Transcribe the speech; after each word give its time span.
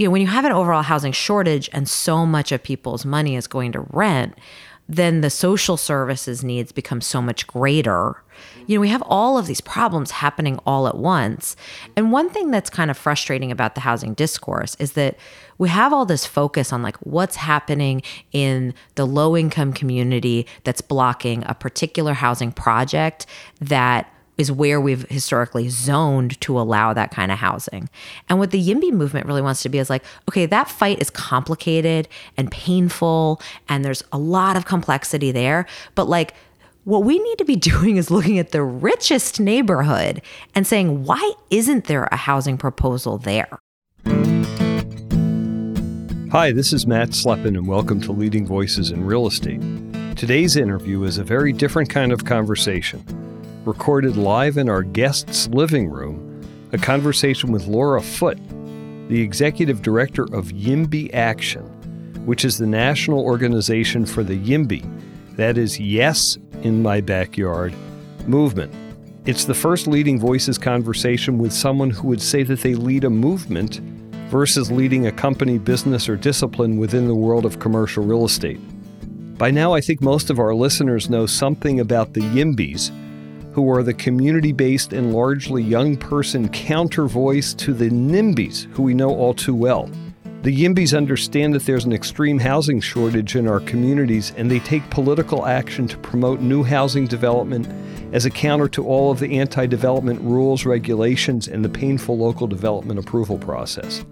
you 0.00 0.06
know, 0.06 0.12
when 0.12 0.22
you 0.22 0.28
have 0.28 0.46
an 0.46 0.52
overall 0.52 0.80
housing 0.80 1.12
shortage 1.12 1.68
and 1.74 1.86
so 1.86 2.24
much 2.24 2.52
of 2.52 2.62
people's 2.62 3.04
money 3.04 3.36
is 3.36 3.46
going 3.46 3.70
to 3.70 3.80
rent, 3.90 4.32
then 4.88 5.20
the 5.20 5.28
social 5.28 5.76
services 5.76 6.42
needs 6.42 6.72
become 6.72 7.02
so 7.02 7.20
much 7.20 7.46
greater. 7.46 8.16
You 8.66 8.78
know, 8.78 8.80
we 8.80 8.88
have 8.88 9.02
all 9.04 9.36
of 9.36 9.46
these 9.46 9.60
problems 9.60 10.12
happening 10.12 10.58
all 10.64 10.88
at 10.88 10.96
once. 10.96 11.54
And 11.96 12.12
one 12.12 12.30
thing 12.30 12.50
that's 12.50 12.70
kind 12.70 12.90
of 12.90 12.96
frustrating 12.96 13.52
about 13.52 13.74
the 13.74 13.82
housing 13.82 14.14
discourse 14.14 14.74
is 14.76 14.92
that 14.92 15.18
we 15.58 15.68
have 15.68 15.92
all 15.92 16.06
this 16.06 16.24
focus 16.24 16.72
on 16.72 16.82
like 16.82 16.96
what's 17.04 17.36
happening 17.36 18.00
in 18.32 18.72
the 18.94 19.06
low 19.06 19.36
income 19.36 19.74
community 19.74 20.46
that's 20.64 20.80
blocking 20.80 21.44
a 21.44 21.52
particular 21.52 22.14
housing 22.14 22.52
project 22.52 23.26
that 23.60 24.10
is 24.40 24.50
where 24.50 24.80
we've 24.80 25.06
historically 25.10 25.68
zoned 25.68 26.40
to 26.40 26.58
allow 26.58 26.94
that 26.94 27.10
kind 27.10 27.30
of 27.30 27.36
housing. 27.36 27.90
And 28.26 28.38
what 28.38 28.52
the 28.52 28.58
YIMBY 28.58 28.90
movement 28.90 29.26
really 29.26 29.42
wants 29.42 29.62
to 29.64 29.68
be 29.68 29.76
is 29.76 29.90
like, 29.90 30.02
okay, 30.30 30.46
that 30.46 30.70
fight 30.70 30.98
is 30.98 31.10
complicated 31.10 32.08
and 32.38 32.50
painful, 32.50 33.42
and 33.68 33.84
there's 33.84 34.02
a 34.12 34.18
lot 34.18 34.56
of 34.56 34.64
complexity 34.64 35.30
there. 35.30 35.66
But 35.94 36.08
like, 36.08 36.32
what 36.84 37.04
we 37.04 37.18
need 37.18 37.36
to 37.36 37.44
be 37.44 37.56
doing 37.72 37.98
is 37.98 38.10
looking 38.10 38.38
at 38.38 38.52
the 38.52 38.62
richest 38.62 39.40
neighborhood 39.40 40.22
and 40.54 40.66
saying, 40.66 41.04
why 41.04 41.34
isn't 41.50 41.84
there 41.84 42.08
a 42.10 42.16
housing 42.16 42.56
proposal 42.56 43.18
there? 43.18 43.58
Hi, 46.32 46.50
this 46.52 46.72
is 46.72 46.86
Matt 46.86 47.10
Slepin, 47.10 47.58
and 47.58 47.66
welcome 47.66 48.00
to 48.00 48.12
Leading 48.12 48.46
Voices 48.46 48.90
in 48.90 49.04
Real 49.04 49.26
Estate. 49.26 49.60
Today's 50.16 50.56
interview 50.56 51.02
is 51.02 51.18
a 51.18 51.24
very 51.24 51.52
different 51.52 51.90
kind 51.90 52.10
of 52.10 52.24
conversation 52.24 53.04
recorded 53.64 54.16
live 54.16 54.56
in 54.56 54.68
our 54.68 54.82
guest's 54.82 55.48
living 55.48 55.88
room, 55.88 56.42
a 56.72 56.78
conversation 56.78 57.52
with 57.52 57.66
Laura 57.66 58.00
Foote, 58.00 58.38
the 59.08 59.20
executive 59.20 59.82
director 59.82 60.24
of 60.32 60.52
YIMBY 60.52 61.12
Action, 61.12 61.64
which 62.24 62.44
is 62.44 62.56
the 62.56 62.66
national 62.66 63.20
organization 63.20 64.06
for 64.06 64.22
the 64.22 64.38
YIMBY, 64.38 64.84
that 65.36 65.58
is, 65.58 65.78
Yes 65.78 66.38
in 66.62 66.82
My 66.82 67.00
Backyard, 67.00 67.74
movement. 68.26 68.72
It's 69.26 69.44
the 69.44 69.54
first 69.54 69.86
leading 69.86 70.18
voices 70.18 70.56
conversation 70.56 71.38
with 71.38 71.52
someone 71.52 71.90
who 71.90 72.08
would 72.08 72.22
say 72.22 72.42
that 72.44 72.60
they 72.60 72.74
lead 72.74 73.04
a 73.04 73.10
movement 73.10 73.80
versus 74.30 74.70
leading 74.70 75.06
a 75.06 75.12
company, 75.12 75.58
business, 75.58 76.08
or 76.08 76.16
discipline 76.16 76.78
within 76.78 77.06
the 77.06 77.14
world 77.14 77.44
of 77.44 77.58
commercial 77.58 78.04
real 78.04 78.24
estate. 78.24 78.60
By 79.36 79.50
now, 79.50 79.74
I 79.74 79.80
think 79.80 80.00
most 80.00 80.30
of 80.30 80.38
our 80.38 80.54
listeners 80.54 81.10
know 81.10 81.26
something 81.26 81.80
about 81.80 82.14
the 82.14 82.20
YIMBYs, 82.20 82.92
who 83.52 83.70
are 83.70 83.82
the 83.82 83.94
community 83.94 84.52
based 84.52 84.92
and 84.92 85.12
largely 85.12 85.62
young 85.62 85.96
person 85.96 86.48
counter 86.48 87.06
voice 87.06 87.54
to 87.54 87.72
the 87.72 87.90
NIMBYs, 87.90 88.64
who 88.72 88.82
we 88.82 88.94
know 88.94 89.10
all 89.10 89.34
too 89.34 89.54
well. 89.54 89.90
The 90.42 90.56
YIMBYs 90.56 90.96
understand 90.96 91.52
that 91.54 91.66
there's 91.66 91.84
an 91.84 91.92
extreme 91.92 92.38
housing 92.38 92.80
shortage 92.80 93.36
in 93.36 93.46
our 93.46 93.60
communities, 93.60 94.32
and 94.38 94.50
they 94.50 94.60
take 94.60 94.88
political 94.88 95.46
action 95.46 95.86
to 95.88 95.98
promote 95.98 96.40
new 96.40 96.62
housing 96.62 97.06
development 97.06 97.68
as 98.14 98.24
a 98.24 98.30
counter 98.30 98.66
to 98.68 98.86
all 98.86 99.10
of 99.10 99.18
the 99.18 99.38
anti 99.38 99.66
development 99.66 100.18
rules, 100.22 100.64
regulations, 100.64 101.46
and 101.46 101.62
the 101.62 101.68
painful 101.68 102.16
local 102.16 102.46
development 102.46 102.98
approval 102.98 103.36
process. 103.36 104.02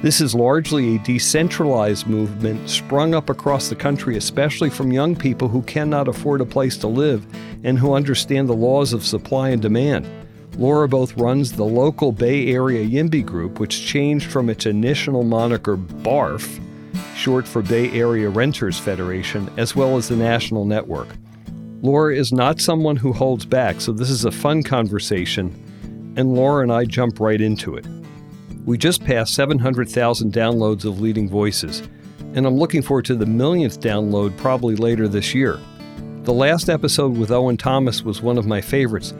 This 0.00 0.20
is 0.20 0.32
largely 0.32 0.94
a 0.94 0.98
decentralized 1.00 2.06
movement 2.06 2.70
sprung 2.70 3.16
up 3.16 3.28
across 3.28 3.68
the 3.68 3.74
country, 3.74 4.16
especially 4.16 4.70
from 4.70 4.92
young 4.92 5.16
people 5.16 5.48
who 5.48 5.62
cannot 5.62 6.06
afford 6.06 6.40
a 6.40 6.46
place 6.46 6.76
to 6.78 6.86
live 6.86 7.26
and 7.64 7.76
who 7.76 7.94
understand 7.94 8.48
the 8.48 8.54
laws 8.54 8.92
of 8.92 9.04
supply 9.04 9.48
and 9.48 9.60
demand. 9.60 10.08
Laura 10.56 10.88
both 10.88 11.16
runs 11.16 11.50
the 11.50 11.64
local 11.64 12.12
Bay 12.12 12.46
Area 12.46 12.84
YIMBY 12.86 13.26
group, 13.26 13.58
which 13.58 13.86
changed 13.86 14.30
from 14.30 14.48
its 14.48 14.66
initial 14.66 15.24
moniker 15.24 15.76
BARF, 15.76 16.60
short 17.16 17.48
for 17.48 17.60
Bay 17.60 17.90
Area 17.90 18.28
Renters 18.28 18.78
Federation, 18.78 19.50
as 19.56 19.74
well 19.74 19.96
as 19.96 20.08
the 20.08 20.16
national 20.16 20.64
network. 20.64 21.08
Laura 21.82 22.14
is 22.14 22.32
not 22.32 22.60
someone 22.60 22.96
who 22.96 23.12
holds 23.12 23.44
back, 23.44 23.80
so 23.80 23.92
this 23.92 24.10
is 24.10 24.24
a 24.24 24.30
fun 24.30 24.62
conversation, 24.62 26.14
and 26.16 26.34
Laura 26.34 26.62
and 26.62 26.72
I 26.72 26.84
jump 26.84 27.18
right 27.18 27.40
into 27.40 27.74
it. 27.74 27.84
We 28.68 28.76
just 28.76 29.02
passed 29.02 29.32
700,000 29.32 30.30
downloads 30.30 30.84
of 30.84 31.00
Leading 31.00 31.26
Voices, 31.26 31.88
and 32.34 32.44
I'm 32.44 32.58
looking 32.58 32.82
forward 32.82 33.06
to 33.06 33.14
the 33.14 33.24
millionth 33.24 33.80
download 33.80 34.36
probably 34.36 34.76
later 34.76 35.08
this 35.08 35.34
year. 35.34 35.58
The 36.24 36.34
last 36.34 36.68
episode 36.68 37.16
with 37.16 37.30
Owen 37.30 37.56
Thomas 37.56 38.02
was 38.02 38.20
one 38.20 38.36
of 38.36 38.44
my 38.44 38.60
favorites. 38.60 39.14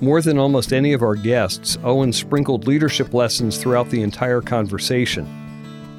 More 0.00 0.20
than 0.20 0.36
almost 0.36 0.72
any 0.72 0.94
of 0.94 1.02
our 1.02 1.14
guests, 1.14 1.78
Owen 1.84 2.12
sprinkled 2.12 2.66
leadership 2.66 3.14
lessons 3.14 3.56
throughout 3.56 3.88
the 3.88 4.02
entire 4.02 4.40
conversation. 4.40 5.28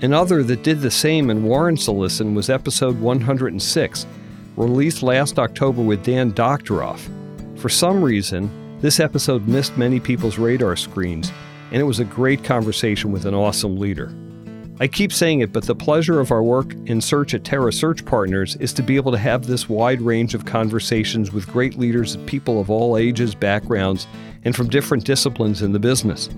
Another 0.02 0.44
that 0.44 0.64
did 0.64 0.82
the 0.82 0.92
same 0.92 1.30
and 1.30 1.46
warrants 1.46 1.88
a 1.88 1.94
listen 1.94 2.36
was 2.36 2.50
episode 2.50 3.00
106, 3.00 4.08
released 4.58 5.04
last 5.04 5.40
October 5.40 5.82
with 5.82 6.04
Dan 6.04 6.34
Doctoroff. 6.34 7.00
For 7.58 7.70
some 7.70 8.04
reason, 8.04 8.50
this 8.82 9.00
episode 9.00 9.48
missed 9.48 9.78
many 9.78 10.02
people's 10.02 10.38
radar 10.38 10.76
screens, 10.76 11.32
and 11.72 11.82
it 11.82 11.86
was 11.86 12.00
a 12.00 12.06
great 12.06 12.44
conversation 12.44 13.12
with 13.12 13.26
an 13.26 13.34
awesome 13.34 13.78
leader. 13.78 14.14
I 14.82 14.88
keep 14.88 15.12
saying 15.12 15.42
it, 15.42 15.52
but 15.52 15.66
the 15.66 15.76
pleasure 15.76 16.22
of 16.22 16.32
our 16.32 16.42
work 16.42 16.74
in 16.86 17.02
search 17.02 17.34
at 17.34 17.44
Terra 17.44 17.74
Search 17.74 18.06
Partners 18.06 18.56
is 18.58 18.72
to 18.74 18.82
be 18.82 18.96
able 18.96 19.12
to 19.12 19.18
have 19.18 19.46
this 19.46 19.68
wide 19.68 20.02
range 20.02 20.34
of 20.34 20.46
conversations 20.46 21.34
with 21.34 21.52
great 21.52 21.78
leaders, 21.78 22.16
and 22.16 22.26
people 22.26 22.62
of 22.62 22.70
all 22.70 22.96
ages, 22.96 23.36
backgrounds, 23.36 24.08
and 24.46 24.56
from 24.56 24.70
different 24.70 25.04
disciplines 25.04 25.62
in 25.62 25.74
the 25.74 25.80
business. 25.80 26.30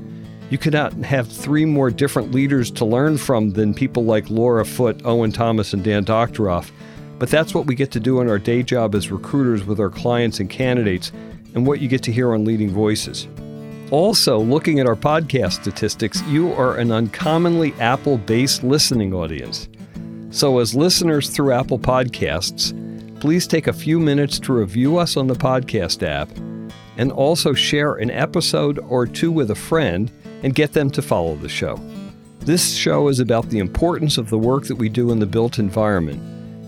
You 0.49 0.57
could 0.57 0.73
not 0.73 0.91
have 0.93 1.31
three 1.31 1.65
more 1.65 1.91
different 1.91 2.31
leaders 2.31 2.71
to 2.71 2.83
learn 2.83 3.19
from 3.19 3.51
than 3.51 3.75
people 3.75 4.05
like 4.05 4.31
Laura 4.31 4.65
Foote, 4.65 5.05
Owen 5.05 5.31
Thomas, 5.31 5.73
and 5.73 5.83
Dan 5.83 6.03
Doctoroff. 6.03 6.71
But 7.19 7.29
that's 7.29 7.53
what 7.53 7.67
we 7.67 7.75
get 7.75 7.91
to 7.91 7.99
do 7.99 8.21
in 8.21 8.27
our 8.27 8.39
day 8.39 8.63
job 8.63 8.95
as 8.95 9.11
recruiters 9.11 9.63
with 9.63 9.79
our 9.79 9.91
clients 9.91 10.39
and 10.39 10.49
candidates, 10.49 11.11
and 11.53 11.67
what 11.67 11.79
you 11.79 11.87
get 11.87 12.01
to 12.03 12.11
hear 12.11 12.33
on 12.33 12.43
Leading 12.43 12.71
Voices. 12.71 13.27
Also, 13.91 14.39
looking 14.39 14.79
at 14.79 14.87
our 14.87 14.95
podcast 14.95 15.51
statistics, 15.51 16.21
you 16.23 16.53
are 16.53 16.77
an 16.77 16.93
uncommonly 16.93 17.73
Apple 17.73 18.17
based 18.17 18.63
listening 18.63 19.13
audience. 19.13 19.67
So, 20.29 20.59
as 20.59 20.73
listeners 20.73 21.29
through 21.29 21.51
Apple 21.51 21.77
Podcasts, 21.77 22.71
please 23.19 23.45
take 23.45 23.67
a 23.67 23.73
few 23.73 23.99
minutes 23.99 24.39
to 24.39 24.53
review 24.53 24.95
us 24.95 25.17
on 25.17 25.27
the 25.27 25.35
podcast 25.35 26.07
app 26.07 26.29
and 26.95 27.11
also 27.11 27.51
share 27.51 27.95
an 27.95 28.09
episode 28.09 28.79
or 28.79 29.05
two 29.05 29.29
with 29.29 29.51
a 29.51 29.55
friend 29.55 30.09
and 30.41 30.55
get 30.55 30.71
them 30.71 30.89
to 30.91 31.01
follow 31.01 31.35
the 31.35 31.49
show. 31.49 31.77
This 32.39 32.73
show 32.73 33.09
is 33.09 33.19
about 33.19 33.49
the 33.49 33.59
importance 33.59 34.17
of 34.17 34.29
the 34.29 34.37
work 34.37 34.67
that 34.67 34.77
we 34.77 34.87
do 34.87 35.11
in 35.11 35.19
the 35.19 35.25
built 35.25 35.59
environment. 35.59 36.21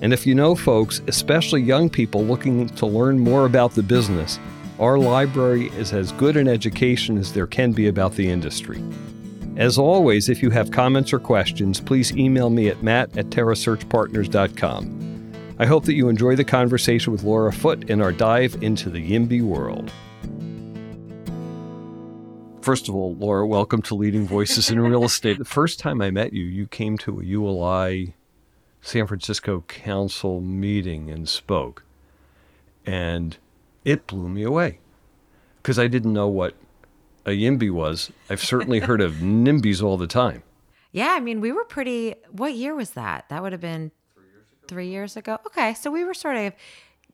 And 0.03 0.12
if 0.12 0.28
you 0.28 0.35
know 0.35 0.56
folks, 0.56 1.01
especially 1.07 1.62
young 1.62 1.89
people 1.89 2.22
looking 2.25 2.67
to 2.67 2.85
learn 2.85 3.17
more 3.17 3.45
about 3.45 3.75
the 3.75 3.81
business, 3.81 4.39
our 4.83 4.99
library 4.99 5.69
is 5.77 5.94
as 5.94 6.11
good 6.11 6.35
an 6.35 6.49
education 6.49 7.17
as 7.17 7.31
there 7.31 7.47
can 7.47 7.71
be 7.71 7.88
about 7.88 8.11
the 8.16 8.29
industry. 8.29 8.83
As 9.55 9.77
always, 9.77 10.27
if 10.27 10.44
you 10.44 10.49
have 10.49 10.71
comments 10.71 11.13
or 11.13 11.19
questions, 11.19 11.79
please 11.79 12.11
email 12.17 12.49
me 12.49 12.67
at 12.67 12.83
matt 12.83 13.17
at 13.17 13.27
terrasearchpartners.com. 13.27 15.55
I 15.57 15.66
hope 15.66 15.85
that 15.85 15.94
you 15.94 16.09
enjoy 16.09 16.35
the 16.35 16.44
conversation 16.44 17.13
with 17.13 17.23
Laura 17.23 17.53
Foote 17.53 17.89
in 17.89 18.01
our 18.01 18.11
dive 18.11 18.61
into 18.61 18.89
the 18.89 18.99
YIMBY 18.99 19.41
world. 19.41 19.89
First 22.61 22.89
of 22.89 22.95
all, 22.95 23.15
Laura, 23.15 23.47
welcome 23.47 23.81
to 23.83 23.95
Leading 23.95 24.27
Voices 24.27 24.69
in 24.69 24.81
Real 24.81 25.05
Estate. 25.05 25.38
The 25.38 25.45
first 25.45 25.79
time 25.79 26.01
I 26.01 26.11
met 26.11 26.33
you, 26.33 26.44
you 26.44 26.67
came 26.67 26.97
to 26.97 27.21
a 27.21 27.23
ULI 27.23 28.15
San 28.81 29.07
Francisco 29.07 29.63
Council 29.69 30.41
meeting 30.41 31.09
and 31.09 31.29
spoke. 31.29 31.85
And 32.85 33.38
it 33.85 34.07
blew 34.07 34.29
me 34.29 34.44
away 34.44 34.79
because 35.61 35.79
I 35.79 35.88
didn't 35.88 36.13
know 36.13 36.27
what 36.27 36.55
a 37.25 37.31
YIMBY 37.31 37.71
was. 37.71 38.11
I've 38.29 38.44
certainly 38.44 38.79
heard 38.79 39.01
of 39.01 39.13
NIMBYs 39.21 39.81
all 39.81 39.97
the 39.97 40.07
time. 40.07 40.44
Yeah, 40.91 41.13
I 41.13 41.19
mean, 41.19 41.41
we 41.41 41.51
were 41.51 41.66
pretty. 41.66 42.15
What 42.31 42.53
year 42.53 42.75
was 42.75 42.91
that? 42.91 43.30
That 43.30 43.41
would 43.41 43.51
have 43.51 43.62
been 43.62 43.91
three 44.15 44.25
years 44.25 44.45
ago. 44.45 44.68
Three 44.68 44.88
years 44.88 45.18
ago. 45.18 45.38
Okay, 45.47 45.74
so 45.74 45.89
we 45.89 46.03
were 46.03 46.13
sort 46.13 46.35
of, 46.38 46.53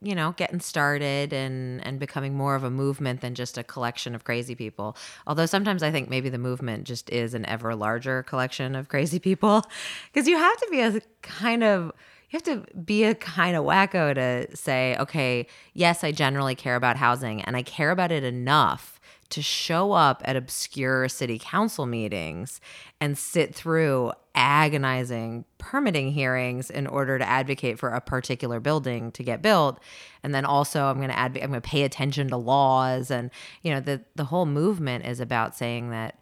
you 0.02 0.14
know, 0.14 0.34
getting 0.36 0.60
started 0.60 1.32
and 1.32 1.84
and 1.86 1.98
becoming 1.98 2.36
more 2.36 2.54
of 2.54 2.62
a 2.62 2.70
movement 2.70 3.22
than 3.22 3.34
just 3.34 3.56
a 3.56 3.64
collection 3.64 4.14
of 4.14 4.24
crazy 4.24 4.54
people. 4.54 4.96
Although 5.26 5.46
sometimes 5.46 5.82
I 5.82 5.90
think 5.90 6.10
maybe 6.10 6.28
the 6.28 6.38
movement 6.38 6.84
just 6.84 7.08
is 7.08 7.32
an 7.32 7.46
ever 7.46 7.74
larger 7.74 8.22
collection 8.24 8.74
of 8.74 8.88
crazy 8.88 9.18
people, 9.18 9.64
because 10.12 10.28
you 10.28 10.36
have 10.36 10.56
to 10.58 10.68
be 10.70 10.80
a 10.80 11.00
kind 11.22 11.64
of 11.64 11.92
you 12.30 12.36
have 12.36 12.42
to 12.44 12.64
be 12.76 13.04
a 13.04 13.14
kind 13.14 13.56
of 13.56 13.64
wacko 13.64 14.14
to 14.14 14.56
say, 14.56 14.96
okay, 14.98 15.46
yes, 15.74 16.04
I 16.04 16.12
generally 16.12 16.54
care 16.54 16.76
about 16.76 16.96
housing 16.96 17.42
and 17.42 17.56
I 17.56 17.62
care 17.62 17.90
about 17.90 18.12
it 18.12 18.22
enough 18.22 19.00
to 19.30 19.42
show 19.42 19.92
up 19.92 20.22
at 20.24 20.36
obscure 20.36 21.08
city 21.08 21.38
council 21.40 21.86
meetings 21.86 22.60
and 23.00 23.16
sit 23.16 23.54
through 23.54 24.12
agonizing 24.34 25.44
permitting 25.58 26.12
hearings 26.12 26.70
in 26.70 26.86
order 26.86 27.18
to 27.18 27.28
advocate 27.28 27.78
for 27.78 27.90
a 27.90 28.00
particular 28.00 28.60
building 28.60 29.10
to 29.10 29.24
get 29.24 29.42
built 29.42 29.80
and 30.22 30.32
then 30.32 30.44
also 30.44 30.84
I'm 30.84 30.98
going 30.98 31.08
to 31.08 31.18
advocate 31.18 31.42
I'm 31.42 31.50
going 31.50 31.60
to 31.60 31.68
pay 31.68 31.82
attention 31.82 32.28
to 32.28 32.36
laws 32.36 33.10
and 33.10 33.30
you 33.62 33.72
know 33.72 33.80
the 33.80 34.02
the 34.14 34.24
whole 34.24 34.46
movement 34.46 35.04
is 35.04 35.18
about 35.18 35.56
saying 35.56 35.90
that 35.90 36.16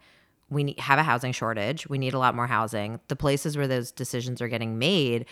we 0.49 0.75
have 0.79 0.97
a 0.97 1.03
housing 1.03 1.31
shortage. 1.31 1.87
We 1.87 1.97
need 1.97 2.13
a 2.13 2.19
lot 2.19 2.35
more 2.35 2.47
housing. 2.47 2.99
The 3.07 3.15
places 3.15 3.55
where 3.55 3.67
those 3.67 3.91
decisions 3.91 4.41
are 4.41 4.47
getting 4.47 4.79
made 4.79 5.25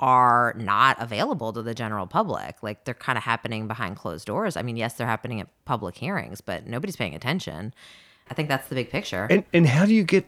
are 0.00 0.54
not 0.56 0.96
available 1.00 1.52
to 1.52 1.62
the 1.62 1.74
general 1.74 2.06
public. 2.06 2.62
Like 2.62 2.84
they're 2.84 2.94
kind 2.94 3.18
of 3.18 3.24
happening 3.24 3.66
behind 3.66 3.96
closed 3.96 4.26
doors. 4.26 4.56
I 4.56 4.62
mean, 4.62 4.76
yes, 4.76 4.94
they're 4.94 5.06
happening 5.06 5.40
at 5.40 5.48
public 5.64 5.96
hearings, 5.96 6.40
but 6.40 6.66
nobody's 6.66 6.96
paying 6.96 7.14
attention. 7.14 7.74
I 8.30 8.34
think 8.34 8.48
that's 8.48 8.68
the 8.68 8.74
big 8.74 8.90
picture. 8.90 9.26
And 9.30 9.44
and 9.52 9.66
how 9.66 9.86
do 9.86 9.94
you 9.94 10.04
get 10.04 10.26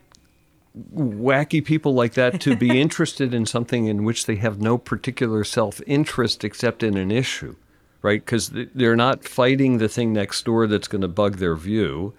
wacky 0.95 1.65
people 1.65 1.95
like 1.95 2.15
that 2.15 2.41
to 2.41 2.57
be 2.57 2.81
interested 2.81 3.35
in 3.35 3.47
something 3.47 3.87
in 3.87 4.05
which 4.05 4.27
they 4.27 4.37
have 4.37 4.61
no 4.61 4.79
particular 4.79 5.45
self-interest 5.45 6.45
except 6.45 6.83
in 6.83 6.97
an 6.97 7.11
issue, 7.11 7.57
right? 8.03 8.25
Because 8.25 8.51
they're 8.75 8.97
not 8.97 9.25
fighting 9.25 9.79
the 9.79 9.89
thing 9.89 10.13
next 10.13 10.45
door 10.45 10.67
that's 10.67 10.89
going 10.89 11.03
to 11.03 11.09
bug 11.09 11.37
their 11.37 11.57
view. 11.57 12.15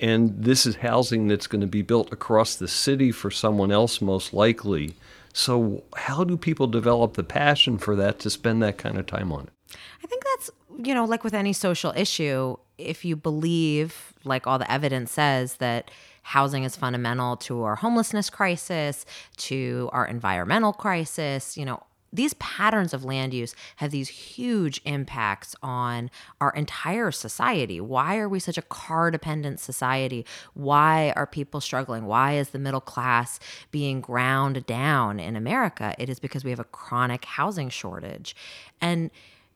And 0.00 0.44
this 0.44 0.64
is 0.64 0.76
housing 0.76 1.26
that's 1.26 1.48
going 1.48 1.60
to 1.60 1.66
be 1.66 1.82
built 1.82 2.12
across 2.12 2.54
the 2.54 2.68
city 2.68 3.10
for 3.10 3.32
someone 3.32 3.72
else, 3.72 4.00
most 4.00 4.32
likely. 4.32 4.94
So, 5.38 5.84
how 5.94 6.24
do 6.24 6.36
people 6.36 6.66
develop 6.66 7.14
the 7.14 7.22
passion 7.22 7.78
for 7.78 7.94
that 7.94 8.18
to 8.18 8.28
spend 8.28 8.60
that 8.64 8.76
kind 8.76 8.98
of 8.98 9.06
time 9.06 9.30
on 9.30 9.44
it? 9.44 9.76
I 10.02 10.06
think 10.08 10.24
that's, 10.24 10.50
you 10.82 10.92
know, 10.92 11.04
like 11.04 11.22
with 11.22 11.32
any 11.32 11.52
social 11.52 11.92
issue, 11.94 12.56
if 12.76 13.04
you 13.04 13.14
believe, 13.14 14.14
like 14.24 14.48
all 14.48 14.58
the 14.58 14.68
evidence 14.68 15.12
says, 15.12 15.58
that 15.58 15.92
housing 16.22 16.64
is 16.64 16.74
fundamental 16.74 17.36
to 17.36 17.62
our 17.62 17.76
homelessness 17.76 18.30
crisis, 18.30 19.06
to 19.36 19.88
our 19.92 20.08
environmental 20.08 20.72
crisis, 20.72 21.56
you 21.56 21.64
know, 21.64 21.84
these 22.12 22.34
patterns 22.34 22.94
of 22.94 23.04
land 23.04 23.34
use 23.34 23.54
have 23.76 23.90
these 23.90 24.08
huge 24.08 24.80
impacts 24.84 25.54
on 25.62 26.10
our 26.40 26.50
entire 26.52 27.10
society. 27.10 27.80
Why 27.80 28.18
are 28.18 28.28
we 28.28 28.40
such 28.40 28.58
a 28.58 28.62
car 28.62 29.10
dependent 29.10 29.60
society? 29.60 30.24
Why 30.54 31.12
are 31.16 31.26
people 31.26 31.60
struggling? 31.60 32.06
Why 32.06 32.34
is 32.34 32.50
the 32.50 32.58
middle 32.58 32.80
class 32.80 33.38
being 33.70 34.00
ground 34.00 34.64
down 34.66 35.20
in 35.20 35.36
America? 35.36 35.94
It 35.98 36.08
is 36.08 36.18
because 36.18 36.44
we 36.44 36.50
have 36.50 36.60
a 36.60 36.64
chronic 36.64 37.24
housing 37.24 37.68
shortage. 37.68 38.34
And 38.80 39.10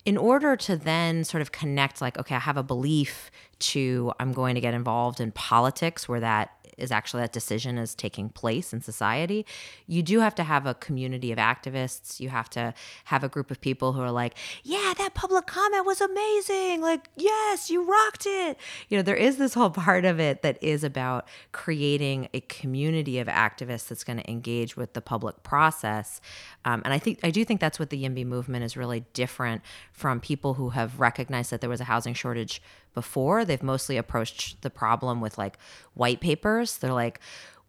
in 0.04 0.16
order 0.16 0.56
to 0.56 0.76
then 0.76 1.24
sort 1.24 1.40
of 1.40 1.52
connect, 1.52 2.00
like, 2.00 2.18
okay, 2.18 2.34
I 2.34 2.40
have 2.40 2.56
a 2.56 2.62
belief 2.62 3.30
to 3.60 4.12
I'm 4.18 4.32
going 4.32 4.56
to 4.56 4.60
get 4.60 4.74
involved 4.74 5.20
in 5.20 5.30
politics 5.32 6.08
where 6.08 6.20
that 6.20 6.50
is 6.78 6.90
actually 6.90 7.22
that 7.22 7.32
decision 7.32 7.78
is 7.78 7.94
taking 7.94 8.28
place 8.28 8.72
in 8.72 8.80
society, 8.80 9.44
you 9.86 10.02
do 10.02 10.20
have 10.20 10.34
to 10.36 10.42
have 10.42 10.66
a 10.66 10.74
community 10.74 11.32
of 11.32 11.38
activists. 11.38 12.20
You 12.20 12.28
have 12.30 12.48
to 12.50 12.74
have 13.04 13.24
a 13.24 13.28
group 13.28 13.50
of 13.50 13.60
people 13.60 13.92
who 13.92 14.00
are 14.00 14.10
like, 14.10 14.34
yeah, 14.62 14.94
that 14.98 15.14
public 15.14 15.46
comment 15.46 15.86
was 15.86 16.00
amazing. 16.00 16.80
Like, 16.80 17.08
yes, 17.16 17.70
you 17.70 17.84
rocked 17.84 18.26
it. 18.26 18.58
You 18.88 18.98
know, 18.98 19.02
there 19.02 19.16
is 19.16 19.36
this 19.36 19.54
whole 19.54 19.70
part 19.70 20.04
of 20.04 20.20
it 20.20 20.42
that 20.42 20.62
is 20.62 20.84
about 20.84 21.28
creating 21.52 22.28
a 22.34 22.40
community 22.40 23.18
of 23.18 23.28
activists 23.28 23.88
that's 23.88 24.04
going 24.04 24.18
to 24.18 24.30
engage 24.30 24.76
with 24.76 24.92
the 24.94 25.00
public 25.00 25.42
process. 25.42 26.20
Um, 26.64 26.82
and 26.84 26.92
I 26.94 26.98
think 26.98 27.20
I 27.22 27.30
do 27.30 27.44
think 27.44 27.60
that's 27.60 27.78
what 27.78 27.90
the 27.90 28.02
YIMBY 28.02 28.24
movement 28.24 28.64
is 28.64 28.76
really 28.76 29.04
different 29.12 29.62
from 29.92 30.20
people 30.20 30.54
who 30.54 30.70
have 30.70 31.00
recognized 31.00 31.50
that 31.50 31.60
there 31.60 31.70
was 31.70 31.80
a 31.80 31.84
housing 31.84 32.14
shortage 32.14 32.62
before. 32.94 33.44
They've 33.44 33.62
mostly 33.62 33.96
approached 33.96 34.62
the 34.62 34.70
problem 34.70 35.20
with 35.20 35.38
like 35.38 35.58
white 35.94 36.20
papers. 36.20 36.78
They're 36.78 36.92
like, 36.92 37.20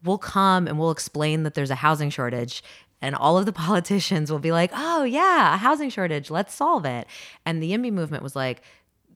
we'll 0.03 0.17
come 0.17 0.67
and 0.67 0.77
we'll 0.77 0.91
explain 0.91 1.43
that 1.43 1.53
there's 1.53 1.71
a 1.71 1.75
housing 1.75 2.09
shortage. 2.09 2.63
And 3.01 3.15
all 3.15 3.37
of 3.37 3.45
the 3.45 3.53
politicians 3.67 4.31
will 4.31 4.39
be 4.39 4.51
like, 4.51 4.71
oh, 4.73 5.03
yeah, 5.03 5.55
a 5.55 5.57
housing 5.57 5.89
shortage. 5.89 6.29
Let's 6.29 6.53
solve 6.53 6.85
it. 6.85 7.07
And 7.45 7.61
the 7.61 7.71
YIMBY 7.71 7.91
movement 7.91 8.23
was 8.23 8.35
like, 8.35 8.61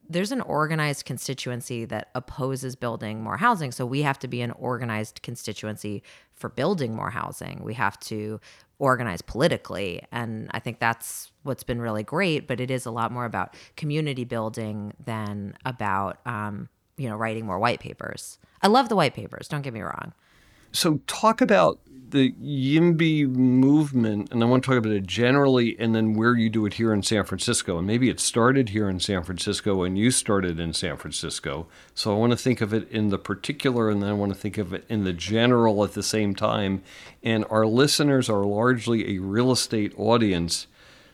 there's 0.09 0.31
an 0.31 0.41
organized 0.41 1.05
constituency 1.05 1.85
that 1.85 2.09
opposes 2.15 2.75
building 2.75 3.21
more 3.21 3.37
housing. 3.37 3.71
So 3.71 3.85
we 3.85 4.03
have 4.03 4.19
to 4.19 4.27
be 4.27 4.41
an 4.41 4.51
organized 4.51 5.21
constituency 5.21 6.01
for 6.33 6.49
building 6.49 6.95
more 6.95 7.09
housing. 7.09 7.61
We 7.63 7.73
have 7.73 7.99
to 8.01 8.39
organize 8.79 9.21
politically. 9.21 10.03
And 10.11 10.49
I 10.51 10.59
think 10.59 10.79
that's 10.79 11.31
what's 11.43 11.63
been 11.63 11.81
really 11.81 12.03
great, 12.03 12.47
but 12.47 12.59
it 12.59 12.69
is 12.69 12.85
a 12.85 12.91
lot 12.91 13.11
more 13.11 13.25
about 13.25 13.55
community 13.75 14.23
building 14.23 14.93
than 15.03 15.55
about, 15.65 16.19
um, 16.25 16.69
you 16.97 17.09
know, 17.09 17.15
writing 17.15 17.45
more 17.45 17.59
white 17.59 17.79
papers. 17.79 18.37
I 18.61 18.67
love 18.67 18.89
the 18.89 18.95
white 18.95 19.13
papers, 19.13 19.47
don't 19.47 19.61
get 19.61 19.73
me 19.73 19.81
wrong. 19.81 20.13
So, 20.71 20.99
talk 21.07 21.41
about 21.41 21.79
the 22.09 22.31
YIMBY 22.33 23.27
movement, 23.27 24.31
and 24.31 24.41
I 24.41 24.45
want 24.45 24.63
to 24.63 24.69
talk 24.69 24.77
about 24.77 24.93
it 24.93 25.05
generally 25.05 25.77
and 25.77 25.93
then 25.93 26.13
where 26.13 26.35
you 26.35 26.49
do 26.49 26.65
it 26.65 26.75
here 26.75 26.93
in 26.93 27.03
San 27.03 27.25
Francisco. 27.25 27.77
And 27.77 27.87
maybe 27.87 28.09
it 28.09 28.19
started 28.19 28.69
here 28.69 28.89
in 28.89 28.99
San 28.99 29.23
Francisco 29.23 29.83
and 29.83 29.97
you 29.97 30.11
started 30.11 30.59
in 30.59 30.73
San 30.73 30.97
Francisco. 30.97 31.67
So 31.93 32.15
I 32.15 32.17
want 32.17 32.31
to 32.31 32.37
think 32.37 32.61
of 32.61 32.73
it 32.73 32.89
in 32.89 33.09
the 33.09 33.17
particular 33.17 33.89
and 33.89 34.01
then 34.01 34.09
I 34.09 34.13
want 34.13 34.33
to 34.33 34.39
think 34.39 34.57
of 34.57 34.73
it 34.73 34.85
in 34.87 35.03
the 35.03 35.13
general 35.13 35.83
at 35.83 35.93
the 35.93 36.03
same 36.03 36.33
time. 36.33 36.81
And 37.23 37.45
our 37.49 37.65
listeners 37.65 38.29
are 38.29 38.45
largely 38.45 39.15
a 39.15 39.19
real 39.19 39.51
estate 39.51 39.93
audience. 39.97 40.67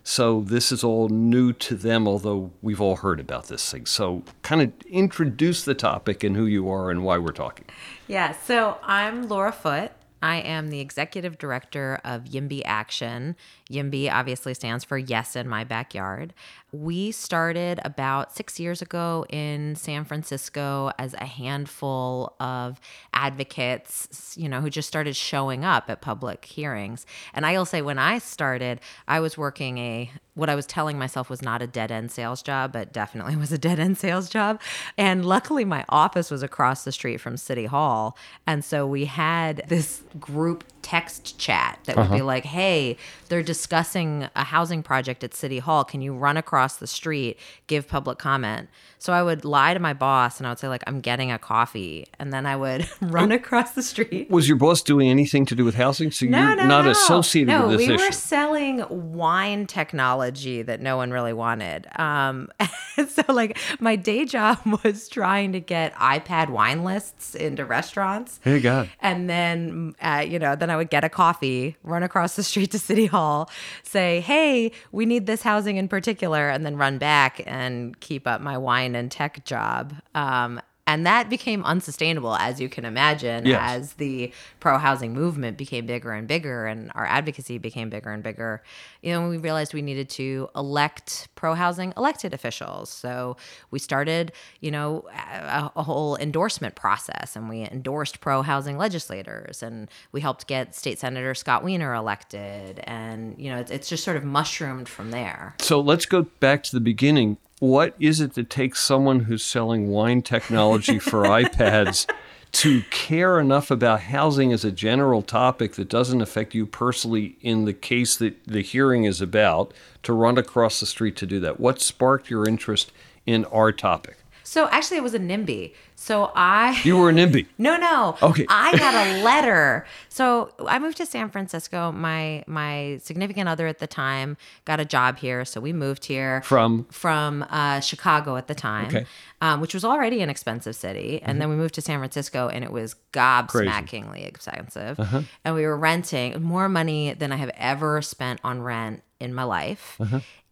So 0.03 0.41
this 0.41 0.71
is 0.71 0.83
all 0.83 1.07
new 1.07 1.53
to 1.53 1.75
them, 1.75 2.07
although 2.07 2.51
we've 2.61 2.81
all 2.81 2.97
heard 2.97 3.19
about 3.19 3.47
this 3.47 3.71
thing. 3.71 3.85
So 3.85 4.23
kind 4.41 4.61
of 4.61 4.71
introduce 4.87 5.63
the 5.63 5.73
topic 5.73 6.23
and 6.23 6.35
who 6.35 6.45
you 6.45 6.69
are 6.69 6.91
and 6.91 7.03
why 7.03 7.17
we're 7.17 7.31
talking. 7.31 7.65
Yeah, 8.07 8.33
so 8.33 8.77
I'm 8.83 9.29
Laura 9.29 9.53
Foote. 9.53 9.91
I 10.21 10.37
am 10.37 10.69
the 10.69 10.79
executive 10.79 11.37
director 11.37 11.99
of 12.05 12.23
YIMBY 12.23 12.61
Action. 12.63 13.35
YIMBY 13.73 14.11
obviously 14.11 14.53
stands 14.53 14.83
for 14.83 14.97
Yes 14.97 15.35
in 15.35 15.49
My 15.49 15.63
Backyard. 15.63 16.33
We 16.71 17.11
started 17.11 17.79
about 17.83 18.35
six 18.35 18.59
years 18.59 18.81
ago 18.81 19.25
in 19.29 19.75
San 19.75 20.05
Francisco 20.05 20.91
as 20.97 21.13
a 21.15 21.25
handful 21.25 22.35
of 22.39 22.79
advocates, 23.13 24.35
you 24.37 24.47
know, 24.47 24.61
who 24.61 24.69
just 24.69 24.87
started 24.87 25.15
showing 25.15 25.65
up 25.65 25.89
at 25.89 26.01
public 26.01 26.45
hearings. 26.45 27.05
And 27.33 27.45
I'll 27.45 27.65
say, 27.65 27.81
when 27.81 27.99
I 27.99 28.17
started, 28.19 28.79
I 29.07 29.19
was 29.19 29.37
working 29.37 29.77
a 29.77 30.11
what 30.35 30.49
I 30.49 30.55
was 30.55 30.65
telling 30.65 30.97
myself 30.97 31.29
was 31.29 31.41
not 31.41 31.61
a 31.61 31.67
dead 31.67 31.91
end 31.91 32.11
sales 32.11 32.41
job, 32.41 32.73
but 32.73 32.91
definitely 32.91 33.35
was 33.43 33.51
a 33.51 33.57
dead 33.57 33.79
end 33.79 33.97
sales 33.97 34.29
job. 34.29 34.59
And 34.97 35.25
luckily, 35.25 35.65
my 35.65 35.85
office 35.89 36.31
was 36.31 36.43
across 36.43 36.83
the 36.83 36.91
street 36.91 37.17
from 37.17 37.37
City 37.37 37.65
Hall. 37.65 38.17
And 38.47 38.63
so 38.63 38.87
we 38.87 39.05
had 39.05 39.63
this 39.67 40.03
group 40.19 40.63
text 40.83 41.39
chat 41.39 41.79
that 41.85 41.95
would 41.95 42.03
uh-huh. 42.03 42.15
be 42.15 42.21
like, 42.21 42.45
hey, 42.45 42.97
they're 43.29 43.41
discussing 43.41 44.29
a 44.35 44.43
housing 44.43 44.83
project 44.83 45.23
at 45.23 45.33
City 45.33 45.57
Hall. 45.57 45.83
Can 45.83 46.01
you 46.01 46.13
run 46.13 46.37
across 46.37 46.75
the 46.75 46.85
street, 46.85 47.39
give 47.65 47.87
public 47.87 48.19
comment? 48.19 48.69
So 49.03 49.11
I 49.11 49.21
would 49.21 49.43
lie 49.43 49.73
to 49.73 49.81
my 49.81 49.91
boss 49.91 50.37
and 50.37 50.47
I 50.47 50.51
would 50.51 50.59
say, 50.59 50.69
like, 50.69 50.83
I'm 50.87 51.01
getting 51.01 51.29
a 51.29 51.37
coffee. 51.37 52.07
And 52.19 52.31
then 52.31 52.45
I 52.45 52.55
would 52.55 52.87
run 53.01 53.33
oh. 53.33 53.35
across 53.35 53.71
the 53.71 53.83
street. 53.83 54.29
Was 54.29 54.47
your 54.47 54.55
boss 54.55 54.81
doing 54.81 55.09
anything 55.09 55.45
to 55.47 55.55
do 55.55 55.65
with 55.65 55.75
housing? 55.75 56.09
So 56.09 56.25
no, 56.25 56.39
you're 56.39 56.55
no, 56.55 56.65
not 56.67 56.85
no. 56.85 56.91
associated 56.91 57.51
no, 57.51 57.67
with 57.67 57.79
this 57.79 57.81
issue? 57.81 57.91
No, 57.91 57.97
we 57.97 58.01
issue. 58.01 58.07
were 58.07 58.13
selling 58.13 58.85
wine 59.13 59.67
technology 59.67 60.61
that 60.61 60.79
no 60.79 60.95
one 60.95 61.11
really 61.11 61.33
wanted. 61.33 61.85
Um, 61.99 62.49
so, 63.09 63.23
like, 63.27 63.57
my 63.81 63.97
day 63.97 64.23
job 64.23 64.59
was 64.85 65.09
trying 65.09 65.51
to 65.51 65.59
get 65.59 65.93
iPad 65.95 66.49
wine 66.49 66.85
lists 66.85 67.35
into 67.35 67.65
restaurants. 67.65 68.39
Hey, 68.41 68.61
God. 68.61 68.89
And 69.01 69.29
then, 69.29 69.95
uh, 70.01 70.23
you 70.25 70.39
know, 70.39 70.55
then 70.55 70.69
I 70.73 70.75
would 70.75 70.89
get 70.89 71.03
a 71.03 71.09
coffee, 71.09 71.77
run 71.83 72.03
across 72.03 72.35
the 72.35 72.43
street 72.43 72.71
to 72.71 72.79
City 72.79 73.05
Hall, 73.05 73.49
say, 73.83 74.21
hey, 74.21 74.71
we 74.91 75.05
need 75.05 75.27
this 75.27 75.43
housing 75.43 75.77
in 75.77 75.87
particular, 75.87 76.49
and 76.49 76.65
then 76.65 76.75
run 76.75 76.97
back 76.97 77.41
and 77.45 77.99
keep 77.99 78.27
up 78.27 78.41
my 78.41 78.57
wine 78.57 78.95
and 78.95 79.11
tech 79.11 79.45
job. 79.45 79.93
Um, 80.15 80.59
and 80.85 81.05
that 81.05 81.29
became 81.29 81.63
unsustainable, 81.63 82.35
as 82.35 82.59
you 82.59 82.67
can 82.67 82.83
imagine, 82.83 83.45
yes. 83.45 83.59
as 83.61 83.93
the 83.93 84.33
pro 84.59 84.77
housing 84.77 85.13
movement 85.13 85.57
became 85.57 85.85
bigger 85.85 86.11
and 86.11 86.27
bigger 86.27 86.65
and 86.65 86.91
our 86.93 87.05
advocacy 87.05 87.57
became 87.57 87.89
bigger 87.89 88.11
and 88.11 88.21
bigger. 88.21 88.61
You 89.01 89.13
know, 89.13 89.29
we 89.29 89.37
realized 89.37 89.73
we 89.73 89.81
needed 89.81 90.09
to 90.11 90.49
elect 90.57 91.29
pro 91.35 91.53
housing 91.53 91.93
elected 91.95 92.33
officials. 92.33 92.89
So 92.89 93.37
we 93.71 93.79
started, 93.79 94.33
you 94.59 94.71
know, 94.71 95.05
a, 95.31 95.71
a 95.73 95.83
whole 95.83 96.17
endorsement 96.17 96.75
process 96.75 97.37
and 97.37 97.47
we 97.47 97.61
endorsed 97.61 98.19
pro 98.19 98.41
housing 98.41 98.77
legislators 98.77 99.63
and 99.63 99.89
we 100.11 100.19
helped 100.19 100.47
get 100.47 100.75
State 100.75 100.99
Senator 100.99 101.33
Scott 101.33 101.63
Wiener 101.63 101.93
elected. 101.93 102.81
And, 102.83 103.39
you 103.39 103.49
know, 103.49 103.57
it's, 103.57 103.71
it's 103.71 103.87
just 103.87 104.03
sort 104.03 104.17
of 104.17 104.25
mushroomed 104.25 104.89
from 104.89 105.11
there. 105.11 105.55
So 105.61 105.79
let's 105.79 106.05
go 106.05 106.23
back 106.41 106.63
to 106.63 106.71
the 106.73 106.81
beginning 106.81 107.37
what 107.59 107.95
is 107.99 108.19
it 108.19 108.33
that 108.33 108.49
takes 108.49 108.79
someone 108.81 109.21
who's 109.21 109.43
selling 109.43 109.89
wine 109.89 110.21
technology 110.21 110.99
for 110.99 111.23
iPads 111.23 112.07
to 112.53 112.81
care 112.91 113.39
enough 113.39 113.71
about 113.71 114.01
housing 114.01 114.53
as 114.53 114.63
a 114.63 114.71
general 114.71 115.21
topic 115.23 115.73
that 115.73 115.89
doesn't 115.89 116.21
affect 116.21 116.53
you 116.53 116.65
personally 116.65 117.35
in 117.41 117.65
the 117.65 117.73
case 117.73 118.15
that 118.17 118.43
the 118.45 118.61
hearing 118.61 119.05
is 119.05 119.21
about 119.21 119.73
to 120.03 120.13
run 120.13 120.37
across 120.37 120.79
the 120.79 120.85
street 120.85 121.15
to 121.17 121.25
do 121.25 121.39
that? 121.39 121.59
What 121.59 121.81
sparked 121.81 122.29
your 122.29 122.47
interest 122.47 122.91
in 123.25 123.45
our 123.45 123.71
topic? 123.71 124.17
So 124.43 124.67
actually, 124.69 124.97
it 124.97 125.03
was 125.03 125.13
a 125.13 125.19
NIMBY. 125.19 125.73
So 125.95 126.31
I. 126.35 126.79
You 126.83 126.97
were 126.97 127.09
a 127.09 127.13
NIMBY. 127.13 127.47
No, 127.57 127.77
no. 127.77 128.17
Okay. 128.21 128.45
I 128.49 128.77
got 128.77 128.93
a 128.93 129.23
letter. 129.23 129.85
So 130.09 130.51
I 130.67 130.79
moved 130.79 130.97
to 130.97 131.05
San 131.05 131.29
Francisco. 131.29 131.91
My 131.93 132.43
my 132.45 132.99
significant 133.01 133.47
other 133.47 133.67
at 133.67 133.79
the 133.79 133.87
time 133.87 134.35
got 134.65 134.79
a 134.79 134.85
job 134.85 135.17
here, 135.17 135.45
so 135.45 135.61
we 135.61 135.71
moved 135.71 136.05
here 136.05 136.41
From? 136.43 136.85
from 136.91 137.45
uh, 137.49 137.79
Chicago 137.79 138.35
at 138.35 138.47
the 138.47 138.55
time, 138.55 138.87
Okay. 138.87 139.05
um, 139.41 139.61
which 139.61 139.73
was 139.73 139.85
already 139.85 140.21
an 140.21 140.29
expensive 140.29 140.75
city. 140.75 141.21
And 141.23 141.39
then 141.39 141.49
we 141.49 141.55
moved 141.55 141.75
to 141.75 141.81
San 141.81 141.99
Francisco, 141.99 142.49
and 142.49 142.63
it 142.65 142.71
was 142.71 142.95
gobsmackingly 143.13 144.25
expensive. 144.27 144.99
And 145.45 145.55
we 145.55 145.65
were 145.65 145.77
renting 145.77 146.41
more 146.43 146.67
money 146.69 147.13
than 147.13 147.31
I 147.31 147.37
have 147.37 147.51
ever 147.55 148.01
spent 148.01 148.39
on 148.43 148.61
rent 148.61 149.03
in 149.19 149.33
my 149.33 149.43
life, 149.43 149.99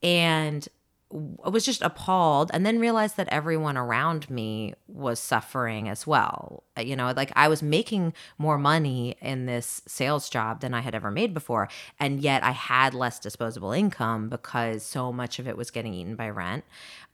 and 0.02 0.68
I 1.44 1.50
was 1.50 1.66
just 1.66 1.82
appalled 1.82 2.52
and 2.54 2.66
then 2.66 2.80
realized 2.80 3.18
that 3.18 3.28
everyone 3.30 3.78
around 3.78 4.30
me 4.30 4.74
was 4.88 5.20
suffering 5.20 5.90
as 5.90 6.08
well. 6.08 6.64
Uh, 6.78 6.82
You 6.82 6.96
know, 6.96 7.12
like 7.16 7.32
I 7.36 7.48
was 7.48 7.62
making 7.62 8.14
more 8.38 8.58
money 8.58 9.16
in 9.22 9.46
this 9.46 9.82
sales 9.88 10.30
job 10.30 10.62
than 10.62 10.74
I 10.74 10.80
had 10.80 10.96
ever 10.96 11.12
made 11.12 11.34
before. 11.34 11.68
And 12.00 12.22
yet 12.22 12.44
I 12.44 12.52
had 12.52 12.94
less 12.94 13.20
disposable 13.20 13.72
income 13.72 14.30
because 14.30 14.84
so 14.84 15.12
much 15.12 15.38
of 15.40 15.48
it 15.48 15.58
was 15.58 15.70
getting 15.72 15.94
eaten 15.94 16.16
by 16.16 16.30
rent. 16.30 16.64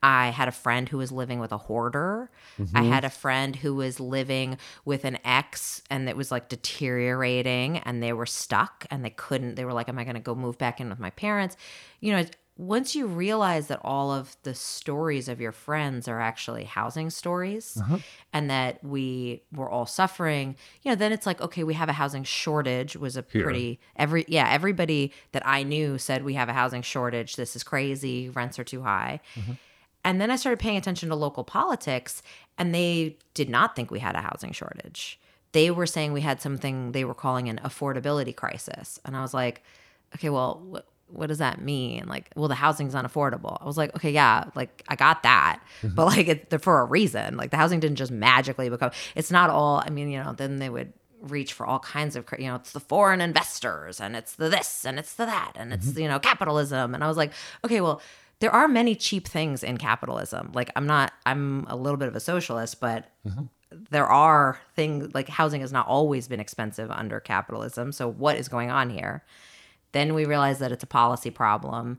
I 0.03 0.27
had 0.29 0.47
a 0.47 0.51
friend 0.51 0.87
who 0.87 0.99
was 0.99 1.11
living 1.11 1.39
with 1.39 1.51
a 1.51 1.57
hoarder. 1.57 2.29
I 2.75 2.83
had 2.83 3.03
a 3.03 3.09
friend 3.09 3.55
who 3.55 3.73
was 3.73 3.99
living 3.99 4.57
with 4.85 5.05
an 5.05 5.17
ex 5.25 5.81
and 5.89 6.07
it 6.07 6.15
was 6.15 6.31
like 6.31 6.49
deteriorating 6.49 7.79
and 7.79 8.01
they 8.03 8.13
were 8.13 8.25
stuck 8.27 8.85
and 8.91 9.03
they 9.03 9.09
couldn't, 9.09 9.55
they 9.55 9.65
were 9.65 9.73
like, 9.73 9.89
Am 9.89 9.97
I 9.97 10.03
going 10.03 10.15
to 10.15 10.21
go 10.21 10.35
move 10.35 10.57
back 10.59 10.79
in 10.79 10.89
with 10.89 10.99
my 10.99 11.09
parents? 11.09 11.57
You 11.99 12.11
know, 12.13 12.23
once 12.57 12.95
you 12.95 13.05
realize 13.05 13.67
that 13.67 13.79
all 13.83 14.11
of 14.11 14.35
the 14.43 14.55
stories 14.55 15.29
of 15.29 15.39
your 15.39 15.51
friends 15.51 16.07
are 16.07 16.19
actually 16.19 16.63
housing 16.63 17.09
stories 17.09 17.77
uh-huh. 17.79 17.97
and 18.33 18.49
that 18.49 18.83
we 18.83 19.43
were 19.53 19.69
all 19.69 19.85
suffering 19.85 20.55
you 20.81 20.91
know 20.91 20.95
then 20.95 21.11
it's 21.11 21.25
like 21.25 21.39
okay 21.39 21.63
we 21.63 21.75
have 21.75 21.89
a 21.89 21.93
housing 21.93 22.23
shortage 22.23 22.95
was 22.95 23.15
a 23.15 23.23
Here. 23.31 23.43
pretty 23.43 23.79
every 23.95 24.25
yeah 24.27 24.49
everybody 24.49 25.13
that 25.33 25.45
i 25.45 25.61
knew 25.63 25.97
said 25.97 26.23
we 26.23 26.33
have 26.33 26.49
a 26.49 26.53
housing 26.53 26.81
shortage. 26.81 27.35
This 27.35 27.55
is 27.55 27.63
crazy. 27.63 28.29
Rents 28.29 28.57
are 28.57 28.63
too 28.63 28.81
high. 28.81 29.19
Mm-hmm. 29.35 29.53
And 30.03 30.21
then 30.21 30.31
i 30.31 30.35
started 30.35 30.59
paying 30.59 30.77
attention 30.77 31.09
to 31.09 31.15
local 31.15 31.43
politics 31.43 32.23
and 32.57 32.73
they 32.73 33.17
did 33.33 33.49
not 33.49 33.75
think 33.75 33.91
we 33.91 33.99
had 33.99 34.15
a 34.15 34.21
housing 34.21 34.51
shortage. 34.51 35.19
They 35.51 35.71
were 35.71 35.85
saying 35.85 36.13
we 36.13 36.21
had 36.21 36.41
something 36.41 36.91
they 36.91 37.05
were 37.05 37.13
calling 37.13 37.49
an 37.49 37.59
affordability 37.63 38.35
crisis. 38.35 38.99
And 39.05 39.15
i 39.15 39.21
was 39.21 39.33
like 39.33 39.63
okay 40.15 40.29
well 40.29 40.83
what, 41.09 41.27
does 41.27 41.37
that 41.37 41.61
mean? 41.61 42.05
Like 42.07 42.29
well 42.35 42.47
the 42.47 42.55
housing's 42.55 42.93
unaffordable. 42.93 43.57
I 43.61 43.65
was 43.65 43.77
like 43.77 43.95
okay 43.95 44.11
yeah 44.11 44.45
like 44.55 44.83
i 44.87 44.95
got 44.95 45.23
that. 45.23 45.61
Mm-hmm. 45.81 45.95
But 45.95 46.05
like 46.05 46.27
it's 46.27 46.63
for 46.63 46.81
a 46.81 46.85
reason. 46.85 47.37
Like 47.37 47.51
the 47.51 47.57
housing 47.57 47.79
didn't 47.79 47.97
just 47.97 48.11
magically 48.11 48.69
become 48.69 48.91
it's 49.15 49.31
not 49.31 49.49
all 49.49 49.83
i 49.85 49.89
mean 49.89 50.09
you 50.09 50.21
know 50.21 50.33
then 50.33 50.57
they 50.57 50.69
would 50.69 50.93
reach 51.21 51.53
for 51.53 51.65
all 51.65 51.79
kinds 51.79 52.15
of 52.15 52.25
you 52.37 52.45
know 52.45 52.55
it's 52.55 52.73
the 52.73 52.79
foreign 52.79 53.21
investors 53.21 53.99
and 53.99 54.15
it's 54.15 54.35
the 54.35 54.49
this 54.49 54.85
and 54.85 54.99
it's 54.99 55.15
the 55.15 55.25
that 55.25 55.53
and 55.55 55.73
it's 55.73 55.87
mm-hmm. 55.87 56.01
you 56.01 56.07
know 56.07 56.19
capitalism. 56.19 56.93
And 56.93 57.03
i 57.03 57.07
was 57.07 57.17
like 57.17 57.31
okay 57.65 57.81
well 57.81 58.01
there 58.39 58.51
are 58.51 58.67
many 58.67 58.93
cheap 58.93 59.27
things 59.27 59.63
in 59.63 59.77
capitalism. 59.77 60.51
Like 60.53 60.71
i'm 60.75 60.87
not 60.87 61.13
i'm 61.25 61.65
a 61.67 61.75
little 61.75 61.97
bit 61.97 62.07
of 62.07 62.15
a 62.15 62.19
socialist 62.19 62.79
but 62.79 63.09
mm-hmm. 63.25 63.45
there 63.89 64.07
are 64.07 64.59
things 64.75 65.13
like 65.13 65.29
housing 65.29 65.61
has 65.61 65.71
not 65.71 65.87
always 65.87 66.27
been 66.27 66.39
expensive 66.39 66.91
under 66.91 67.19
capitalism. 67.19 67.91
So 67.91 68.09
what 68.11 68.37
is 68.37 68.47
going 68.47 68.69
on 68.69 68.89
here? 68.89 69.23
Then 69.97 70.13
we 70.13 70.25
realized 70.25 70.59
that 70.59 70.71
it's 70.71 70.83
a 70.83 70.87
policy 70.87 71.31
problem. 71.31 71.97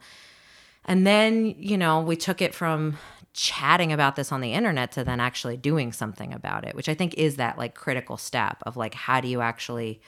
And 0.85 1.05
then, 1.05 1.47
you 1.59 1.77
know, 1.77 2.01
we 2.01 2.15
took 2.15 2.41
it 2.41 2.55
from 2.55 2.97
chatting 3.33 3.93
about 3.93 4.15
this 4.15 4.31
on 4.31 4.41
the 4.41 4.53
internet 4.53 4.93
to 4.93 5.03
then 5.03 5.19
actually 5.19 5.57
doing 5.57 5.91
something 5.93 6.33
about 6.33 6.65
it, 6.65 6.77
which 6.77 6.89
I 6.89 6.95
think 6.95 7.15
is 7.15 7.37
that 7.37 7.59
like 7.59 7.75
critical 7.75 8.17
step 8.17 8.63
of 8.63 8.77
like, 8.77 8.95
how 8.95 9.21
do 9.21 9.27
you 9.27 9.41
actually 9.41 10.01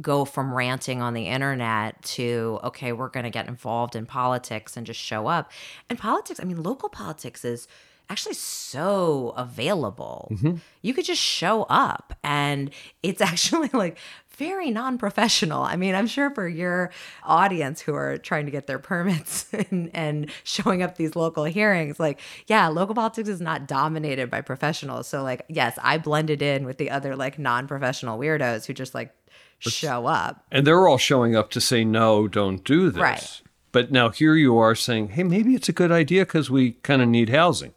go 0.00 0.24
from 0.24 0.54
ranting 0.54 1.02
on 1.02 1.12
the 1.12 1.26
internet 1.28 2.02
to, 2.02 2.58
okay, 2.64 2.92
we're 2.92 3.10
going 3.10 3.24
to 3.24 3.30
get 3.30 3.48
involved 3.48 3.94
in 3.94 4.06
politics 4.06 4.78
and 4.78 4.86
just 4.86 4.98
show 4.98 5.26
up? 5.26 5.52
And 5.90 5.98
politics, 5.98 6.40
I 6.40 6.44
mean, 6.44 6.62
local 6.62 6.88
politics 6.88 7.44
is 7.44 7.68
actually 8.08 8.34
so 8.34 9.34
available. 9.36 10.28
Mm-hmm. 10.32 10.56
You 10.82 10.94
could 10.94 11.04
just 11.04 11.22
show 11.22 11.64
up 11.64 12.14
and 12.24 12.70
it's 13.02 13.20
actually 13.32 13.70
like 13.72 13.98
very 14.36 14.70
non-professional. 14.70 15.62
I 15.62 15.76
mean, 15.76 15.94
I'm 15.94 16.06
sure 16.06 16.30
for 16.30 16.46
your 16.46 16.90
audience 17.24 17.80
who 17.80 17.94
are 17.94 18.18
trying 18.18 18.44
to 18.46 18.50
get 18.50 18.66
their 18.66 18.78
permits 18.78 19.52
and, 19.70 19.90
and 19.94 20.30
showing 20.44 20.82
up 20.82 20.96
these 20.96 21.16
local 21.16 21.44
hearings, 21.44 21.98
like, 21.98 22.20
yeah, 22.46 22.68
local 22.68 22.94
politics 22.94 23.28
is 23.28 23.40
not 23.40 23.66
dominated 23.66 24.30
by 24.30 24.40
professionals. 24.40 25.06
So 25.06 25.22
like, 25.22 25.44
yes, 25.48 25.78
I 25.82 25.98
blended 25.98 26.42
in 26.42 26.66
with 26.66 26.78
the 26.78 26.90
other 26.90 27.16
like 27.16 27.38
non-professional 27.38 28.18
weirdos 28.18 28.66
who 28.66 28.72
just 28.72 28.94
like 28.94 29.14
show 29.58 30.06
up. 30.06 30.44
And 30.50 30.66
they're 30.66 30.86
all 30.86 30.98
showing 30.98 31.34
up 31.34 31.50
to 31.52 31.60
say, 31.60 31.84
no, 31.84 32.28
don't 32.28 32.64
do 32.64 32.90
this. 32.90 33.00
Right. 33.00 33.42
But 33.72 33.92
now 33.92 34.10
here 34.10 34.34
you 34.34 34.56
are 34.58 34.74
saying, 34.74 35.08
hey, 35.10 35.22
maybe 35.22 35.54
it's 35.54 35.68
a 35.68 35.72
good 35.72 35.92
idea 35.92 36.24
because 36.24 36.50
we 36.50 36.72
kind 36.72 37.02
of 37.02 37.08
need 37.08 37.28
housing. 37.28 37.74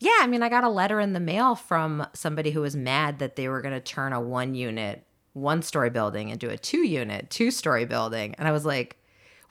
Yeah, 0.00 0.18
I 0.20 0.26
mean, 0.26 0.42
I 0.42 0.48
got 0.48 0.64
a 0.64 0.68
letter 0.68 1.00
in 1.00 1.12
the 1.12 1.20
mail 1.20 1.54
from 1.54 2.06
somebody 2.12 2.50
who 2.50 2.60
was 2.60 2.76
mad 2.76 3.18
that 3.18 3.36
they 3.36 3.48
were 3.48 3.60
going 3.60 3.74
to 3.74 3.80
turn 3.80 4.12
a 4.12 4.20
one 4.20 4.54
unit, 4.54 5.04
one 5.32 5.62
story 5.62 5.90
building 5.90 6.28
into 6.30 6.48
a 6.50 6.56
two 6.58 6.86
unit, 6.86 7.30
two 7.30 7.50
story 7.50 7.84
building. 7.84 8.34
And 8.38 8.48
I 8.48 8.52
was 8.52 8.64
like, 8.66 8.96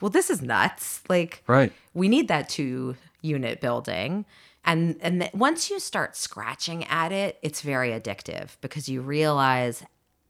well, 0.02 0.10
this 0.10 0.30
is 0.30 0.42
nuts. 0.42 1.02
Like, 1.10 1.44
Right. 1.48 1.72
we 1.94 2.08
need 2.08 2.28
that 2.28 2.50
two 2.50 2.96
unit 3.22 3.62
building. 3.62 4.26
And 4.66 4.98
and 5.02 5.22
th- 5.22 5.34
once 5.34 5.70
you 5.70 5.80
start 5.80 6.16
scratching 6.16 6.84
at 6.86 7.12
it, 7.12 7.40
it's 7.42 7.62
very 7.62 7.92
addictive 7.92 8.58
because 8.62 8.90
you 8.90 9.02
realize 9.02 9.84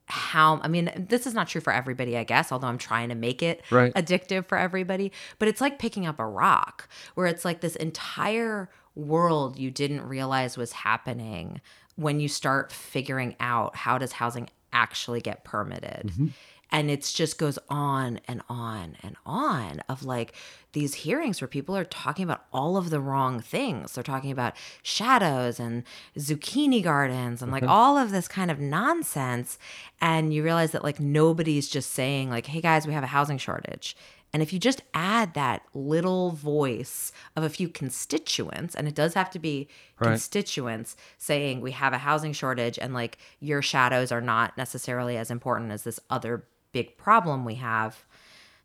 how 0.05 0.59
I 0.63 0.67
mean, 0.69 0.91
this 1.09 1.27
is 1.27 1.33
not 1.33 1.47
true 1.49 1.59
for 1.59 1.73
everybody, 1.73 2.15
I 2.17 2.23
guess, 2.23 2.51
although 2.51 2.67
I'm 2.67 2.77
trying 2.77 3.09
to 3.09 3.15
make 3.15 3.41
it 3.43 3.61
Right. 3.71 3.93
addictive 3.93 4.45
for 4.45 4.57
everybody. 4.57 5.11
But 5.39 5.47
it's 5.49 5.59
like 5.59 5.79
picking 5.79 6.05
up 6.05 6.19
a 6.19 6.25
rock, 6.25 6.87
where 7.15 7.25
it's 7.27 7.43
like 7.43 7.59
this 7.61 7.75
entire 7.75 8.69
world 8.95 9.59
you 9.59 9.69
didn't 9.69 10.01
realize 10.07 10.55
was 10.57 10.71
happening 10.71 11.59
when 11.95 12.19
you 12.19 12.27
start 12.29 12.71
figuring 12.71 13.35
out 13.39 13.75
how 13.75 13.97
does 13.97 14.13
housing 14.13 14.49
actually 14.73 15.21
get 15.21 15.43
permitted. 15.43 16.11
Mm-hmm. 16.11 16.27
And 16.69 16.91
it 16.91 17.09
just 17.15 17.39
goes 17.39 17.57
on 17.69 18.19
and 18.27 18.41
on 18.49 18.97
and 19.01 19.15
on 19.25 19.79
of 19.87 20.03
like 20.03 20.33
these 20.73 20.95
hearings 20.95 21.39
where 21.39 21.47
people 21.47 21.77
are 21.77 21.85
talking 21.85 22.25
about 22.25 22.45
all 22.51 22.75
of 22.75 22.89
the 22.89 22.99
wrong 22.99 23.39
things. 23.39 23.93
They're 23.93 24.03
talking 24.03 24.31
about 24.31 24.53
shadows 24.83 25.61
and 25.61 25.83
zucchini 26.17 26.83
gardens 26.83 27.41
and 27.41 27.53
like 27.53 27.63
mm-hmm. 27.63 27.71
all 27.71 27.97
of 27.97 28.11
this 28.11 28.27
kind 28.27 28.51
of 28.51 28.59
nonsense. 28.59 29.57
And 30.01 30.33
you 30.33 30.43
realize 30.43 30.71
that 30.71 30.83
like 30.83 30.99
nobody's 30.99 31.69
just 31.69 31.91
saying, 31.91 32.29
like, 32.29 32.47
hey 32.47 32.59
guys, 32.59 32.85
we 32.85 32.93
have 32.93 33.03
a 33.03 33.07
housing 33.07 33.37
shortage. 33.37 33.95
And 34.37 34.43
if 34.43 34.53
you 34.53 34.59
just 34.59 34.83
add 34.93 35.33
that 35.33 35.63
little 35.73 36.29
voice 36.29 37.11
of 37.35 37.41
a 37.43 37.49
few 37.49 37.67
constituents, 37.67 38.75
and 38.75 38.87
it 38.87 38.93
does 38.93 39.15
have 39.15 39.31
to 39.31 39.39
be 39.39 39.67
Right. 39.99 40.09
constituents 40.09 40.95
saying 41.17 41.59
we 41.59 41.71
have 41.71 41.91
a 41.91 41.97
housing 41.97 42.33
shortage 42.33 42.77
and 42.77 42.93
like 42.93 43.17
your 43.39 43.63
shadows 43.63 44.11
are 44.11 44.21
not 44.21 44.55
necessarily 44.55 45.17
as 45.17 45.31
important 45.31 45.71
as 45.71 45.85
this 45.85 45.99
other 46.11 46.45
big 46.71 46.97
problem 46.97 47.45
we 47.45 47.55
have. 47.55 48.05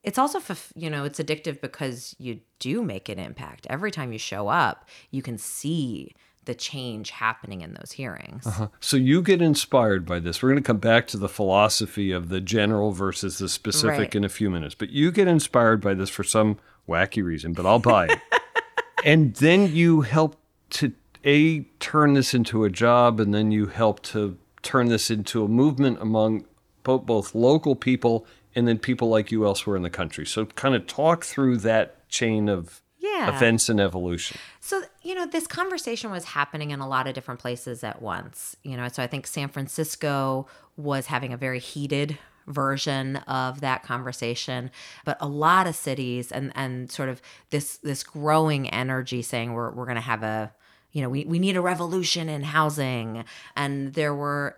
It's 0.02 0.18
also, 0.18 0.40
f- 0.40 0.74
you 0.76 0.90
know, 0.90 1.04
it's 1.04 1.18
addictive 1.18 1.62
because 1.62 2.14
you 2.18 2.40
do 2.58 2.82
make 2.82 3.08
an 3.08 3.18
impact. 3.18 3.66
Every 3.70 3.90
time 3.90 4.12
you 4.12 4.18
show 4.18 4.48
up, 4.48 4.86
you 5.10 5.22
can 5.22 5.38
see 5.38 6.14
the 6.44 6.54
change 6.54 7.10
happening 7.10 7.60
in 7.60 7.74
those 7.74 7.92
hearings. 7.92 8.46
Uh-huh. 8.46 8.68
So 8.80 8.96
you 8.96 9.22
get 9.22 9.40
inspired 9.40 10.04
by 10.04 10.18
this. 10.18 10.42
We're 10.42 10.50
going 10.50 10.62
to 10.62 10.66
come 10.66 10.78
back 10.78 11.06
to 11.08 11.16
the 11.16 11.28
philosophy 11.28 12.10
of 12.10 12.28
the 12.30 12.40
general 12.40 12.90
versus 12.92 13.38
the 13.38 13.48
specific 13.48 13.98
Right. 13.98 14.14
in 14.16 14.24
a 14.24 14.28
few 14.28 14.50
minutes. 14.50 14.74
But 14.74 14.90
you 14.90 15.12
get 15.12 15.28
inspired 15.28 15.80
by 15.80 15.94
this 15.94 16.10
for 16.10 16.24
some 16.24 16.58
wacky 16.88 17.24
reason, 17.24 17.52
but 17.52 17.64
I'll 17.64 17.78
buy 17.78 18.06
it. 18.06 18.18
and 19.04 19.34
then 19.36 19.72
you 19.72 20.00
help 20.00 20.36
to 20.70 20.92
a 21.24 21.60
turn 21.78 22.14
this 22.14 22.34
into 22.34 22.64
a 22.64 22.70
job 22.70 23.20
and 23.20 23.32
then 23.32 23.52
you 23.52 23.66
help 23.66 24.02
to 24.02 24.36
turn 24.62 24.88
this 24.88 25.10
into 25.10 25.44
a 25.44 25.48
movement 25.48 25.98
among 26.00 26.44
both, 26.82 27.06
both 27.06 27.34
local 27.36 27.76
people 27.76 28.26
and 28.56 28.66
then 28.66 28.78
people 28.78 29.08
like 29.08 29.30
you 29.30 29.46
elsewhere 29.46 29.76
in 29.76 29.82
the 29.82 29.90
country. 29.90 30.26
So 30.26 30.44
kind 30.46 30.74
of 30.74 30.86
talk 30.88 31.24
through 31.24 31.58
that 31.58 32.08
chain 32.08 32.48
of 32.48 32.81
Yeah. 33.02 33.36
events 33.36 33.68
and 33.68 33.80
evolution. 33.80 34.38
So, 34.60 34.82
you 35.02 35.14
know, 35.16 35.26
this 35.26 35.48
conversation 35.48 36.10
was 36.12 36.24
happening 36.24 36.70
in 36.70 36.78
a 36.78 36.88
lot 36.88 37.08
of 37.08 37.14
different 37.14 37.40
places 37.40 37.82
at 37.82 38.00
once. 38.00 38.56
You 38.62 38.76
know, 38.76 38.86
so 38.88 39.02
I 39.02 39.08
think 39.08 39.26
San 39.26 39.48
Francisco 39.48 40.46
was 40.76 41.06
having 41.06 41.32
a 41.32 41.36
very 41.36 41.58
heated 41.58 42.16
version 42.46 43.16
of 43.18 43.60
that 43.60 43.84
conversation 43.84 44.68
but 45.04 45.16
a 45.20 45.28
lot 45.28 45.68
of 45.68 45.76
cities 45.76 46.32
and 46.32 46.50
and 46.56 46.90
sort 46.90 47.08
of 47.08 47.22
this 47.50 47.76
this 47.78 48.02
growing 48.02 48.68
energy 48.70 49.22
saying 49.22 49.52
we're 49.52 49.70
we're 49.70 49.84
going 49.84 49.94
to 49.94 50.00
have 50.00 50.24
a 50.24 50.52
you 50.90 51.00
know 51.00 51.08
we, 51.08 51.24
we 51.24 51.38
need 51.38 51.56
a 51.56 51.60
revolution 51.60 52.28
in 52.28 52.42
housing 52.42 53.24
and 53.54 53.94
there 53.94 54.12
were 54.12 54.56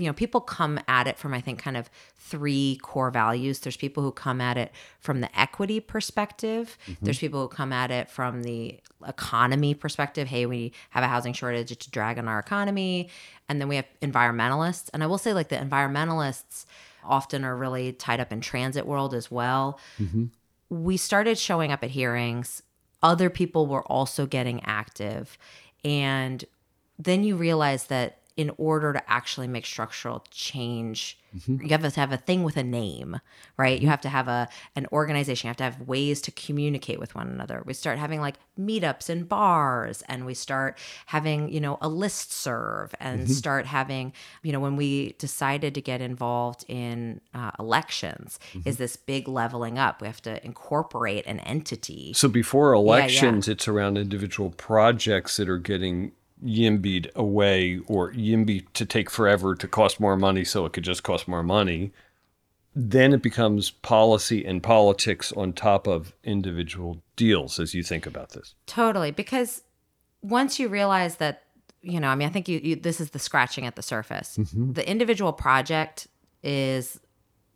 you 0.00 0.06
know, 0.06 0.14
people 0.14 0.40
come 0.40 0.80
at 0.88 1.06
it 1.06 1.18
from, 1.18 1.34
I 1.34 1.42
think, 1.42 1.58
kind 1.58 1.76
of 1.76 1.90
three 2.16 2.78
core 2.80 3.10
values. 3.10 3.58
There's 3.58 3.76
people 3.76 4.02
who 4.02 4.12
come 4.12 4.40
at 4.40 4.56
it 4.56 4.72
from 4.98 5.20
the 5.20 5.38
equity 5.38 5.78
perspective, 5.78 6.78
mm-hmm. 6.86 7.04
there's 7.04 7.18
people 7.18 7.42
who 7.42 7.48
come 7.48 7.70
at 7.70 7.90
it 7.90 8.08
from 8.08 8.42
the 8.42 8.80
economy 9.06 9.74
perspective. 9.74 10.26
Hey, 10.26 10.46
we 10.46 10.72
have 10.90 11.04
a 11.04 11.06
housing 11.06 11.34
shortage, 11.34 11.70
it's 11.70 11.86
a 11.86 11.90
drag 11.90 12.18
on 12.18 12.28
our 12.28 12.38
economy. 12.38 13.10
And 13.46 13.60
then 13.60 13.68
we 13.68 13.76
have 13.76 13.84
environmentalists. 14.00 14.88
And 14.94 15.02
I 15.02 15.06
will 15.06 15.18
say, 15.18 15.34
like, 15.34 15.48
the 15.48 15.56
environmentalists 15.56 16.64
often 17.04 17.44
are 17.44 17.56
really 17.56 17.92
tied 17.92 18.20
up 18.20 18.32
in 18.32 18.40
transit 18.40 18.86
world 18.86 19.12
as 19.12 19.30
well. 19.30 19.78
Mm-hmm. 19.98 20.26
We 20.70 20.96
started 20.96 21.36
showing 21.36 21.72
up 21.72 21.84
at 21.84 21.90
hearings. 21.90 22.62
Other 23.02 23.28
people 23.28 23.66
were 23.66 23.82
also 23.82 24.24
getting 24.24 24.62
active. 24.64 25.36
And 25.84 26.42
then 26.98 27.22
you 27.22 27.36
realize 27.36 27.84
that 27.88 28.19
in 28.36 28.50
order 28.56 28.92
to 28.92 29.10
actually 29.10 29.48
make 29.48 29.66
structural 29.66 30.24
change, 30.30 31.18
mm-hmm. 31.36 31.62
you 31.62 31.68
have 31.70 31.82
to 31.82 32.00
have 32.00 32.12
a 32.12 32.16
thing 32.16 32.42
with 32.44 32.56
a 32.56 32.62
name, 32.62 33.20
right? 33.56 33.80
You 33.80 33.88
have 33.88 34.00
to 34.02 34.08
have 34.08 34.28
a 34.28 34.48
an 34.76 34.86
organization. 34.92 35.48
You 35.48 35.50
have 35.50 35.56
to 35.58 35.64
have 35.64 35.80
ways 35.82 36.20
to 36.22 36.30
communicate 36.30 36.98
with 36.98 37.14
one 37.14 37.28
another. 37.28 37.62
We 37.64 37.74
start 37.74 37.98
having 37.98 38.20
like 38.20 38.36
meetups 38.58 39.10
in 39.10 39.24
bars, 39.24 40.02
and 40.08 40.26
we 40.26 40.34
start 40.34 40.78
having 41.06 41.52
you 41.52 41.60
know 41.60 41.78
a 41.80 41.88
list 41.88 42.32
serve, 42.32 42.94
and 43.00 43.22
mm-hmm. 43.22 43.32
start 43.32 43.66
having 43.66 44.12
you 44.42 44.52
know 44.52 44.60
when 44.60 44.76
we 44.76 45.12
decided 45.18 45.74
to 45.74 45.80
get 45.80 46.00
involved 46.00 46.64
in 46.68 47.20
uh, 47.34 47.50
elections, 47.58 48.38
is 48.54 48.60
mm-hmm. 48.60 48.70
this 48.82 48.96
big 48.96 49.28
leveling 49.28 49.78
up? 49.78 50.00
We 50.00 50.06
have 50.06 50.22
to 50.22 50.44
incorporate 50.44 51.26
an 51.26 51.40
entity. 51.40 52.12
So 52.14 52.28
before 52.28 52.72
elections, 52.72 53.48
it's 53.48 53.66
around 53.66 53.98
individual 53.98 54.50
projects 54.50 55.36
that 55.36 55.48
are 55.48 55.58
getting 55.58 56.12
yimbied 56.44 57.12
away 57.14 57.80
or 57.86 58.12
yimby 58.12 58.66
to 58.72 58.86
take 58.86 59.10
forever 59.10 59.54
to 59.54 59.68
cost 59.68 60.00
more 60.00 60.16
money 60.16 60.44
so 60.44 60.64
it 60.64 60.72
could 60.72 60.84
just 60.84 61.02
cost 61.02 61.28
more 61.28 61.42
money. 61.42 61.92
Then 62.74 63.12
it 63.12 63.22
becomes 63.22 63.70
policy 63.70 64.44
and 64.44 64.62
politics 64.62 65.32
on 65.32 65.52
top 65.52 65.86
of 65.86 66.14
individual 66.22 67.02
deals 67.16 67.58
as 67.58 67.74
you 67.74 67.82
think 67.82 68.06
about 68.06 68.30
this. 68.30 68.54
Totally, 68.66 69.10
because 69.10 69.62
once 70.22 70.58
you 70.58 70.68
realize 70.68 71.16
that, 71.16 71.42
you 71.82 71.98
know, 71.98 72.08
I 72.08 72.14
mean, 72.14 72.28
I 72.28 72.30
think 72.30 72.48
you, 72.48 72.60
you 72.62 72.76
this 72.76 73.00
is 73.00 73.10
the 73.10 73.18
scratching 73.18 73.66
at 73.66 73.74
the 73.74 73.82
surface. 73.82 74.36
Mm-hmm. 74.38 74.72
The 74.72 74.88
individual 74.88 75.32
project 75.32 76.06
is 76.42 77.00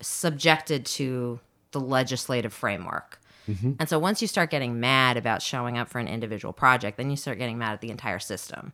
subjected 0.01 0.85
to 0.85 1.41
the 1.71 1.81
legislative 1.81 2.53
framework. 2.53 3.21
Mm-hmm. 3.49 3.73
And 3.79 3.89
so 3.89 3.99
once 3.99 4.23
you 4.23 4.29
start 4.29 4.51
getting 4.51 4.81
mad 4.81 5.17
about 5.17 5.43
showing 5.43 5.79
up 5.79 5.89
for 5.89 5.99
an 5.99 6.09
individual 6.09 6.53
project, 6.53 6.97
then 6.97 7.11
you 7.11 7.17
start 7.17 7.39
getting 7.39 7.59
mad 7.59 7.73
at 7.73 7.81
the 7.81 7.91
entire 7.91 8.19
system. 8.19 8.73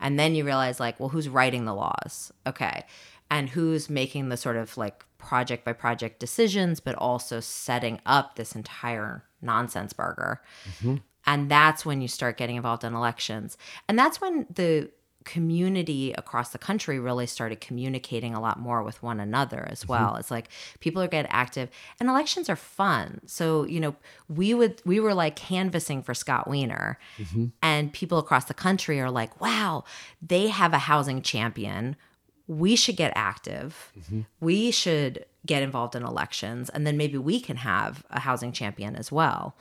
And 0.00 0.18
then 0.18 0.34
you 0.34 0.44
realize, 0.44 0.80
like, 0.80 0.98
well, 0.98 1.10
who's 1.10 1.28
writing 1.28 1.64
the 1.64 1.74
laws? 1.74 2.32
Okay. 2.46 2.84
And 3.30 3.48
who's 3.48 3.88
making 3.88 4.28
the 4.28 4.36
sort 4.36 4.56
of 4.56 4.76
like 4.76 5.04
project 5.16 5.64
by 5.64 5.72
project 5.72 6.18
decisions, 6.18 6.80
but 6.80 6.94
also 6.96 7.40
setting 7.40 8.00
up 8.04 8.36
this 8.36 8.54
entire 8.54 9.24
nonsense 9.40 9.92
burger. 9.92 10.42
Mm-hmm. 10.68 10.96
And 11.24 11.50
that's 11.50 11.86
when 11.86 12.00
you 12.00 12.08
start 12.08 12.36
getting 12.36 12.56
involved 12.56 12.84
in 12.84 12.94
elections. 12.94 13.56
And 13.88 13.98
that's 13.98 14.20
when 14.20 14.46
the 14.52 14.90
community 15.24 16.12
across 16.12 16.50
the 16.50 16.58
country 16.58 16.98
really 16.98 17.26
started 17.26 17.60
communicating 17.60 18.34
a 18.34 18.40
lot 18.40 18.58
more 18.58 18.82
with 18.82 19.02
one 19.02 19.20
another 19.20 19.66
as 19.70 19.80
mm-hmm. 19.80 19.92
well. 19.92 20.16
It's 20.16 20.30
like 20.30 20.48
people 20.80 21.02
are 21.02 21.08
getting 21.08 21.30
active 21.30 21.70
and 22.00 22.08
elections 22.08 22.48
are 22.48 22.56
fun. 22.56 23.20
So, 23.26 23.64
you 23.64 23.80
know, 23.80 23.96
we 24.28 24.54
would 24.54 24.80
we 24.84 25.00
were 25.00 25.14
like 25.14 25.36
canvassing 25.36 26.02
for 26.02 26.14
Scott 26.14 26.48
Wiener 26.48 26.98
mm-hmm. 27.18 27.46
and 27.62 27.92
people 27.92 28.18
across 28.18 28.46
the 28.46 28.54
country 28.54 29.00
are 29.00 29.10
like, 29.10 29.40
"Wow, 29.40 29.84
they 30.20 30.48
have 30.48 30.72
a 30.72 30.78
housing 30.78 31.22
champion. 31.22 31.96
We 32.46 32.76
should 32.76 32.96
get 32.96 33.12
active. 33.14 33.92
Mm-hmm. 33.98 34.20
We 34.40 34.70
should 34.70 35.24
get 35.44 35.62
involved 35.62 35.96
in 35.96 36.04
elections 36.04 36.70
and 36.70 36.86
then 36.86 36.96
maybe 36.96 37.18
we 37.18 37.40
can 37.40 37.56
have 37.56 38.04
a 38.10 38.20
housing 38.20 38.52
champion 38.52 38.96
as 38.96 39.10
well." 39.12 39.56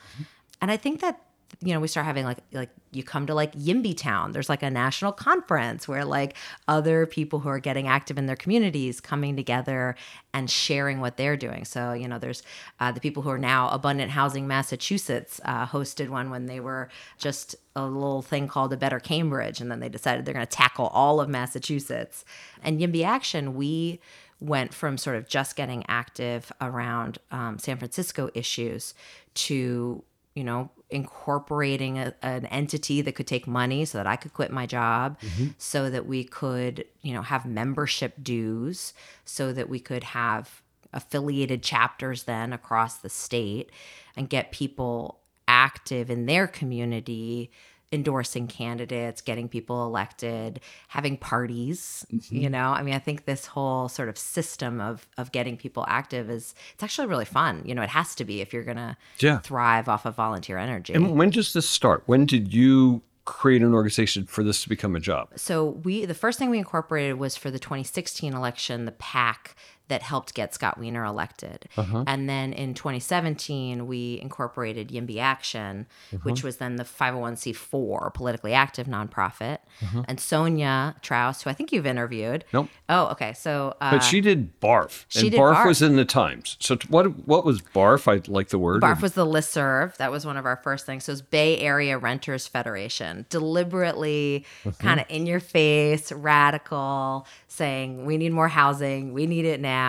And 0.61 0.69
I 0.69 0.77
think 0.77 1.01
that 1.01 1.21
you 1.59 1.73
know 1.73 1.79
we 1.79 1.87
start 1.87 2.05
having 2.05 2.25
like 2.25 2.39
like 2.53 2.69
you 2.91 3.03
come 3.03 3.27
to 3.27 3.33
like 3.33 3.53
Yimby 3.53 3.95
Town. 3.95 4.31
There's 4.31 4.49
like 4.49 4.63
a 4.63 4.69
national 4.69 5.11
conference 5.11 5.87
where 5.87 6.05
like 6.05 6.35
other 6.67 7.05
people 7.05 7.39
who 7.39 7.49
are 7.49 7.59
getting 7.59 7.87
active 7.87 8.17
in 8.17 8.25
their 8.25 8.35
communities 8.35 8.99
coming 8.99 9.35
together 9.35 9.95
and 10.33 10.49
sharing 10.49 10.99
what 10.99 11.17
they're 11.17 11.37
doing. 11.37 11.65
So 11.65 11.93
you 11.93 12.07
know 12.07 12.19
there's 12.19 12.43
uh, 12.79 12.91
the 12.91 12.99
people 12.99 13.23
who 13.23 13.29
are 13.29 13.37
now 13.37 13.69
Abundant 13.69 14.11
Housing 14.11 14.47
Massachusetts 14.47 15.39
uh, 15.45 15.65
hosted 15.65 16.09
one 16.09 16.29
when 16.29 16.45
they 16.45 16.59
were 16.59 16.89
just 17.17 17.55
a 17.75 17.85
little 17.85 18.21
thing 18.21 18.47
called 18.47 18.73
a 18.73 18.77
Better 18.77 18.99
Cambridge, 18.99 19.61
and 19.61 19.71
then 19.71 19.79
they 19.79 19.89
decided 19.89 20.25
they're 20.25 20.33
going 20.33 20.45
to 20.45 20.51
tackle 20.51 20.87
all 20.87 21.21
of 21.21 21.29
Massachusetts. 21.29 22.25
And 22.63 22.79
Yimby 22.79 23.03
Action, 23.03 23.55
we 23.55 23.99
went 24.41 24.73
from 24.73 24.97
sort 24.97 25.15
of 25.15 25.27
just 25.27 25.55
getting 25.55 25.85
active 25.87 26.51
around 26.59 27.19
um, 27.29 27.59
San 27.59 27.77
Francisco 27.77 28.29
issues 28.33 28.93
to 29.33 30.03
you 30.33 30.43
know 30.43 30.69
incorporating 30.91 31.97
a, 31.97 32.13
an 32.21 32.45
entity 32.47 33.01
that 33.01 33.13
could 33.13 33.27
take 33.27 33.47
money 33.47 33.85
so 33.85 33.97
that 33.97 34.07
I 34.07 34.15
could 34.15 34.33
quit 34.33 34.51
my 34.51 34.65
job 34.65 35.19
mm-hmm. 35.21 35.47
so 35.57 35.89
that 35.89 36.05
we 36.05 36.23
could 36.23 36.85
you 37.01 37.13
know 37.13 37.21
have 37.21 37.45
membership 37.45 38.15
dues 38.21 38.93
so 39.25 39.53
that 39.53 39.69
we 39.69 39.79
could 39.79 40.03
have 40.03 40.61
affiliated 40.93 41.63
chapters 41.63 42.23
then 42.23 42.51
across 42.51 42.97
the 42.97 43.09
state 43.09 43.71
and 44.15 44.29
get 44.29 44.51
people 44.51 45.19
active 45.47 46.09
in 46.09 46.25
their 46.25 46.47
community 46.47 47.51
endorsing 47.91 48.47
candidates, 48.47 49.21
getting 49.21 49.49
people 49.49 49.85
elected, 49.85 50.59
having 50.87 51.17
parties, 51.17 52.05
mm-hmm. 52.11 52.35
you 52.35 52.49
know? 52.49 52.69
I 52.69 52.83
mean, 52.83 52.93
I 52.93 52.99
think 52.99 53.25
this 53.25 53.45
whole 53.45 53.89
sort 53.89 54.09
of 54.09 54.17
system 54.17 54.79
of 54.79 55.07
of 55.17 55.31
getting 55.31 55.57
people 55.57 55.85
active 55.87 56.29
is 56.29 56.55
it's 56.73 56.83
actually 56.83 57.07
really 57.07 57.25
fun. 57.25 57.63
You 57.65 57.75
know, 57.75 57.81
it 57.81 57.89
has 57.89 58.15
to 58.15 58.25
be 58.25 58.41
if 58.41 58.53
you're 58.53 58.63
going 58.63 58.77
to 58.77 58.95
Yeah. 59.19 59.39
thrive 59.39 59.89
off 59.89 60.05
of 60.05 60.15
volunteer 60.15 60.57
energy. 60.57 60.93
And 60.93 61.17
when 61.17 61.29
does 61.29 61.53
this 61.53 61.69
start? 61.69 62.03
When 62.05 62.25
did 62.25 62.53
you 62.53 63.01
create 63.25 63.61
an 63.61 63.73
organization 63.73 64.25
for 64.25 64.43
this 64.43 64.63
to 64.63 64.69
become 64.69 64.95
a 64.95 64.99
job? 64.99 65.29
so 65.35 65.65
we 65.83 66.05
the 66.05 66.13
first 66.15 66.39
thing 66.39 66.49
we 66.49 66.57
incorporated 66.57 67.19
was 67.19 67.37
for 67.37 67.51
the 67.51 67.59
2016 67.59 68.33
election 68.33 68.85
the 68.85 68.91
pac 68.93 69.55
that 69.91 70.01
helped 70.01 70.33
get 70.33 70.53
Scott 70.53 70.77
Wiener 70.77 71.03
elected. 71.03 71.67
Uh-huh. 71.75 72.05
And 72.07 72.29
then 72.29 72.53
in 72.53 72.73
2017, 72.73 73.87
we 73.87 74.19
incorporated 74.21 74.87
Yimby 74.87 75.17
Action, 75.17 75.85
uh-huh. 76.13 76.19
which 76.23 76.43
was 76.43 76.57
then 76.57 76.77
the 76.77 76.85
501c4 76.85 78.13
politically 78.13 78.53
active 78.53 78.87
nonprofit. 78.87 79.57
Uh-huh. 79.83 80.03
And 80.07 80.17
Sonja 80.17 80.95
Trauss, 81.01 81.43
who 81.43 81.49
I 81.49 81.53
think 81.53 81.73
you've 81.73 81.85
interviewed. 81.85 82.45
Nope. 82.53 82.69
Oh, 82.87 83.07
okay. 83.07 83.33
So, 83.33 83.75
uh, 83.81 83.91
But 83.91 83.99
she 83.99 84.21
did 84.21 84.61
BARF. 84.61 85.05
she 85.09 85.19
and 85.23 85.31
did 85.31 85.37
BARF, 85.37 85.57
BARF. 85.57 85.67
was 85.67 85.81
in 85.81 85.97
the 85.97 86.05
Times. 86.05 86.55
So 86.61 86.75
t- 86.75 86.87
what 86.87 87.27
what 87.27 87.43
was 87.43 87.61
BARF? 87.61 88.07
I 88.07 88.21
like 88.31 88.47
the 88.47 88.59
word. 88.59 88.81
BARF 88.81 89.01
was 89.01 89.11
the 89.13 89.25
listserv. 89.25 89.97
That 89.97 90.09
was 90.09 90.25
one 90.25 90.37
of 90.37 90.45
our 90.45 90.55
first 90.63 90.85
things. 90.85 91.03
So 91.03 91.11
it 91.11 91.15
was 91.15 91.21
Bay 91.21 91.57
Area 91.57 91.97
Renters 91.97 92.47
Federation, 92.47 93.25
deliberately 93.29 94.45
kind 94.79 95.01
of 95.01 95.05
in 95.09 95.25
your 95.25 95.41
face, 95.41 96.13
radical, 96.13 97.27
saying 97.49 98.05
we 98.05 98.15
need 98.17 98.31
more 98.31 98.47
housing, 98.47 99.11
we 99.11 99.27
need 99.27 99.43
it 99.43 99.59
now. 99.59 99.80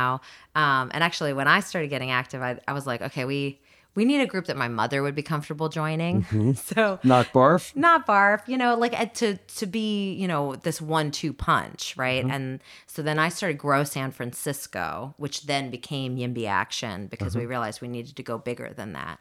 Um, 0.54 0.90
and 0.94 1.02
actually, 1.04 1.32
when 1.32 1.48
I 1.48 1.60
started 1.60 1.88
getting 1.88 2.10
active, 2.10 2.42
I, 2.42 2.58
I 2.66 2.72
was 2.72 2.86
like, 2.86 3.02
okay, 3.02 3.24
we 3.24 3.60
we 3.94 4.04
need 4.06 4.20
a 4.20 4.26
group 4.26 4.46
that 4.46 4.56
my 4.56 4.68
mother 4.68 5.02
would 5.02 5.14
be 5.14 5.22
comfortable 5.22 5.68
joining. 5.68 6.24
so 6.54 6.98
Not 7.02 7.32
BARF? 7.32 7.76
not 7.76 8.06
barf 8.06 8.40
you 8.48 8.56
know 8.56 8.74
like 8.74 8.98
uh, 8.98 9.06
to 9.06 9.36
to 9.36 9.66
be 9.66 10.14
you 10.14 10.26
know 10.26 10.54
this 10.56 10.80
one-two 10.80 11.32
punch 11.32 11.94
right? 11.96 12.24
And 12.24 12.60
so 12.86 13.02
then 13.02 13.18
i 13.18 13.28
started 13.28 13.58
grow 13.58 13.84
san 13.84 14.10
francisco 14.10 15.14
which 15.16 15.46
then 15.46 15.70
became 15.70 16.16
yimby 16.16 16.46
action 16.46 17.06
because 17.06 17.36
we 17.36 17.46
realized 17.46 17.80
we 17.80 17.88
needed 17.88 18.16
to 18.16 18.22
go 18.22 18.38
bigger 18.38 18.72
than 18.74 18.92
that 18.92 19.18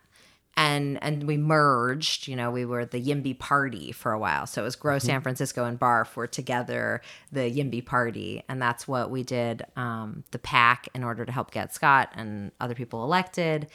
and 0.57 1.01
and 1.01 1.27
we 1.27 1.37
merged 1.37 2.27
you 2.27 2.35
know 2.35 2.51
we 2.51 2.65
were 2.65 2.85
the 2.85 3.01
yimby 3.01 3.37
party 3.37 3.91
for 3.91 4.11
a 4.11 4.19
while. 4.19 4.45
So 4.45 4.61
it 4.61 4.65
was 4.65 4.75
grow 4.75 4.99
san 4.99 5.21
francisco 5.21 5.65
and 5.65 5.79
barf 5.79 6.15
were 6.15 6.27
together 6.27 7.01
the 7.31 7.41
yimby 7.51 7.85
party. 7.85 8.43
And 8.49 8.61
that's 8.61 8.87
what 8.87 9.09
we 9.09 9.23
did 9.23 9.63
um, 9.75 10.23
the 10.31 10.39
PAC 10.39 10.87
in 10.93 11.03
order 11.03 11.25
to 11.25 11.31
help 11.31 11.51
get 11.51 11.73
scott 11.73 12.11
and 12.15 12.51
other 12.59 12.75
people 12.75 13.03
elected 13.03 13.67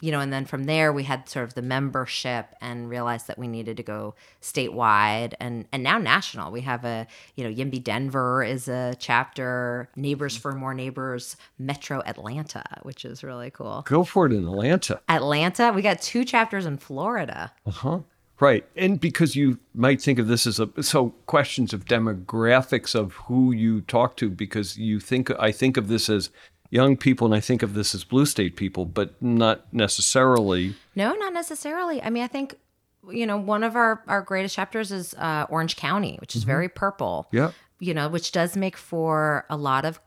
you 0.00 0.12
know, 0.12 0.20
and 0.20 0.32
then 0.32 0.44
from 0.44 0.64
there 0.64 0.92
we 0.92 1.04
had 1.04 1.28
sort 1.28 1.44
of 1.44 1.54
the 1.54 1.62
membership 1.62 2.54
and 2.60 2.88
realized 2.88 3.26
that 3.28 3.38
we 3.38 3.48
needed 3.48 3.76
to 3.78 3.82
go 3.82 4.14
statewide 4.42 5.34
and 5.40 5.66
and 5.72 5.82
now 5.82 5.98
national. 5.98 6.52
We 6.52 6.62
have 6.62 6.84
a 6.84 7.06
you 7.34 7.44
know 7.44 7.50
Yimby 7.50 7.82
Denver 7.82 8.42
is 8.42 8.68
a 8.68 8.94
chapter, 8.98 9.88
Neighbors 9.96 10.36
for 10.36 10.52
More 10.52 10.74
Neighbors, 10.74 11.36
Metro 11.58 12.02
Atlanta, 12.06 12.64
which 12.82 13.04
is 13.04 13.24
really 13.24 13.50
cool. 13.50 13.84
Go 13.86 14.04
for 14.04 14.26
it 14.26 14.32
in 14.32 14.44
Atlanta. 14.44 15.00
Atlanta, 15.08 15.72
we 15.74 15.82
got 15.82 16.02
two 16.02 16.24
chapters 16.24 16.66
in 16.66 16.76
Florida. 16.76 17.52
Uh-huh. 17.66 18.00
Right. 18.38 18.66
And 18.76 19.00
because 19.00 19.34
you 19.34 19.58
might 19.74 20.00
think 20.02 20.18
of 20.18 20.28
this 20.28 20.46
as 20.46 20.60
a 20.60 20.68
so 20.82 21.10
questions 21.24 21.72
of 21.72 21.86
demographics 21.86 22.94
of 22.94 23.14
who 23.14 23.52
you 23.52 23.80
talk 23.82 24.16
to 24.18 24.28
because 24.28 24.76
you 24.76 25.00
think 25.00 25.30
I 25.40 25.52
think 25.52 25.78
of 25.78 25.88
this 25.88 26.10
as 26.10 26.28
young 26.70 26.96
people 26.96 27.26
and 27.26 27.34
I 27.34 27.40
think 27.40 27.62
of 27.62 27.74
this 27.74 27.94
as 27.94 28.04
blue 28.04 28.26
state 28.26 28.56
people, 28.56 28.84
but 28.84 29.20
not 29.22 29.72
necessarily. 29.72 30.74
No, 30.94 31.14
not 31.14 31.32
necessarily. 31.32 32.02
I 32.02 32.10
mean, 32.10 32.22
I 32.22 32.28
think 32.28 32.58
you 33.10 33.26
know 33.26 33.36
one 33.36 33.62
of 33.62 33.76
our 33.76 34.02
our 34.06 34.22
greatest 34.22 34.54
chapters 34.54 34.90
is 34.90 35.14
uh, 35.14 35.46
Orange 35.48 35.76
County, 35.76 36.16
which 36.20 36.34
is 36.36 36.44
very 36.44 36.68
purple. 36.68 37.28
Yeah. 37.32 37.52
you 37.78 37.94
know, 37.94 38.08
which 38.08 38.32
does 38.32 38.56
make 38.56 38.76
for 38.76 39.44
a 39.50 39.56
lot 39.56 39.84
of 39.84 40.00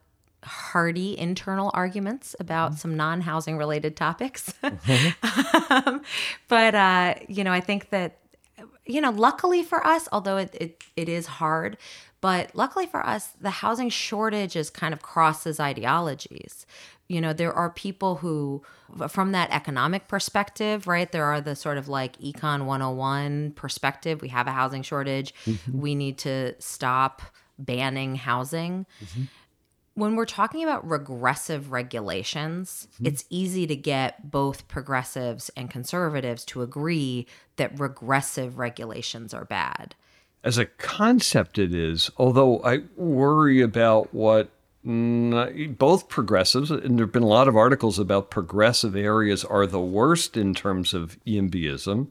hearty 0.44 1.18
internal 1.18 1.70
arguments 1.74 2.36
about 2.40 2.76
some 2.76 2.96
non-housing 2.96 3.58
related 3.58 3.96
topics. 3.96 4.54
um, 4.64 6.02
but 6.48 6.76
uh, 6.76 7.16
you 7.28 7.44
know, 7.44 7.52
I 7.52 7.60
think 7.60 7.90
that 7.90 8.18
you 8.86 9.02
know, 9.02 9.12
luckily 9.12 9.62
for 9.62 9.86
us, 9.86 10.10
although 10.12 10.38
it, 10.38 10.56
it 10.60 10.84
it 10.96 11.10
is 11.10 11.28
hard, 11.28 11.78
but 12.22 12.56
luckily 12.56 12.86
for 12.86 13.06
us, 13.06 13.30
the 13.40 13.50
housing 13.50 13.90
shortage 13.90 14.56
is 14.56 14.70
kind 14.70 14.94
of 14.94 15.02
crosses 15.02 15.60
ideologies. 15.60 16.66
You 17.08 17.22
know, 17.22 17.34
there 17.34 17.54
are 17.54 17.70
people 17.70 18.18
who, 18.18 18.62
from 19.08 19.32
that 19.32 19.50
economic 19.52 20.08
perspective, 20.08 20.88
right? 20.88 21.12
There 21.12 21.26
are 21.26 21.42
the 21.42 21.56
sort 21.56 21.78
of 21.78 21.88
like 21.88 22.18
Econ 22.20 22.66
101 22.66 23.52
perspective. 23.52 24.22
We 24.22 24.30
have 24.30 24.48
a 24.48 24.52
housing 24.52 24.84
shortage. 24.84 25.34
Mm-hmm. 25.46 25.80
We 25.80 25.96
need 25.96 26.18
to 26.20 26.56
stop 26.60 27.22
banning 27.58 28.16
housing. 28.16 28.86
Mm-hmm 29.04 29.24
when 30.00 30.16
we're 30.16 30.26
talking 30.26 30.64
about 30.64 30.88
regressive 30.88 31.74
regulations, 31.74 32.88
mm-hmm. 32.94 33.08
it's 33.08 33.26
easy 33.30 33.68
to 33.68 33.76
get 33.76 34.32
both 34.32 34.68
progressives 34.70 35.50
and 35.58 35.70
conservatives 35.70 36.46
to 36.46 36.62
agree 36.62 37.28
that 37.58 37.78
regressive 37.78 38.58
regulations 38.58 39.34
are 39.34 39.44
bad. 39.44 39.96
As 40.44 40.58
a 40.58 40.66
concept, 40.66 41.58
it 41.58 41.74
is, 41.74 42.10
although 42.18 42.62
I 42.64 42.80
worry 42.96 43.62
about 43.62 44.14
what 44.14 44.50
both 44.84 46.08
progressives, 46.08 46.72
and 46.72 46.98
there 46.98 47.06
have 47.06 47.12
been 47.12 47.24
a 47.24 47.28
lot 47.28 47.48
of 47.48 47.58
articles 47.58 48.00
about 48.00 48.32
progressive 48.32 48.96
areas 48.96 49.44
are 49.44 49.68
the 49.68 49.82
worst 49.82 50.38
in 50.38 50.54
terms 50.54 50.94
of 50.94 51.18
YIMBYism, 51.26 52.08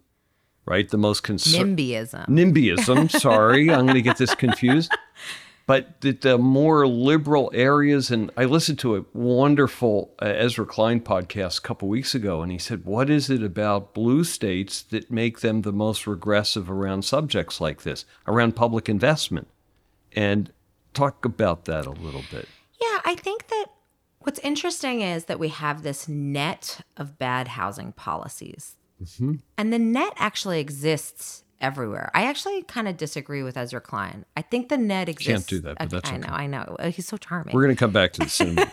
right? 0.67 0.89
The 0.89 0.99
most 0.99 1.23
conservative. 1.23 1.77
NIMBYism. 1.77 2.27
NIMBYism, 2.29 3.11
sorry, 3.11 3.71
I'm 3.71 3.87
going 3.87 3.95
to 3.95 4.03
get 4.03 4.19
this 4.19 4.35
confused 4.35 4.93
but 5.69 6.01
the, 6.01 6.13
the, 6.13 6.39
more 6.39 6.89
liberal 6.89 7.51
areas, 7.53 8.11
and 8.11 8.31
I 8.39 8.47
listened 8.47 8.79
to 8.79 8.97
a 8.97 9.05
wonderful 9.13 10.15
uh, 10.19 10.25
Ezra 10.25 10.65
Klein 10.65 10.99
podcast 10.99 11.59
a 11.59 11.61
couple 11.61 11.89
weeks 11.89 12.15
ago, 12.15 12.41
and 12.41 12.51
he 12.51 12.57
said, 12.57 12.87
What 12.87 13.11
is 13.11 13.29
it 13.29 13.43
about 13.43 13.93
blue 13.93 14.25
states 14.25 14.81
that 14.85 15.11
make 15.11 15.41
them 15.41 15.61
the 15.61 15.73
most 15.73 16.07
regressive 16.07 16.71
around 16.71 17.05
subjects 17.05 17.61
like 17.61 17.83
this, 17.83 18.07
around 18.27 18.57
public 18.57 18.89
investment? 18.89 19.47
And 20.13 20.51
talk 20.95 21.27
about 21.27 21.67
that 21.67 21.85
a 21.85 21.91
little 21.91 22.25
bit. 22.31 22.49
Yeah, 22.81 23.01
I 23.05 23.15
think 23.15 23.49
that 23.49 23.67
what's 24.21 24.39
interesting 24.39 25.03
is 25.03 25.27
that 25.27 25.39
we 25.39 25.49
have 25.49 25.83
this 25.83 26.09
net 26.09 26.81
of 26.97 27.19
bad 27.19 27.47
housing 27.47 27.93
policies. 27.93 28.79
Mm-hmm. 29.05 29.35
And 29.59 29.71
the 29.71 29.79
net 29.79 30.15
actually 30.17 30.61
exists 30.61 31.45
everywhere. 31.61 32.11
I 32.15 32.27
actually 32.27 32.63
kind 32.63 32.89
of 32.89 32.97
disagree 32.97 33.43
with 33.43 33.57
Ezra 33.57 33.81
Klein. 33.81 34.25
I 34.37 34.43
think 34.43 34.69
the 34.69 34.79
net 34.79 35.09
exists. 35.09 35.29
Can't 35.29 35.47
do 35.47 35.61
that, 35.61 35.79
but 35.79 35.91
that's 35.91 36.11
I 36.11 36.17
know, 36.17 36.29
I 36.29 36.47
know. 36.47 36.77
Uh, 36.79 36.91
he's 36.91 37.07
so 37.07 37.17
charming. 37.17 37.55
We're 37.55 37.65
going 37.65 37.75
to 37.75 37.79
come 37.79 37.93
back 37.93 38.13
to 38.15 38.21
the 38.21 38.29
cinema. 38.29 38.71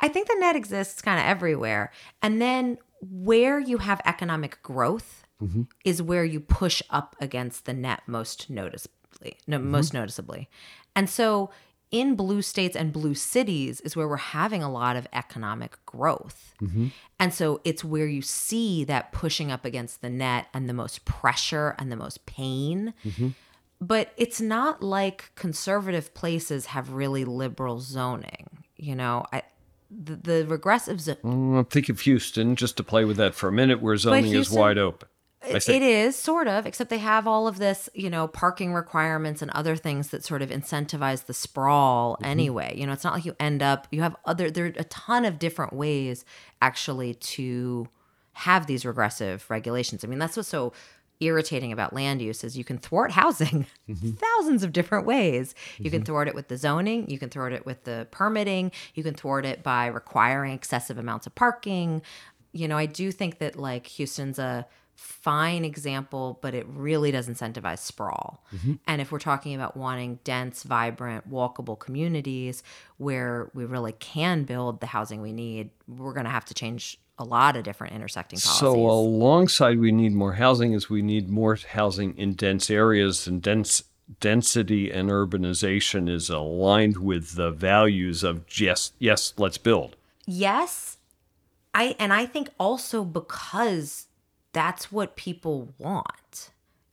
I 0.00 0.08
think 0.08 0.28
the 0.28 0.36
net 0.38 0.56
exists 0.56 1.02
kind 1.02 1.18
of 1.18 1.26
everywhere. 1.26 1.92
And 2.22 2.40
then 2.40 2.78
where 3.00 3.58
you 3.58 3.78
have 3.78 4.00
economic 4.04 4.62
growth 4.62 5.26
mm-hmm. 5.42 5.62
is 5.84 6.02
where 6.02 6.24
you 6.24 6.40
push 6.40 6.82
up 6.90 7.16
against 7.20 7.64
the 7.64 7.74
net 7.74 8.02
most 8.06 8.48
noticeably. 8.50 9.36
No, 9.46 9.58
mm-hmm. 9.58 9.70
most 9.70 9.94
noticeably. 9.94 10.48
And 10.94 11.08
so 11.08 11.50
in 11.90 12.14
blue 12.14 12.42
states 12.42 12.76
and 12.76 12.92
blue 12.92 13.14
cities 13.14 13.80
is 13.80 13.96
where 13.96 14.08
we're 14.08 14.16
having 14.16 14.62
a 14.62 14.70
lot 14.70 14.96
of 14.96 15.06
economic 15.12 15.78
growth. 15.86 16.54
Mm-hmm. 16.60 16.88
And 17.18 17.32
so 17.32 17.60
it's 17.64 17.82
where 17.82 18.06
you 18.06 18.22
see 18.22 18.84
that 18.84 19.12
pushing 19.12 19.50
up 19.50 19.64
against 19.64 20.02
the 20.02 20.10
net 20.10 20.48
and 20.52 20.68
the 20.68 20.74
most 20.74 21.04
pressure 21.04 21.74
and 21.78 21.90
the 21.90 21.96
most 21.96 22.26
pain. 22.26 22.94
Mm-hmm. 23.04 23.28
But 23.80 24.12
it's 24.16 24.40
not 24.40 24.82
like 24.82 25.30
conservative 25.34 26.12
places 26.14 26.66
have 26.66 26.90
really 26.90 27.24
liberal 27.24 27.80
zoning. 27.80 28.64
You 28.76 28.96
know, 28.96 29.24
I, 29.32 29.42
the, 29.90 30.16
the 30.16 30.46
regressive 30.46 31.00
zone. 31.00 31.16
I'm 31.24 31.64
thinking 31.64 31.94
of 31.94 32.00
Houston, 32.00 32.56
just 32.56 32.76
to 32.78 32.82
play 32.82 33.04
with 33.04 33.16
that 33.16 33.34
for 33.34 33.48
a 33.48 33.52
minute, 33.52 33.80
where 33.80 33.96
zoning 33.96 34.24
Houston, 34.24 34.54
is 34.54 34.58
wide 34.58 34.78
open. 34.78 35.08
It 35.50 35.82
is 35.82 36.16
sort 36.16 36.48
of, 36.48 36.66
except 36.66 36.90
they 36.90 36.98
have 36.98 37.26
all 37.26 37.46
of 37.46 37.58
this, 37.58 37.88
you 37.94 38.10
know, 38.10 38.28
parking 38.28 38.74
requirements 38.74 39.42
and 39.42 39.50
other 39.52 39.76
things 39.76 40.08
that 40.08 40.24
sort 40.24 40.42
of 40.42 40.50
incentivize 40.50 41.26
the 41.26 41.34
sprawl 41.34 42.14
mm-hmm. 42.14 42.24
anyway. 42.24 42.74
You 42.76 42.86
know, 42.86 42.92
it's 42.92 43.04
not 43.04 43.14
like 43.14 43.24
you 43.24 43.36
end 43.40 43.62
up, 43.62 43.86
you 43.90 44.02
have 44.02 44.16
other, 44.24 44.50
there 44.50 44.66
are 44.66 44.72
a 44.76 44.84
ton 44.84 45.24
of 45.24 45.38
different 45.38 45.72
ways 45.72 46.24
actually 46.62 47.14
to 47.14 47.88
have 48.32 48.66
these 48.66 48.84
regressive 48.84 49.44
regulations. 49.48 50.04
I 50.04 50.06
mean, 50.06 50.18
that's 50.18 50.36
what's 50.36 50.48
so 50.48 50.72
irritating 51.20 51.72
about 51.72 51.92
land 51.92 52.22
use 52.22 52.44
is 52.44 52.56
you 52.56 52.64
can 52.64 52.78
thwart 52.78 53.10
housing 53.10 53.66
mm-hmm. 53.88 54.12
thousands 54.12 54.62
of 54.62 54.72
different 54.72 55.06
ways. 55.06 55.54
You 55.78 55.86
mm-hmm. 55.86 55.96
can 55.96 56.04
thwart 56.04 56.28
it 56.28 56.34
with 56.34 56.48
the 56.48 56.56
zoning, 56.56 57.10
you 57.10 57.18
can 57.18 57.30
thwart 57.30 57.52
it 57.52 57.66
with 57.66 57.84
the 57.84 58.06
permitting, 58.10 58.72
you 58.94 59.02
can 59.02 59.14
thwart 59.14 59.44
it 59.44 59.62
by 59.62 59.86
requiring 59.86 60.52
excessive 60.52 60.98
amounts 60.98 61.26
of 61.26 61.34
parking. 61.34 62.02
You 62.52 62.68
know, 62.68 62.76
I 62.76 62.86
do 62.86 63.10
think 63.10 63.38
that 63.38 63.56
like 63.56 63.86
Houston's 63.88 64.38
a 64.38 64.66
fine 64.98 65.64
example, 65.64 66.40
but 66.42 66.54
it 66.54 66.66
really 66.68 67.12
does 67.12 67.28
incentivize 67.28 67.78
sprawl. 67.78 68.42
Mm-hmm. 68.52 68.74
And 68.88 69.00
if 69.00 69.12
we're 69.12 69.20
talking 69.20 69.54
about 69.54 69.76
wanting 69.76 70.18
dense, 70.24 70.64
vibrant, 70.64 71.30
walkable 71.30 71.78
communities 71.78 72.64
where 72.96 73.48
we 73.54 73.64
really 73.64 73.92
can 73.92 74.42
build 74.42 74.80
the 74.80 74.86
housing 74.86 75.22
we 75.22 75.32
need, 75.32 75.70
we're 75.86 76.14
going 76.14 76.24
to 76.24 76.30
have 76.30 76.44
to 76.46 76.54
change 76.54 76.98
a 77.16 77.22
lot 77.22 77.56
of 77.56 77.62
different 77.62 77.94
intersecting 77.94 78.40
policies. 78.40 78.58
So, 78.58 78.74
alongside 78.74 79.78
we 79.78 79.92
need 79.92 80.14
more 80.14 80.32
housing, 80.32 80.72
is 80.72 80.90
we 80.90 81.02
need 81.02 81.28
more 81.28 81.56
housing 81.56 82.18
in 82.18 82.34
dense 82.34 82.68
areas, 82.68 83.28
and 83.28 83.40
dense 83.40 83.84
density 84.18 84.90
and 84.90 85.10
urbanization 85.10 86.08
is 86.08 86.28
aligned 86.28 86.96
with 86.96 87.36
the 87.36 87.52
values 87.52 88.24
of 88.24 88.46
just 88.46 88.94
yes, 88.98 89.32
let's 89.36 89.58
build. 89.58 89.94
Yes, 90.26 90.98
I 91.72 91.94
and 92.00 92.12
I 92.12 92.26
think 92.26 92.50
also 92.58 93.04
because 93.04 94.07
that's 94.52 94.90
what 94.90 95.16
people 95.16 95.74
want. 95.78 96.50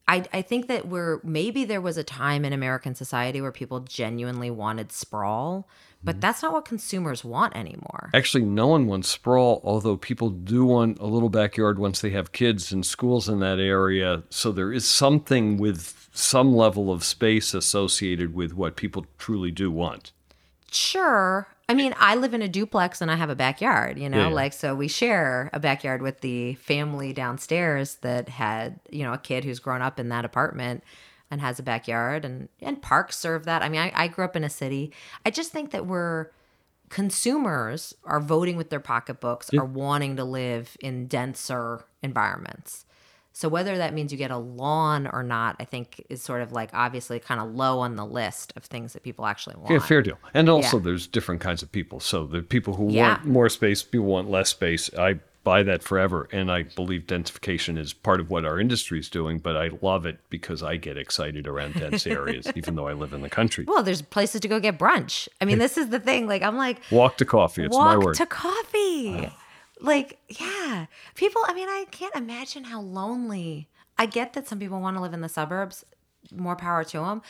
I, 0.08 0.24
I 0.32 0.42
think 0.42 0.68
that 0.68 0.86
we're 0.86 1.20
maybe 1.24 1.64
there 1.64 1.80
was 1.80 1.96
a 1.96 2.04
time 2.04 2.44
in 2.44 2.52
American 2.52 2.94
society 2.94 3.40
where 3.40 3.50
people 3.50 3.80
genuinely 3.80 4.50
wanted 4.50 4.92
sprawl, 4.92 5.68
but 6.04 6.12
mm-hmm. 6.12 6.20
that's 6.20 6.42
not 6.42 6.52
what 6.52 6.64
consumers 6.64 7.24
want 7.24 7.56
anymore. 7.56 8.10
Actually, 8.14 8.44
no 8.44 8.68
one 8.68 8.86
wants 8.86 9.08
sprawl, 9.08 9.60
although 9.64 9.96
people 9.96 10.30
do 10.30 10.64
want 10.64 11.00
a 11.00 11.06
little 11.06 11.28
backyard 11.28 11.78
once 11.80 12.00
they 12.00 12.10
have 12.10 12.30
kids 12.30 12.70
and 12.70 12.86
schools 12.86 13.28
in 13.28 13.40
that 13.40 13.58
area. 13.58 14.22
So 14.30 14.52
there 14.52 14.72
is 14.72 14.88
something 14.88 15.58
with 15.58 16.08
some 16.12 16.54
level 16.54 16.92
of 16.92 17.02
space 17.02 17.52
associated 17.52 18.32
with 18.32 18.54
what 18.54 18.76
people 18.76 19.06
truly 19.18 19.50
do 19.50 19.72
want. 19.72 20.12
Sure. 20.70 21.48
I 21.68 21.74
mean, 21.74 21.94
I 21.98 22.14
live 22.14 22.32
in 22.32 22.42
a 22.42 22.48
duplex 22.48 23.00
and 23.00 23.10
I 23.10 23.16
have 23.16 23.30
a 23.30 23.34
backyard, 23.34 23.98
you 23.98 24.08
know, 24.08 24.28
yeah. 24.28 24.34
like 24.34 24.52
so 24.52 24.74
we 24.74 24.86
share 24.86 25.50
a 25.52 25.58
backyard 25.58 26.00
with 26.00 26.20
the 26.20 26.54
family 26.54 27.12
downstairs 27.12 27.96
that 28.02 28.28
had, 28.28 28.78
you 28.88 29.02
know, 29.02 29.12
a 29.12 29.18
kid 29.18 29.44
who's 29.44 29.58
grown 29.58 29.82
up 29.82 29.98
in 29.98 30.08
that 30.10 30.24
apartment 30.24 30.84
and 31.28 31.40
has 31.40 31.58
a 31.58 31.64
backyard 31.64 32.24
and 32.24 32.48
and 32.62 32.80
parks 32.82 33.18
serve 33.18 33.44
that. 33.46 33.62
I 33.62 33.68
mean, 33.68 33.80
I, 33.80 33.92
I 33.94 34.08
grew 34.08 34.24
up 34.24 34.36
in 34.36 34.44
a 34.44 34.50
city. 34.50 34.92
I 35.24 35.30
just 35.30 35.50
think 35.50 35.72
that 35.72 35.86
we're 35.86 36.30
consumers 36.88 37.94
are 38.04 38.20
voting 38.20 38.56
with 38.56 38.70
their 38.70 38.80
pocketbooks, 38.80 39.50
yeah. 39.52 39.60
are 39.60 39.64
wanting 39.64 40.16
to 40.16 40.24
live 40.24 40.76
in 40.80 41.08
denser 41.08 41.84
environments. 42.00 42.85
So 43.36 43.50
whether 43.50 43.76
that 43.76 43.92
means 43.92 44.12
you 44.12 44.16
get 44.16 44.30
a 44.30 44.38
lawn 44.38 45.06
or 45.12 45.22
not, 45.22 45.56
I 45.60 45.66
think 45.66 46.02
is 46.08 46.22
sort 46.22 46.40
of 46.40 46.52
like 46.52 46.70
obviously 46.72 47.20
kind 47.20 47.38
of 47.38 47.54
low 47.54 47.80
on 47.80 47.96
the 47.96 48.06
list 48.06 48.54
of 48.56 48.64
things 48.64 48.94
that 48.94 49.02
people 49.02 49.26
actually 49.26 49.56
want. 49.56 49.70
Yeah, 49.70 49.78
fair 49.78 50.00
deal. 50.00 50.16
And 50.32 50.48
also 50.48 50.78
yeah. 50.78 50.84
there's 50.84 51.06
different 51.06 51.42
kinds 51.42 51.62
of 51.62 51.70
people. 51.70 52.00
So 52.00 52.26
the 52.26 52.40
people 52.40 52.76
who 52.76 52.90
yeah. 52.90 53.08
want 53.08 53.26
more 53.26 53.50
space, 53.50 53.82
people 53.82 54.06
want 54.06 54.30
less 54.30 54.48
space. 54.48 54.88
I 54.94 55.20
buy 55.44 55.62
that 55.64 55.82
forever 55.82 56.30
and 56.32 56.50
I 56.50 56.62
believe 56.62 57.02
densification 57.02 57.76
is 57.76 57.92
part 57.92 58.20
of 58.20 58.30
what 58.30 58.46
our 58.46 58.58
industry 58.58 58.98
is 58.98 59.10
doing, 59.10 59.38
but 59.38 59.54
I 59.54 59.68
love 59.82 60.06
it 60.06 60.18
because 60.30 60.62
I 60.62 60.78
get 60.78 60.96
excited 60.96 61.46
around 61.46 61.74
dense 61.74 62.06
areas 62.06 62.50
even 62.56 62.74
though 62.74 62.88
I 62.88 62.94
live 62.94 63.12
in 63.12 63.20
the 63.20 63.28
country. 63.28 63.66
Well, 63.68 63.82
there's 63.82 64.00
places 64.00 64.40
to 64.40 64.48
go 64.48 64.60
get 64.60 64.78
brunch. 64.78 65.28
I 65.42 65.44
mean, 65.44 65.58
this 65.58 65.76
is 65.76 65.90
the 65.90 66.00
thing. 66.00 66.26
Like 66.26 66.40
I'm 66.40 66.56
like 66.56 66.80
walk 66.90 67.18
to 67.18 67.26
coffee. 67.26 67.64
It's 67.64 67.76
my 67.76 67.98
word. 67.98 68.14
to 68.14 68.24
coffee. 68.24 69.30
Like, 69.80 70.18
yeah. 70.28 70.86
People, 71.14 71.42
I 71.46 71.54
mean, 71.54 71.68
I 71.68 71.86
can't 71.90 72.14
imagine 72.14 72.64
how 72.64 72.80
lonely. 72.80 73.68
I 73.98 74.06
get 74.06 74.32
that 74.34 74.46
some 74.46 74.58
people 74.58 74.80
want 74.80 74.96
to 74.96 75.02
live 75.02 75.14
in 75.14 75.20
the 75.20 75.28
suburbs, 75.28 75.84
more 76.34 76.56
power 76.56 76.84
to 76.84 76.98
them. 76.98 77.22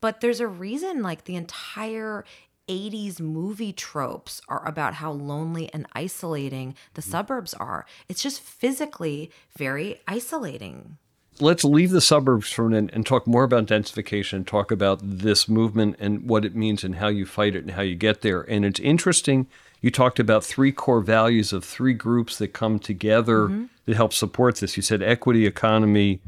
But 0.00 0.20
there's 0.20 0.40
a 0.40 0.46
reason, 0.46 1.02
like, 1.02 1.24
the 1.24 1.36
entire 1.36 2.24
80s 2.68 3.20
movie 3.20 3.72
tropes 3.72 4.40
are 4.48 4.66
about 4.66 4.94
how 4.94 5.10
lonely 5.10 5.72
and 5.72 5.86
isolating 5.92 6.74
the 6.94 7.02
mm. 7.02 7.10
suburbs 7.10 7.54
are. 7.54 7.86
It's 8.08 8.22
just 8.22 8.40
physically 8.40 9.30
very 9.56 10.00
isolating. 10.06 10.98
Let's 11.40 11.64
leave 11.64 11.90
the 11.90 12.00
suburbs 12.00 12.50
for 12.50 12.66
a 12.66 12.70
minute 12.70 12.90
and 12.92 13.06
talk 13.06 13.26
more 13.26 13.44
about 13.44 13.66
densification, 13.66 14.44
talk 14.44 14.70
about 14.70 14.98
this 15.02 15.48
movement 15.48 15.96
and 16.00 16.28
what 16.28 16.44
it 16.44 16.56
means 16.56 16.82
and 16.82 16.96
how 16.96 17.08
you 17.08 17.26
fight 17.26 17.54
it 17.54 17.62
and 17.62 17.72
how 17.72 17.82
you 17.82 17.94
get 17.94 18.22
there. 18.22 18.42
And 18.42 18.64
it's 18.64 18.80
interesting 18.80 19.46
you 19.80 19.90
talked 19.90 20.18
about 20.18 20.44
three 20.44 20.72
core 20.72 21.00
values 21.00 21.52
of 21.52 21.64
three 21.64 21.94
groups 21.94 22.38
that 22.38 22.48
come 22.48 22.78
together 22.78 23.48
mm-hmm. 23.48 23.64
that 23.86 23.96
help 23.96 24.12
support 24.12 24.56
this. 24.56 24.76
You 24.76 24.82
said 24.82 25.02
equity, 25.02 25.46
economy, 25.46 26.20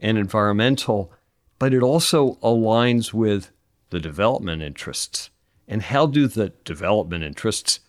and 0.00 0.18
environmental, 0.18 1.12
but 1.58 1.74
it 1.74 1.82
also 1.82 2.34
aligns 2.36 3.12
with 3.12 3.50
the 3.90 4.00
development 4.00 4.62
interests. 4.62 5.30
And 5.66 5.82
how 5.82 6.06
do 6.06 6.26
the 6.26 6.52
development 6.64 7.24
interests 7.24 7.80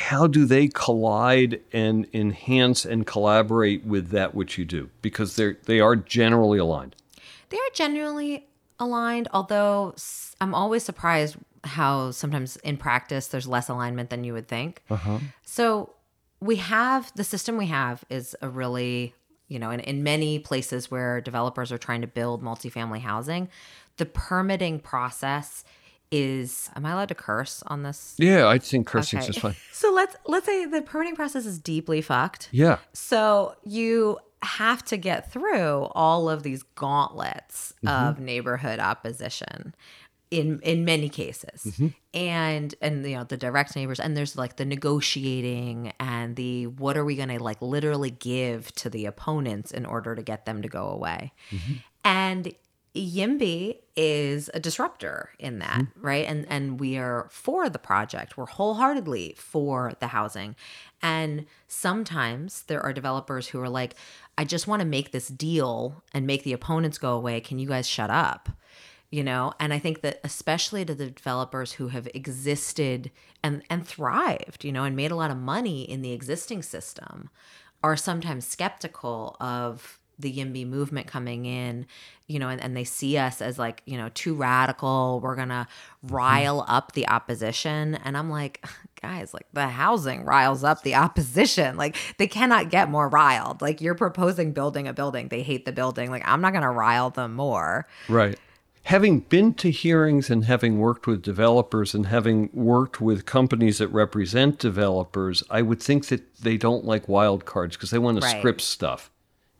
how 0.00 0.26
do 0.26 0.46
they 0.46 0.68
collide 0.68 1.60
and 1.72 2.06
enhance 2.12 2.84
and 2.84 3.06
collaborate 3.06 3.84
with 3.84 4.08
that 4.08 4.34
which 4.34 4.56
you 4.58 4.64
do? 4.64 4.90
Because 5.02 5.36
they're 5.36 5.58
they 5.66 5.80
are 5.80 5.94
generally 5.94 6.58
aligned. 6.58 6.96
They 7.50 7.58
are 7.58 7.74
generally 7.74 8.48
aligned, 8.78 9.28
although 9.32 9.94
I'm 10.40 10.54
always 10.54 10.82
surprised 10.82 11.36
how 11.64 12.10
sometimes 12.10 12.56
in 12.58 12.76
practice 12.76 13.28
there's 13.28 13.46
less 13.46 13.68
alignment 13.68 14.10
than 14.10 14.24
you 14.24 14.32
would 14.32 14.48
think. 14.48 14.82
Uh-huh. 14.90 15.18
So 15.42 15.94
we 16.40 16.56
have 16.56 17.12
the 17.16 17.24
system 17.24 17.56
we 17.56 17.66
have 17.66 18.04
is 18.08 18.34
a 18.40 18.48
really, 18.48 19.14
you 19.48 19.58
know, 19.58 19.70
in, 19.70 19.80
in 19.80 20.02
many 20.02 20.38
places 20.38 20.90
where 20.90 21.20
developers 21.20 21.70
are 21.70 21.78
trying 21.78 22.00
to 22.00 22.06
build 22.06 22.42
multifamily 22.42 23.00
housing, 23.00 23.48
the 23.98 24.06
permitting 24.06 24.80
process 24.80 25.64
is 26.10 26.70
am 26.74 26.84
I 26.86 26.92
allowed 26.92 27.08
to 27.10 27.14
curse 27.14 27.62
on 27.66 27.82
this? 27.82 28.16
Yeah, 28.18 28.48
I 28.48 28.58
think 28.58 28.86
cursing's 28.86 29.26
just 29.26 29.40
fine. 29.40 29.54
So 29.72 29.92
let's 29.92 30.16
let's 30.26 30.46
say 30.46 30.66
the 30.66 30.82
permitting 30.82 31.16
process 31.16 31.46
is 31.46 31.58
deeply 31.58 32.02
fucked. 32.02 32.48
Yeah. 32.52 32.78
So 32.92 33.54
you 33.64 34.18
have 34.42 34.84
to 34.86 34.96
get 34.96 35.30
through 35.30 35.88
all 35.92 36.28
of 36.28 36.42
these 36.42 36.62
gauntlets 36.62 37.74
of 37.86 38.18
neighborhood 38.18 38.78
opposition 38.80 39.74
in 40.30 40.60
in 40.62 40.84
many 40.84 41.08
cases. 41.08 41.64
Mm-hmm. 41.64 41.88
And 42.14 42.74
and 42.80 43.04
you 43.04 43.16
know 43.16 43.24
the 43.24 43.36
direct 43.36 43.76
neighbors 43.76 44.00
and 44.00 44.16
there's 44.16 44.36
like 44.36 44.56
the 44.56 44.64
negotiating 44.64 45.92
and 45.98 46.36
the 46.36 46.66
what 46.68 46.96
are 46.96 47.04
we 47.04 47.16
going 47.16 47.28
to 47.28 47.42
like 47.42 47.60
literally 47.60 48.10
give 48.10 48.72
to 48.76 48.90
the 48.90 49.06
opponents 49.06 49.70
in 49.70 49.86
order 49.86 50.14
to 50.14 50.22
get 50.22 50.46
them 50.46 50.62
to 50.62 50.68
go 50.68 50.88
away. 50.88 51.32
Mm-hmm. 51.50 51.72
And 52.04 52.54
Yimby 52.94 53.78
is 53.94 54.50
a 54.52 54.58
disruptor 54.58 55.30
in 55.38 55.60
that, 55.60 55.80
mm-hmm. 55.80 56.00
right? 56.00 56.26
And 56.26 56.46
and 56.48 56.80
we 56.80 56.96
are 56.96 57.28
for 57.30 57.68
the 57.68 57.78
project. 57.78 58.36
We're 58.36 58.46
wholeheartedly 58.46 59.36
for 59.38 59.92
the 60.00 60.08
housing. 60.08 60.56
And 61.02 61.46
sometimes 61.68 62.62
there 62.62 62.82
are 62.82 62.92
developers 62.92 63.48
who 63.48 63.60
are 63.60 63.68
like, 63.68 63.94
I 64.36 64.44
just 64.44 64.66
want 64.66 64.80
to 64.80 64.86
make 64.86 65.12
this 65.12 65.28
deal 65.28 66.02
and 66.12 66.26
make 66.26 66.42
the 66.42 66.52
opponents 66.52 66.98
go 66.98 67.12
away. 67.12 67.40
Can 67.40 67.58
you 67.58 67.68
guys 67.68 67.86
shut 67.86 68.10
up? 68.10 68.48
You 69.10 69.24
know, 69.24 69.52
and 69.58 69.74
I 69.74 69.80
think 69.80 70.02
that 70.02 70.20
especially 70.22 70.84
to 70.84 70.94
the 70.94 71.10
developers 71.10 71.72
who 71.72 71.88
have 71.88 72.06
existed 72.14 73.10
and 73.42 73.62
and 73.68 73.86
thrived, 73.86 74.64
you 74.64 74.70
know, 74.70 74.84
and 74.84 74.94
made 74.94 75.10
a 75.10 75.16
lot 75.16 75.32
of 75.32 75.36
money 75.36 75.82
in 75.82 76.02
the 76.02 76.12
existing 76.12 76.62
system 76.62 77.28
are 77.82 77.96
sometimes 77.96 78.46
skeptical 78.46 79.36
of 79.40 79.98
the 80.20 80.32
YIMBY 80.32 80.66
movement 80.66 81.06
coming 81.06 81.46
in, 81.46 81.86
you 82.26 82.38
know, 82.38 82.48
and, 82.48 82.60
and 82.60 82.76
they 82.76 82.84
see 82.84 83.16
us 83.16 83.40
as 83.40 83.58
like, 83.58 83.82
you 83.86 83.96
know, 83.96 84.10
too 84.14 84.34
radical. 84.34 85.20
We're 85.22 85.36
going 85.36 85.48
to 85.48 85.66
mm-hmm. 86.04 86.14
rile 86.14 86.64
up 86.68 86.92
the 86.92 87.08
opposition. 87.08 87.96
And 87.96 88.16
I'm 88.16 88.30
like, 88.30 88.64
guys, 89.00 89.32
like 89.34 89.46
the 89.52 89.68
housing 89.68 90.24
riles 90.24 90.62
up 90.62 90.82
the 90.82 90.94
opposition. 90.94 91.76
Like 91.76 91.96
they 92.18 92.26
cannot 92.26 92.70
get 92.70 92.90
more 92.90 93.08
riled. 93.08 93.62
Like 93.62 93.80
you're 93.80 93.94
proposing 93.94 94.52
building 94.52 94.86
a 94.86 94.92
building. 94.92 95.28
They 95.28 95.42
hate 95.42 95.64
the 95.64 95.72
building. 95.72 96.10
Like 96.10 96.22
I'm 96.26 96.40
not 96.40 96.52
going 96.52 96.62
to 96.62 96.70
rile 96.70 97.10
them 97.10 97.34
more. 97.34 97.86
Right. 98.08 98.38
Having 98.84 99.20
been 99.20 99.54
to 99.54 99.70
hearings 99.70 100.30
and 100.30 100.46
having 100.46 100.78
worked 100.78 101.06
with 101.06 101.22
developers 101.22 101.94
and 101.94 102.06
having 102.06 102.48
worked 102.52 103.00
with 103.00 103.26
companies 103.26 103.78
that 103.78 103.88
represent 103.88 104.58
developers, 104.58 105.42
I 105.50 105.62
would 105.62 105.82
think 105.82 106.06
that 106.06 106.34
they 106.36 106.56
don't 106.56 106.84
like 106.84 107.08
wild 107.08 107.44
cards 107.44 107.76
because 107.76 107.90
they 107.90 107.98
want 107.98 108.20
to 108.20 108.26
Right. 108.26 108.38
script 108.38 108.62
stuff. 108.62 109.10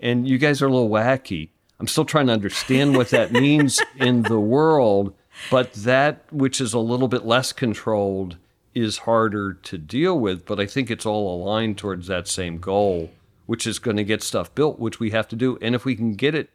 And 0.01 0.27
you 0.27 0.39
guys 0.39 0.63
are 0.63 0.67
a 0.67 0.73
little 0.73 0.89
wacky. 0.89 1.51
I'm 1.79 1.87
still 1.87 2.05
trying 2.05 2.27
to 2.27 2.33
understand 2.33 2.97
what 2.97 3.11
that 3.11 3.31
means 3.33 3.81
in 3.97 4.23
the 4.23 4.41
world, 4.41 5.15
but 5.51 5.73
that 5.75 6.25
which 6.33 6.61
is 6.61 6.73
a 6.73 6.79
little 6.79 7.09
bit 7.09 7.25
less 7.25 7.53
controlled 7.53 8.37
is 8.75 8.99
harder 8.99 9.53
to 9.53 9.79
deal 9.79 10.19
with. 10.19 10.47
But 10.47 10.59
I 10.59 10.67
think 10.67 10.91
it's 10.91 11.07
all 11.07 11.43
aligned 11.43 11.77
towards 11.79 12.07
that 12.07 12.27
same 12.27 12.59
goal, 12.59 13.11
which 13.47 13.67
is 13.67 13.79
going 13.79 13.97
to 13.99 14.05
get 14.05 14.23
stuff 14.23 14.55
built, 14.55 14.79
which 14.79 14.99
we 14.99 15.11
have 15.11 15.29
to 15.29 15.37
do. 15.37 15.59
And 15.61 15.75
if 15.75 15.85
we 15.85 15.95
can 15.95 16.15
get 16.15 16.35
it 16.35 16.51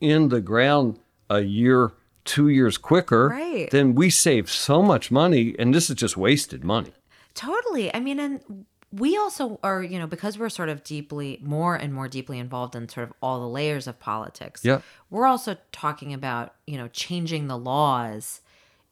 in 0.00 0.28
the 0.28 0.40
ground 0.40 0.98
a 1.30 1.40
year, 1.40 1.92
two 2.24 2.48
years 2.48 2.78
quicker, 2.78 3.28
Right. 3.28 3.70
then 3.70 3.94
we 3.94 4.10
save 4.10 4.50
so 4.50 4.82
much 4.82 5.10
money. 5.10 5.54
And 5.58 5.74
this 5.74 5.88
is 5.90 5.96
just 5.96 6.16
wasted 6.16 6.64
money. 6.64 6.92
Totally. 7.34 7.94
I 7.94 8.00
mean, 8.00 8.18
and 8.18 8.66
we 8.92 9.16
also 9.16 9.58
are, 9.62 9.82
you 9.82 9.98
know, 9.98 10.06
because 10.06 10.38
we're 10.38 10.48
sort 10.48 10.68
of 10.68 10.82
deeply, 10.82 11.38
more 11.42 11.74
and 11.74 11.92
more 11.92 12.08
deeply 12.08 12.38
involved 12.38 12.74
in 12.74 12.88
sort 12.88 13.08
of 13.08 13.12
all 13.20 13.40
the 13.40 13.48
layers 13.48 13.86
of 13.86 13.98
politics. 14.00 14.64
Yeah. 14.64 14.80
We're 15.10 15.26
also 15.26 15.56
talking 15.72 16.14
about, 16.14 16.54
you 16.66 16.78
know, 16.78 16.88
changing 16.88 17.48
the 17.48 17.58
laws 17.58 18.40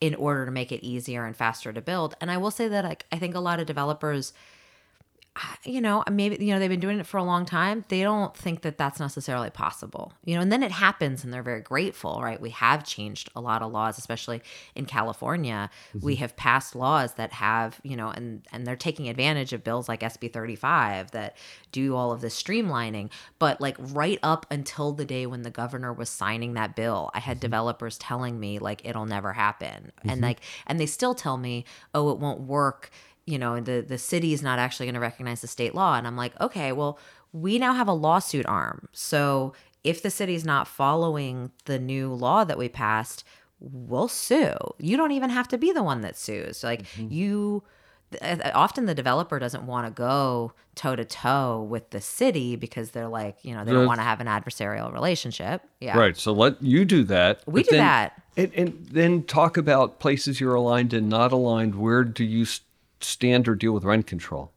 in 0.00 0.14
order 0.16 0.44
to 0.44 0.50
make 0.50 0.72
it 0.72 0.84
easier 0.84 1.24
and 1.24 1.34
faster 1.34 1.72
to 1.72 1.80
build. 1.80 2.14
And 2.20 2.30
I 2.30 2.36
will 2.36 2.50
say 2.50 2.68
that 2.68 2.84
like, 2.84 3.06
I 3.10 3.18
think 3.18 3.34
a 3.34 3.40
lot 3.40 3.60
of 3.60 3.66
developers, 3.66 4.32
you 5.64 5.80
know, 5.80 6.04
maybe, 6.10 6.44
you 6.44 6.52
know, 6.52 6.60
they've 6.60 6.70
been 6.70 6.78
doing 6.78 7.00
it 7.00 7.06
for 7.06 7.18
a 7.18 7.24
long 7.24 7.44
time. 7.44 7.84
They 7.88 8.02
don't 8.02 8.36
think 8.36 8.62
that 8.62 8.78
that's 8.78 9.00
necessarily 9.00 9.50
possible, 9.50 10.12
you 10.24 10.36
know, 10.36 10.40
and 10.40 10.52
then 10.52 10.62
it 10.62 10.70
happens 10.70 11.24
and 11.24 11.32
they're 11.32 11.42
very 11.42 11.60
grateful, 11.60 12.20
right? 12.22 12.40
We 12.40 12.50
have 12.50 12.84
changed 12.84 13.30
a 13.34 13.40
lot 13.40 13.60
of 13.60 13.72
laws, 13.72 13.98
especially 13.98 14.42
in 14.76 14.86
California. 14.86 15.70
We 15.92 16.14
mm-hmm. 16.14 16.20
have 16.20 16.36
passed 16.36 16.76
laws 16.76 17.14
that 17.14 17.32
have, 17.32 17.80
you 17.82 17.96
know, 17.96 18.10
and, 18.10 18.46
and 18.52 18.64
they're 18.64 18.76
taking 18.76 19.08
advantage 19.08 19.52
of 19.52 19.64
bills 19.64 19.88
like 19.88 20.00
SB 20.00 20.32
35 20.32 21.10
that 21.10 21.36
do 21.72 21.96
all 21.96 22.12
of 22.12 22.20
this 22.20 22.40
streamlining. 22.40 23.10
But 23.40 23.60
like 23.60 23.76
right 23.78 24.20
up 24.22 24.46
until 24.52 24.92
the 24.92 25.04
day 25.04 25.26
when 25.26 25.42
the 25.42 25.50
governor 25.50 25.92
was 25.92 26.10
signing 26.10 26.54
that 26.54 26.76
bill, 26.76 27.10
I 27.12 27.18
had 27.18 27.38
mm-hmm. 27.38 27.40
developers 27.40 27.98
telling 27.98 28.38
me 28.38 28.60
like 28.60 28.82
it'll 28.84 29.06
never 29.06 29.32
happen. 29.32 29.90
And 30.02 30.12
mm-hmm. 30.12 30.22
like, 30.22 30.40
and 30.68 30.78
they 30.78 30.86
still 30.86 31.14
tell 31.14 31.36
me, 31.36 31.64
oh, 31.92 32.10
it 32.10 32.18
won't 32.18 32.42
work 32.42 32.92
you 33.26 33.38
know 33.38 33.60
the 33.60 33.80
the 33.80 33.98
city 33.98 34.32
is 34.32 34.42
not 34.42 34.58
actually 34.58 34.86
going 34.86 34.94
to 34.94 35.00
recognize 35.00 35.40
the 35.40 35.46
state 35.46 35.74
law 35.74 35.96
and 35.96 36.06
i'm 36.06 36.16
like 36.16 36.38
okay 36.40 36.72
well 36.72 36.98
we 37.32 37.58
now 37.58 37.72
have 37.72 37.88
a 37.88 37.92
lawsuit 37.92 38.46
arm 38.46 38.88
so 38.92 39.52
if 39.82 40.02
the 40.02 40.10
city's 40.10 40.44
not 40.44 40.68
following 40.68 41.50
the 41.66 41.78
new 41.78 42.12
law 42.12 42.44
that 42.44 42.58
we 42.58 42.68
passed 42.68 43.24
we'll 43.60 44.08
sue 44.08 44.56
you 44.78 44.96
don't 44.96 45.12
even 45.12 45.30
have 45.30 45.48
to 45.48 45.58
be 45.58 45.72
the 45.72 45.82
one 45.82 46.00
that 46.00 46.16
sues 46.16 46.62
like 46.62 46.82
mm-hmm. 46.82 47.12
you 47.12 47.62
uh, 48.22 48.36
often 48.54 48.86
the 48.86 48.94
developer 48.94 49.38
doesn't 49.38 49.66
want 49.66 49.86
to 49.86 49.90
go 49.90 50.52
toe 50.74 50.94
to 50.94 51.04
toe 51.04 51.62
with 51.62 51.90
the 51.90 52.00
city 52.00 52.56
because 52.56 52.90
they're 52.90 53.08
like 53.08 53.36
you 53.42 53.54
know 53.54 53.64
they 53.64 53.72
don't 53.72 53.86
want 53.86 53.98
to 53.98 54.04
have 54.04 54.20
an 54.20 54.26
adversarial 54.26 54.92
relationship 54.92 55.62
yeah 55.80 55.96
Right. 55.96 56.16
So 56.16 56.32
let 56.32 56.60
you 56.62 56.84
do 56.84 57.04
that. 57.04 57.42
We 57.46 57.62
do 57.62 57.70
then- 57.72 57.80
that. 57.80 58.22
And, 58.36 58.52
and 58.54 58.86
then 58.90 59.22
talk 59.22 59.56
about 59.56 60.00
places 60.00 60.40
you're 60.40 60.56
aligned 60.56 60.92
and 60.92 61.08
not 61.08 61.30
aligned. 61.30 61.76
Where 61.76 62.02
do 62.02 62.24
you 62.24 62.44
stand 63.04 63.48
or 63.48 63.54
deal 63.54 63.72
with 63.72 63.84
rent 63.84 64.06
control? 64.06 64.52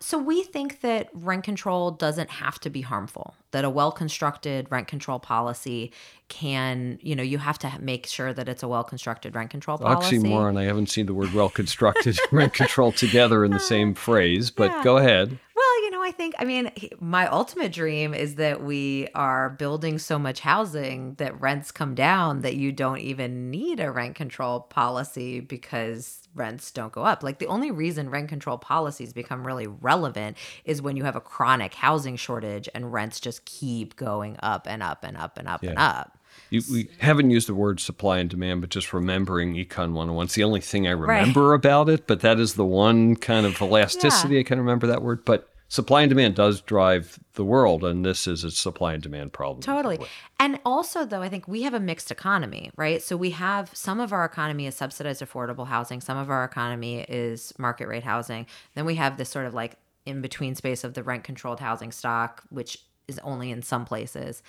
So 0.00 0.18
we 0.18 0.42
think 0.42 0.82
that 0.82 1.08
rent 1.12 1.44
control 1.44 1.90
doesn't 1.90 2.30
have 2.30 2.60
to 2.60 2.70
be 2.70 2.82
harmful. 2.82 3.34
That 3.52 3.64
a 3.64 3.70
well-constructed 3.70 4.68
rent 4.70 4.88
control 4.88 5.18
policy 5.18 5.92
can, 6.28 6.98
you 7.00 7.16
know, 7.16 7.22
you 7.22 7.38
have 7.38 7.58
to 7.60 7.72
make 7.80 8.06
sure 8.06 8.32
that 8.32 8.48
it's 8.48 8.62
a 8.62 8.68
well-constructed 8.68 9.34
rent 9.34 9.50
control 9.50 9.78
policy. 9.78 10.18
Oxymoron. 10.18 10.58
I 10.58 10.64
haven't 10.64 10.90
seen 10.90 11.06
the 11.06 11.14
word 11.14 11.32
well 11.32 11.48
constructed 11.48 12.18
rent 12.30 12.52
control 12.52 12.92
together 12.92 13.44
in 13.44 13.52
the 13.52 13.58
same 13.58 13.94
phrase, 14.06 14.50
but 14.50 14.84
go 14.84 14.98
ahead. 14.98 15.38
Well, 15.56 15.84
you 15.84 15.90
know, 15.90 16.02
I 16.02 16.10
think, 16.10 16.34
I 16.38 16.44
mean, 16.44 16.70
my 17.00 17.26
ultimate 17.28 17.72
dream 17.72 18.12
is 18.12 18.34
that 18.34 18.62
we 18.62 19.08
are 19.14 19.50
building 19.50 19.98
so 19.98 20.18
much 20.18 20.40
housing 20.40 21.14
that 21.14 21.40
rents 21.40 21.72
come 21.72 21.94
down 21.94 22.42
that 22.42 22.56
you 22.56 22.70
don't 22.70 23.00
even 23.00 23.50
need 23.50 23.80
a 23.80 23.90
rent 23.90 24.14
control 24.14 24.60
policy 24.60 25.40
because 25.40 26.25
rents 26.36 26.70
don't 26.70 26.92
go 26.92 27.02
up. 27.02 27.22
Like 27.22 27.38
the 27.38 27.46
only 27.46 27.70
reason 27.70 28.10
rent 28.10 28.28
control 28.28 28.58
policies 28.58 29.12
become 29.12 29.46
really 29.46 29.66
relevant 29.66 30.36
is 30.64 30.82
when 30.82 30.96
you 30.96 31.04
have 31.04 31.16
a 31.16 31.20
chronic 31.20 31.74
housing 31.74 32.16
shortage 32.16 32.68
and 32.74 32.92
rents 32.92 33.18
just 33.20 33.44
keep 33.44 33.96
going 33.96 34.36
up 34.42 34.66
and 34.68 34.82
up 34.82 35.02
and 35.02 35.16
up 35.16 35.38
and 35.38 35.48
up 35.48 35.62
and 35.62 35.72
Yeah. 35.72 35.86
up. 36.00 36.18
You, 36.50 36.62
we 36.70 36.88
haven't 36.98 37.30
used 37.30 37.48
the 37.48 37.54
word 37.54 37.80
supply 37.80 38.18
and 38.18 38.28
demand, 38.30 38.60
but 38.60 38.70
just 38.70 38.92
remembering 38.92 39.54
Econ 39.54 39.92
101. 39.94 40.26
It's 40.26 40.34
the 40.34 40.44
only 40.44 40.60
thing 40.60 40.86
I 40.86 40.90
remember 40.90 41.54
about 41.54 41.88
it, 41.88 42.06
but 42.06 42.20
that 42.20 42.38
is 42.38 42.54
the 42.54 42.64
one 42.64 43.16
kind 43.16 43.46
of 43.46 43.60
elasticity 43.60 44.38
I 44.38 44.42
can 44.42 44.58
remember 44.58 44.86
that 44.86 45.02
word. 45.02 45.24
But 45.24 45.48
supply 45.68 46.02
and 46.02 46.08
demand 46.08 46.34
does 46.34 46.60
drive 46.60 47.18
the 47.34 47.44
world, 47.44 47.84
and 47.84 48.04
this 48.04 48.26
is 48.26 48.44
a 48.44 48.50
supply 48.50 48.94
and 48.94 49.02
demand 49.02 49.32
problem. 49.32 49.62
Totally. 49.62 49.98
And 50.38 50.60
also, 50.64 51.04
though, 51.04 51.22
I 51.22 51.28
think 51.28 51.48
we 51.48 51.62
have 51.62 51.74
a 51.74 51.80
mixed 51.80 52.10
economy, 52.10 52.70
right? 52.76 53.02
So 53.02 53.16
we 53.16 53.30
have 53.30 53.70
some 53.74 54.00
of 54.00 54.12
our 54.12 54.24
economy 54.24 54.66
is 54.66 54.74
subsidized 54.74 55.22
affordable 55.22 55.66
housing, 55.66 56.00
some 56.00 56.18
of 56.18 56.30
our 56.30 56.44
economy 56.44 57.00
is 57.08 57.52
market 57.58 57.88
rate 57.88 58.04
housing. 58.04 58.46
Then 58.74 58.84
we 58.84 58.94
have 58.96 59.16
this 59.16 59.28
sort 59.28 59.46
of 59.46 59.54
like 59.54 59.76
in 60.04 60.20
between 60.20 60.54
space 60.54 60.84
of 60.84 60.94
the 60.94 61.02
rent 61.02 61.24
controlled 61.24 61.60
housing 61.60 61.92
stock, 61.92 62.44
which 62.50 62.78
is 63.08 63.18
only 63.20 63.50
in 63.50 63.62
some 63.62 63.84
places. 63.84 64.42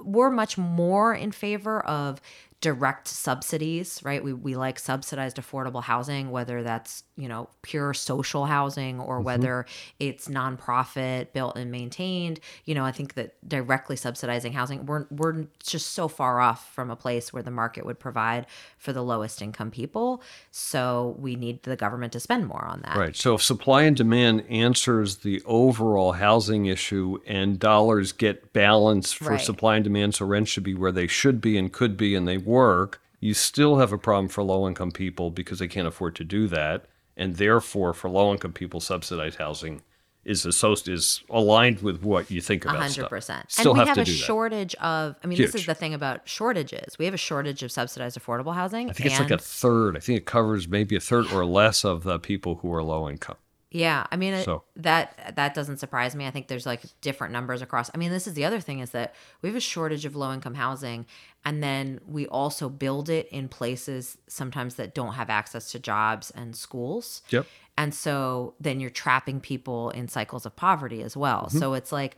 We're 0.00 0.30
much 0.30 0.58
more 0.58 1.14
in 1.14 1.30
favor 1.30 1.80
of 1.80 2.20
direct 2.64 3.06
subsidies, 3.08 4.00
right? 4.02 4.24
We, 4.24 4.32
we 4.32 4.56
like 4.56 4.78
subsidized 4.78 5.36
affordable 5.36 5.82
housing, 5.82 6.30
whether 6.30 6.62
that's, 6.62 7.04
you 7.14 7.28
know, 7.28 7.50
pure 7.60 7.92
social 7.92 8.46
housing 8.46 8.98
or 9.00 9.16
Mm-hmm. 9.16 9.24
whether 9.26 9.66
it's 10.00 10.28
nonprofit 10.28 11.32
built 11.34 11.56
and 11.58 11.70
maintained. 11.70 12.40
You 12.64 12.74
know, 12.74 12.82
I 12.86 12.90
think 12.90 13.14
that 13.14 13.34
directly 13.46 13.96
subsidizing 13.96 14.54
housing, 14.54 14.86
we're, 14.86 15.04
we're 15.10 15.44
just 15.62 15.92
so 15.92 16.08
far 16.08 16.40
off 16.40 16.72
from 16.74 16.90
a 16.90 16.96
place 16.96 17.32
where 17.34 17.42
the 17.42 17.50
market 17.50 17.84
would 17.84 17.98
provide 18.00 18.46
for 18.78 18.94
the 18.94 19.02
lowest 19.02 19.42
income 19.42 19.70
people. 19.70 20.22
So 20.50 21.16
we 21.18 21.36
need 21.36 21.62
the 21.64 21.76
government 21.76 22.14
to 22.14 22.20
spend 22.20 22.46
more 22.46 22.64
on 22.64 22.80
that. 22.86 22.96
Right. 22.96 23.14
So 23.14 23.34
if 23.34 23.42
supply 23.42 23.82
and 23.82 23.94
demand 23.96 24.44
answers 24.48 25.16
the 25.18 25.42
overall 25.44 26.12
housing 26.12 26.64
issue 26.66 27.18
and 27.26 27.58
dollars 27.58 28.12
get 28.12 28.54
balanced 28.54 29.16
for 29.18 29.32
Right. 29.34 29.40
supply 29.40 29.74
and 29.76 29.84
demand, 29.84 30.14
so 30.14 30.24
rents 30.24 30.50
should 30.50 30.64
be 30.64 30.74
where 30.74 30.92
they 30.92 31.06
should 31.06 31.40
be 31.42 31.58
and 31.58 31.70
could 31.72 31.96
be 31.98 32.14
and 32.14 32.26
they 32.26 32.38
work, 32.54 33.00
you 33.20 33.34
still 33.34 33.76
have 33.78 33.92
a 33.92 33.98
problem 33.98 34.28
for 34.28 34.42
low 34.42 34.66
income 34.68 34.90
people 34.92 35.30
because 35.30 35.58
they 35.58 35.68
can't 35.68 35.88
afford 35.88 36.14
to 36.16 36.24
do 36.24 36.46
that. 36.48 36.86
And 37.16 37.36
therefore, 37.36 37.92
for 37.94 38.08
low 38.10 38.32
income 38.32 38.52
people, 38.52 38.80
subsidized 38.80 39.38
housing 39.38 39.82
is 40.24 40.46
associated, 40.46 40.94
is 40.98 41.22
aligned 41.28 41.78
with 41.80 42.02
what 42.02 42.30
you 42.30 42.40
think 42.40 42.64
about 42.64 42.76
hundred 42.76 42.92
stuff. 42.92 43.10
percent. 43.10 43.52
Still 43.52 43.72
And 43.72 43.74
we 43.74 43.78
have, 43.80 43.88
have, 43.88 43.96
to 43.96 44.02
a 44.02 44.04
do 44.04 44.12
that. 44.12 44.18
shortage 44.30 44.74
of. 44.76 45.16
I 45.22 45.26
mean, 45.26 45.38
this 45.38 45.54
is 45.54 45.66
the 45.66 45.74
thing 45.74 45.94
about 45.94 46.26
shortages. 46.28 46.98
We 46.98 47.04
have 47.04 47.14
a 47.14 47.24
shortage 47.30 47.62
of 47.62 47.70
subsidized 47.70 48.18
affordable 48.18 48.54
housing. 48.54 48.88
I 48.90 48.92
think 48.94 49.06
it's 49.10 49.20
like 49.20 49.30
a 49.30 49.38
third. 49.38 49.96
I 49.96 50.00
think 50.00 50.16
it 50.18 50.26
covers 50.26 50.66
maybe 50.66 50.96
a 50.96 51.00
third 51.00 51.26
or 51.32 51.44
less 51.44 51.84
of 51.84 52.02
the 52.04 52.18
people 52.18 52.56
who 52.56 52.72
are 52.74 52.82
low 52.82 53.08
income. 53.08 53.36
Yeah, 53.70 54.06
I 54.12 54.16
mean 54.16 54.34
it- 54.34 54.44
So- 54.44 54.62
that 54.76 55.34
that 55.36 55.52
doesn't 55.52 55.78
surprise 55.78 56.14
me. 56.14 56.26
I 56.26 56.30
think 56.30 56.46
there's 56.48 56.64
like 56.66 56.82
different 57.00 57.32
numbers 57.32 57.60
across. 57.60 57.90
I 57.92 57.98
mean, 57.98 58.10
this 58.12 58.26
is 58.28 58.34
the 58.34 58.44
other 58.44 58.60
thing 58.60 58.78
is 58.78 58.90
that 58.90 59.14
we 59.42 59.48
have 59.50 59.56
a 59.56 59.60
shortage 59.74 60.04
of 60.04 60.14
low 60.16 60.32
income 60.32 60.54
housing, 60.54 61.06
and 61.44 61.62
then 61.62 62.00
we 62.06 62.26
also 62.26 62.68
build 62.68 63.08
it 63.08 63.28
in 63.28 63.48
places 63.48 64.16
sometimes 64.26 64.76
that 64.76 64.94
don't 64.94 65.14
have 65.14 65.28
access 65.28 65.70
to 65.72 65.78
jobs 65.78 66.30
and 66.30 66.56
schools. 66.56 67.22
Yep. 67.28 67.46
And 67.76 67.94
so 67.94 68.54
then 68.60 68.80
you're 68.80 68.90
trapping 68.90 69.40
people 69.40 69.90
in 69.90 70.08
cycles 70.08 70.46
of 70.46 70.56
poverty 70.56 71.02
as 71.02 71.16
well. 71.16 71.46
Mm-hmm. 71.48 71.58
So 71.58 71.74
it's 71.74 71.92
like 71.92 72.16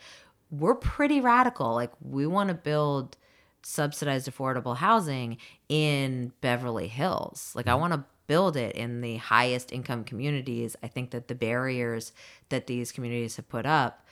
we're 0.50 0.74
pretty 0.74 1.20
radical. 1.20 1.74
Like 1.74 1.92
we 2.00 2.26
want 2.26 2.48
to 2.48 2.54
build 2.54 3.16
subsidized 3.62 4.30
affordable 4.30 4.76
housing 4.76 5.38
in 5.68 6.32
Beverly 6.40 6.88
Hills. 6.88 7.52
Like 7.56 7.66
I 7.66 7.70
mm-hmm. 7.70 7.80
want 7.80 7.92
to 7.94 8.04
build 8.28 8.56
it 8.56 8.76
in 8.76 9.00
the 9.00 9.16
highest 9.16 9.72
income 9.72 10.04
communities. 10.04 10.76
I 10.82 10.88
think 10.88 11.10
that 11.10 11.28
the 11.28 11.34
barriers 11.34 12.12
that 12.48 12.66
these 12.66 12.92
communities 12.92 13.36
have 13.36 13.48
put 13.48 13.66
up 13.66 14.06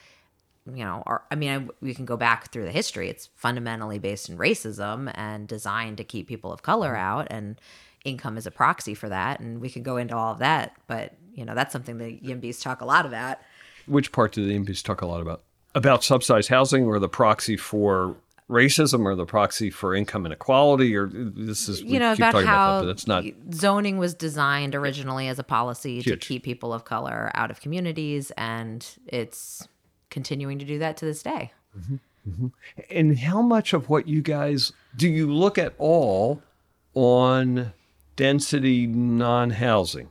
you 0.65 0.83
know, 0.83 1.03
are, 1.05 1.23
I 1.29 1.35
mean, 1.35 1.51
I, 1.51 1.67
we 1.81 1.93
can 1.93 2.05
go 2.05 2.17
back 2.17 2.51
through 2.51 2.65
the 2.65 2.71
history. 2.71 3.09
It's 3.09 3.29
fundamentally 3.35 3.99
based 3.99 4.29
in 4.29 4.37
racism 4.37 5.11
and 5.15 5.47
designed 5.47 5.97
to 5.97 6.03
keep 6.03 6.27
people 6.27 6.51
of 6.51 6.63
color 6.63 6.93
mm-hmm. 6.93 7.01
out, 7.01 7.27
and 7.29 7.59
income 8.03 8.37
is 8.37 8.45
a 8.45 8.51
proxy 8.51 8.93
for 8.93 9.09
that. 9.09 9.39
And 9.39 9.59
we 9.61 9.69
could 9.69 9.83
go 9.83 9.97
into 9.97 10.15
all 10.15 10.31
of 10.31 10.39
that, 10.39 10.75
but 10.87 11.13
you 11.33 11.45
know, 11.45 11.53
that's 11.53 11.73
something 11.73 11.97
that 11.97 12.23
Yimbys 12.23 12.61
talk 12.61 12.81
a 12.81 12.85
lot 12.85 13.05
about. 13.05 13.37
Which 13.87 14.11
part 14.11 14.31
do 14.31 14.45
the 14.45 14.57
MPs 14.57 14.83
talk 14.83 15.01
a 15.01 15.05
lot 15.05 15.21
about? 15.21 15.43
About 15.75 16.03
subsidized 16.03 16.49
housing 16.49 16.85
or 16.85 16.97
the 16.97 17.09
proxy 17.09 17.57
for 17.57 18.15
racism 18.49 19.05
or 19.05 19.15
the 19.15 19.25
proxy 19.25 19.69
for 19.69 19.95
income 19.95 20.25
inequality 20.25 20.95
or 20.95 21.07
this 21.07 21.67
is 21.67 21.81
You 21.81 21.99
know, 21.99 22.13
about 22.13 22.31
talking 22.31 22.47
how 22.47 22.79
about 22.79 22.97
that, 22.97 23.07
not 23.07 23.25
zoning 23.53 23.97
was 23.97 24.13
designed 24.13 24.75
originally 24.75 25.27
as 25.27 25.39
a 25.39 25.43
policy 25.43 26.01
to 26.03 26.15
keep 26.15 26.43
people 26.43 26.73
of 26.73 26.85
color 26.85 27.31
out 27.33 27.51
of 27.51 27.59
communities, 27.59 28.31
and 28.37 28.87
it's 29.07 29.67
continuing 30.09 30.59
to 30.59 30.65
do 30.65 30.79
that 30.79 30.97
to 30.97 31.05
this 31.05 31.23
day. 31.23 31.51
Mm-hmm. 31.77 31.95
Mm-hmm. 32.27 32.47
and 32.89 33.19
how 33.19 33.43
much 33.43 33.73
of 33.73 33.87
what 33.87 34.07
you 34.07 34.19
guys 34.23 34.73
do 34.95 35.07
you 35.07 35.31
look 35.31 35.59
at 35.59 35.75
all 35.77 36.41
on 36.95 37.71
density 38.15 38.87
non-housing 38.87 40.09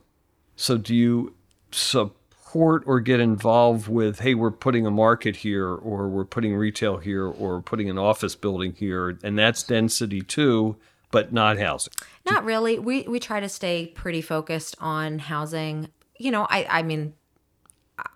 so 0.55 0.77
do 0.77 0.95
you 0.95 1.33
support 1.71 2.83
or 2.85 3.01
get 3.01 3.19
involved 3.19 3.89
with 3.89 4.19
hey 4.19 4.33
we're 4.33 4.49
putting 4.49 4.85
a 4.85 4.91
market 4.91 5.35
here 5.35 5.67
or 5.67 6.07
we're 6.07 6.23
putting 6.23 6.55
retail 6.55 6.95
here 6.97 7.25
or 7.25 7.61
putting 7.61 7.89
an 7.89 7.97
office 7.97 8.33
building 8.33 8.73
here 8.77 9.17
and 9.21 9.37
that's 9.37 9.61
density 9.63 10.21
too 10.21 10.77
but 11.11 11.33
not 11.33 11.57
housing 11.57 11.91
Not 12.25 12.43
really. 12.43 12.79
We 12.79 13.03
we 13.03 13.19
try 13.19 13.39
to 13.39 13.49
stay 13.49 13.87
pretty 13.87 14.21
focused 14.21 14.75
on 14.79 15.19
housing. 15.19 15.89
You 16.17 16.31
know, 16.31 16.47
I 16.49 16.65
I 16.69 16.83
mean 16.83 17.13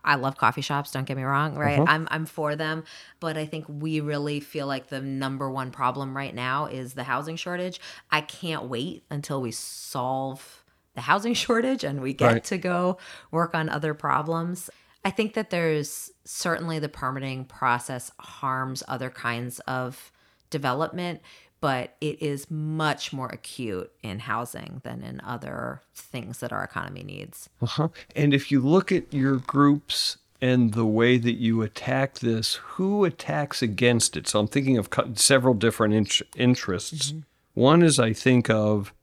I- 0.04 0.15
love 0.15 0.38
coffee 0.38 0.62
shops, 0.62 0.92
don't 0.92 1.06
get 1.06 1.15
me 1.18 1.24
wrong, 1.24 1.56
right? 1.56 1.80
Uh-huh. 1.80 1.86
I'm 1.92 2.08
I'm 2.12 2.26
for 2.26 2.56
them, 2.56 2.84
but 3.20 3.38
I 3.38 3.46
think 3.46 3.65
we 3.68 4.00
really 4.02 4.39
feel 4.39 4.68
like 4.68 4.88
the 4.88 5.02
number 5.02 5.50
one 5.50 5.72
problem 5.72 6.15
right 6.15 6.34
now 6.36 6.65
is 6.65 6.94
the 6.94 7.04
housing 7.04 7.36
shortage. 7.38 7.80
I 8.12 8.22
can't 8.22 8.65
wait 8.65 9.04
until 9.10 9.42
we 9.42 9.52
solve 9.52 10.63
the 10.96 11.02
housing 11.02 11.34
shortage 11.46 11.84
and 11.84 12.02
we 12.02 12.13
get 12.13 12.32
Right. 12.34 12.44
to 12.46 12.58
go 12.58 12.98
work 13.32 13.56
on 13.56 13.70
other 13.70 13.94
problems. 13.94 14.70
I 15.06 15.12
think 15.12 15.34
that 15.36 15.50
there's 15.50 16.12
certainly 16.26 16.78
the 16.80 16.89
permitting 16.89 17.46
process 17.46 18.12
harms 18.20 18.84
other 18.88 19.10
kinds 19.10 19.60
of 19.62 20.12
development, 20.50 21.22
but 21.62 21.95
it 22.00 22.22
is 22.22 22.50
much 22.50 23.12
more 23.12 23.28
acute 23.28 23.91
in 24.02 24.19
housing 24.19 24.82
than 24.84 25.04
in 25.04 25.22
other 25.22 25.82
things 25.93 26.39
that 26.39 26.54
our 26.54 26.63
economy 26.63 27.04
needs. 27.04 27.50
Uh-huh. 27.62 27.89
And 28.15 28.34
if 28.34 28.52
you 28.52 28.62
look 28.62 28.91
at 28.91 29.13
your 29.13 29.38
groups 29.38 30.17
and 30.41 30.74
the 30.74 30.86
way 30.86 31.17
that 31.17 31.34
you 31.34 31.62
attack 31.62 32.19
this, 32.19 32.56
who 32.56 33.04
attacks 33.04 33.62
against 33.62 34.15
it? 34.15 34.28
So 34.28 34.39
I'm 34.39 34.48
thinking 34.48 34.78
of 34.78 34.89
several 35.15 35.54
different 35.54 35.93
int- 35.93 36.22
interests. 36.36 37.13
One 37.54 37.84
is 37.84 38.00
I 38.00 38.13
think 38.13 38.50
of 38.50 38.93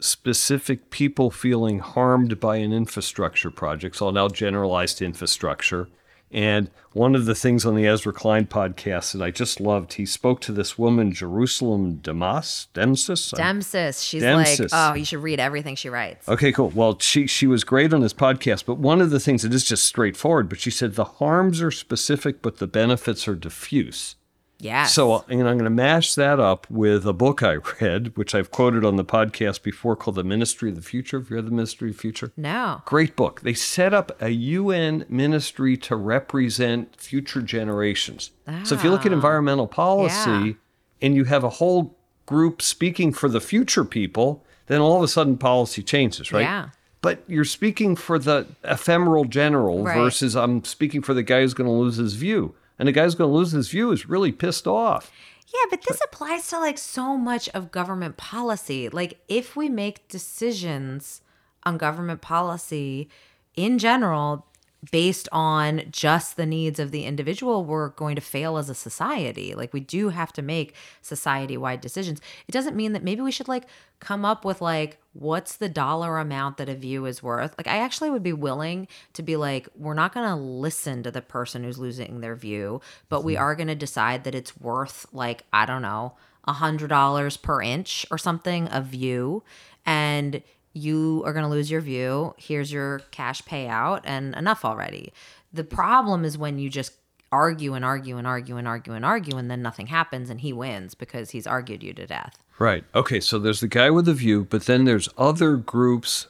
specific 0.00 0.90
people 0.90 1.30
feeling 1.30 1.78
harmed 1.78 2.40
by 2.40 2.56
an 2.56 2.72
infrastructure 2.72 3.50
project. 3.50 3.96
So 3.96 4.06
I'll 4.06 4.12
now 4.12 4.28
generalize 4.28 4.94
to 4.94 5.04
infrastructure. 5.04 5.88
And 6.32 6.70
one 6.92 7.14
of 7.14 7.26
the 7.26 7.34
things 7.34 7.66
on 7.66 7.74
the 7.74 7.86
Ezra 7.86 8.12
Klein 8.12 8.46
podcast 8.46 9.12
that 9.12 9.22
I 9.22 9.30
just 9.30 9.60
loved, 9.60 9.94
he 9.94 10.06
spoke 10.06 10.40
to 10.42 10.52
this 10.52 10.78
woman, 10.78 11.12
Jerusalem 11.12 11.96
Demas, 11.96 12.68
Demsas. 12.74 13.34
Demsas, 13.34 14.06
she's 14.06 14.22
Demsas. 14.22 14.60
like, 14.60 14.68
oh, 14.72 14.94
you 14.94 15.04
should 15.04 15.22
read 15.22 15.38
everything 15.38 15.76
she 15.76 15.90
writes. 15.90 16.26
Okay, 16.28 16.50
cool. 16.50 16.70
Well, 16.70 16.98
she 16.98 17.26
she 17.26 17.46
was 17.46 17.64
great 17.64 17.92
on 17.92 18.00
this 18.00 18.14
podcast, 18.14 18.64
but 18.64 18.78
one 18.78 19.02
of 19.02 19.10
the 19.10 19.20
things 19.20 19.42
that 19.42 19.52
is 19.52 19.64
just 19.64 19.84
straightforward, 19.84 20.48
but 20.48 20.58
she 20.58 20.70
said 20.70 20.94
the 20.94 21.04
harms 21.04 21.60
are 21.60 21.70
specific, 21.70 22.40
but 22.40 22.56
the 22.56 22.66
benefits 22.66 23.28
are 23.28 23.34
diffuse. 23.34 24.16
Yes. 24.62 24.94
So, 24.94 25.12
uh, 25.12 25.22
and 25.28 25.40
I'm 25.48 25.56
going 25.58 25.64
to 25.64 25.70
mash 25.70 26.14
that 26.14 26.38
up 26.38 26.70
with 26.70 27.04
a 27.06 27.12
book 27.12 27.42
I 27.42 27.54
read, 27.80 28.16
which 28.16 28.34
I've 28.34 28.50
quoted 28.50 28.84
on 28.84 28.96
the 28.96 29.04
podcast 29.04 29.62
before, 29.62 29.96
called 29.96 30.14
"The 30.16 30.24
Ministry 30.24 30.68
of 30.70 30.76
the 30.76 30.82
Future." 30.82 31.18
If 31.18 31.30
you 31.30 31.36
read 31.36 31.46
"The 31.46 31.50
Ministry 31.50 31.90
of 31.90 31.96
the 31.96 32.00
Future"? 32.00 32.32
no. 32.36 32.82
Great 32.84 33.16
book. 33.16 33.40
They 33.42 33.54
set 33.54 33.92
up 33.92 34.12
a 34.22 34.30
UN 34.30 35.04
ministry 35.08 35.76
to 35.78 35.96
represent 35.96 36.94
future 36.96 37.42
generations. 37.42 38.30
So 38.64 38.74
if 38.74 38.84
you 38.84 38.90
look 38.90 39.04
at 39.06 39.12
environmental 39.12 39.66
policy 39.66 40.30
Yeah. 40.30 40.52
and 41.00 41.14
you 41.16 41.24
have 41.24 41.44
a 41.44 41.48
whole 41.50 41.96
group 42.26 42.62
speaking 42.62 43.12
for 43.12 43.28
the 43.28 43.40
future 43.40 43.84
people, 43.84 44.44
then 44.68 44.80
all 44.80 44.96
of 44.96 45.02
a 45.02 45.08
sudden 45.08 45.36
policy 45.38 45.82
changes, 45.82 46.32
right? 46.32 46.42
Yeah. 46.42 46.68
But 47.00 47.24
you're 47.26 47.44
speaking 47.44 47.96
for 47.96 48.16
the 48.18 48.46
ephemeral 48.62 49.24
general 49.24 49.82
Right. 49.84 49.96
versus 49.96 50.36
I'm 50.36 50.62
speaking 50.64 51.02
for 51.02 51.14
the 51.14 51.24
guy 51.24 51.40
who's 51.40 51.52
going 51.54 51.66
to 51.68 51.72
lose 51.74 51.96
his 51.96 52.14
view. 52.14 52.54
And 52.82 52.88
the 52.88 52.92
guy 52.92 53.04
who's 53.04 53.14
going 53.14 53.30
to 53.30 53.36
lose 53.36 53.52
his 53.52 53.68
view 53.68 53.92
is 53.92 54.08
really 54.08 54.32
pissed 54.32 54.66
off. 54.66 55.12
Yeah, 55.46 55.66
but 55.70 55.82
this 55.86 56.00
applies 56.04 56.48
to 56.48 56.58
like 56.58 56.78
so 56.78 57.16
much 57.16 57.48
of 57.50 57.70
government 57.70 58.16
policy. 58.16 58.88
Like 58.88 59.20
if 59.28 59.54
we 59.54 59.68
make 59.68 60.08
decisions 60.08 61.20
on 61.62 61.78
government 61.78 62.22
policy 62.22 63.08
in 63.54 63.78
general 63.78 64.48
based 64.90 65.28
on 65.30 65.82
just 65.90 66.36
the 66.36 66.46
needs 66.46 66.80
of 66.80 66.90
the 66.90 67.04
individual, 67.04 67.64
we're 67.64 67.90
going 67.90 68.16
to 68.16 68.20
fail 68.20 68.56
as 68.56 68.68
a 68.68 68.74
society. 68.74 69.54
Like 69.54 69.72
we 69.72 69.80
do 69.80 70.08
have 70.08 70.32
to 70.32 70.42
make 70.42 70.74
society-wide 71.02 71.80
decisions. 71.80 72.20
It 72.48 72.52
doesn't 72.52 72.74
mean 72.74 72.92
that 72.92 73.04
maybe 73.04 73.20
we 73.20 73.30
should 73.30 73.46
like 73.46 73.64
come 74.00 74.24
up 74.24 74.44
with 74.44 74.60
like 74.60 74.98
what's 75.12 75.56
the 75.56 75.68
dollar 75.68 76.18
amount 76.18 76.56
that 76.56 76.68
a 76.68 76.74
view 76.74 77.06
is 77.06 77.22
worth. 77.22 77.54
Like 77.56 77.68
I 77.68 77.78
actually 77.78 78.10
would 78.10 78.24
be 78.24 78.32
willing 78.32 78.88
to 79.12 79.22
be 79.22 79.36
like 79.36 79.68
we're 79.76 79.94
not 79.94 80.12
going 80.12 80.28
to 80.28 80.34
listen 80.34 81.04
to 81.04 81.12
the 81.12 81.22
person 81.22 81.62
who's 81.62 81.78
losing 81.78 82.20
their 82.20 82.34
view, 82.34 82.80
but 83.08 83.22
we 83.22 83.34
mm-hmm. 83.34 83.42
are 83.42 83.54
going 83.54 83.68
to 83.68 83.76
decide 83.76 84.24
that 84.24 84.34
it's 84.34 84.60
worth 84.60 85.06
like 85.12 85.44
I 85.52 85.64
don't 85.64 85.82
know, 85.82 86.16
a 86.44 86.54
hundred 86.54 86.88
dollars 86.88 87.36
per 87.36 87.62
inch 87.62 88.04
or 88.10 88.18
something 88.18 88.68
a 88.72 88.80
view, 88.80 89.44
and 89.86 90.42
you 90.72 91.22
are 91.24 91.32
going 91.32 91.44
to 91.44 91.50
lose 91.50 91.70
your 91.70 91.80
view. 91.80 92.34
Here's 92.38 92.72
your 92.72 93.00
cash 93.10 93.42
payout, 93.42 94.00
and 94.04 94.34
enough 94.34 94.64
already. 94.64 95.12
The 95.52 95.64
problem 95.64 96.24
is 96.24 96.38
when 96.38 96.58
you 96.58 96.70
just 96.70 96.94
argue 97.30 97.74
and 97.74 97.84
argue 97.84 98.18
and 98.18 98.26
argue 98.26 98.56
and 98.56 98.68
argue 98.68 98.92
and 98.92 99.04
argue, 99.04 99.36
and 99.36 99.50
then 99.50 99.62
nothing 99.62 99.86
happens, 99.88 100.30
and 100.30 100.40
he 100.40 100.52
wins 100.52 100.94
because 100.94 101.30
he's 101.30 101.46
argued 101.46 101.82
you 101.82 101.92
to 101.94 102.06
death. 102.06 102.38
Right. 102.58 102.84
Okay. 102.94 103.20
So 103.20 103.38
there's 103.38 103.60
the 103.60 103.68
guy 103.68 103.90
with 103.90 104.04
the 104.04 104.14
view, 104.14 104.46
but 104.48 104.66
then 104.66 104.84
there's 104.84 105.08
other 105.16 105.56
groups 105.56 106.28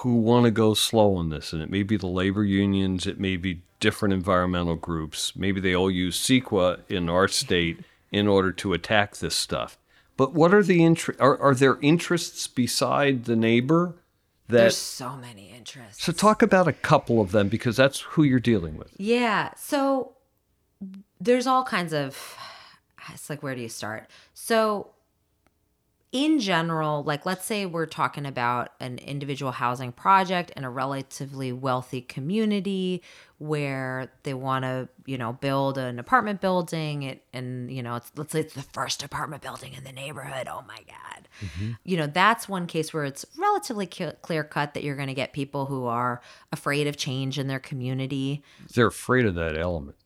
who 0.00 0.16
want 0.16 0.44
to 0.44 0.50
go 0.50 0.74
slow 0.74 1.16
on 1.16 1.30
this. 1.30 1.52
And 1.52 1.62
it 1.62 1.70
may 1.70 1.82
be 1.82 1.96
the 1.96 2.06
labor 2.06 2.44
unions, 2.44 3.06
it 3.06 3.18
may 3.18 3.36
be 3.36 3.62
different 3.80 4.12
environmental 4.14 4.76
groups. 4.76 5.34
Maybe 5.36 5.60
they 5.60 5.74
all 5.74 5.90
use 5.90 6.18
CEQA 6.18 6.80
in 6.88 7.08
our 7.08 7.28
state 7.28 7.80
in 8.12 8.28
order 8.28 8.52
to 8.52 8.72
attack 8.72 9.16
this 9.16 9.34
stuff. 9.34 9.78
But 10.16 10.32
what 10.32 10.54
are 10.54 10.62
the 10.62 10.84
interest? 10.84 11.20
Are, 11.20 11.38
are 11.38 11.54
there 11.54 11.78
interests 11.80 12.46
beside 12.46 13.24
the 13.24 13.36
neighbor 13.36 13.94
that? 14.48 14.58
There's 14.58 14.76
so 14.76 15.16
many 15.16 15.50
interests. 15.50 16.04
So 16.04 16.12
talk 16.12 16.42
about 16.42 16.66
a 16.66 16.72
couple 16.72 17.20
of 17.20 17.32
them 17.32 17.48
because 17.48 17.76
that's 17.76 18.00
who 18.00 18.22
you're 18.22 18.40
dealing 18.40 18.76
with. 18.76 18.90
Yeah. 18.96 19.52
So 19.56 20.12
there's 21.20 21.46
all 21.46 21.64
kinds 21.64 21.92
of 21.92 22.36
it's 23.12 23.30
like 23.30 23.42
where 23.42 23.54
do 23.54 23.60
you 23.60 23.68
start? 23.68 24.08
So 24.34 24.90
in 26.12 26.38
general, 26.38 27.02
like 27.02 27.26
let's 27.26 27.44
say 27.44 27.66
we're 27.66 27.86
talking 27.86 28.26
about 28.26 28.70
an 28.80 28.98
individual 28.98 29.52
housing 29.52 29.92
project 29.92 30.50
in 30.56 30.64
a 30.64 30.70
relatively 30.70 31.52
wealthy 31.52 32.00
community 32.00 33.02
where 33.38 34.10
they 34.22 34.32
want 34.32 34.64
to, 34.64 34.88
you 35.04 35.18
know, 35.18 35.34
build 35.34 35.76
an 35.76 35.98
apartment 35.98 36.40
building 36.40 37.02
it, 37.02 37.22
and 37.32 37.70
you 37.70 37.82
know, 37.82 37.96
it's 37.96 38.10
let's 38.16 38.32
say 38.32 38.40
it's 38.40 38.54
the 38.54 38.62
first 38.62 39.02
apartment 39.02 39.42
building 39.42 39.74
in 39.74 39.84
the 39.84 39.92
neighborhood. 39.92 40.48
Oh 40.50 40.64
my 40.66 40.78
god. 40.88 41.28
Mm-hmm. 41.40 41.72
You 41.84 41.96
know, 41.98 42.06
that's 42.06 42.48
one 42.48 42.66
case 42.66 42.94
where 42.94 43.04
it's 43.04 43.26
relatively 43.36 43.86
clear 43.86 44.42
cut 44.44 44.74
that 44.74 44.84
you're 44.84 44.96
going 44.96 45.08
to 45.08 45.14
get 45.14 45.32
people 45.32 45.66
who 45.66 45.84
are 45.84 46.22
afraid 46.52 46.86
of 46.86 46.96
change 46.96 47.38
in 47.38 47.46
their 47.46 47.60
community. 47.60 48.42
They're 48.74 48.86
afraid 48.86 49.26
of 49.26 49.34
that 49.34 49.58
element. 49.58 49.96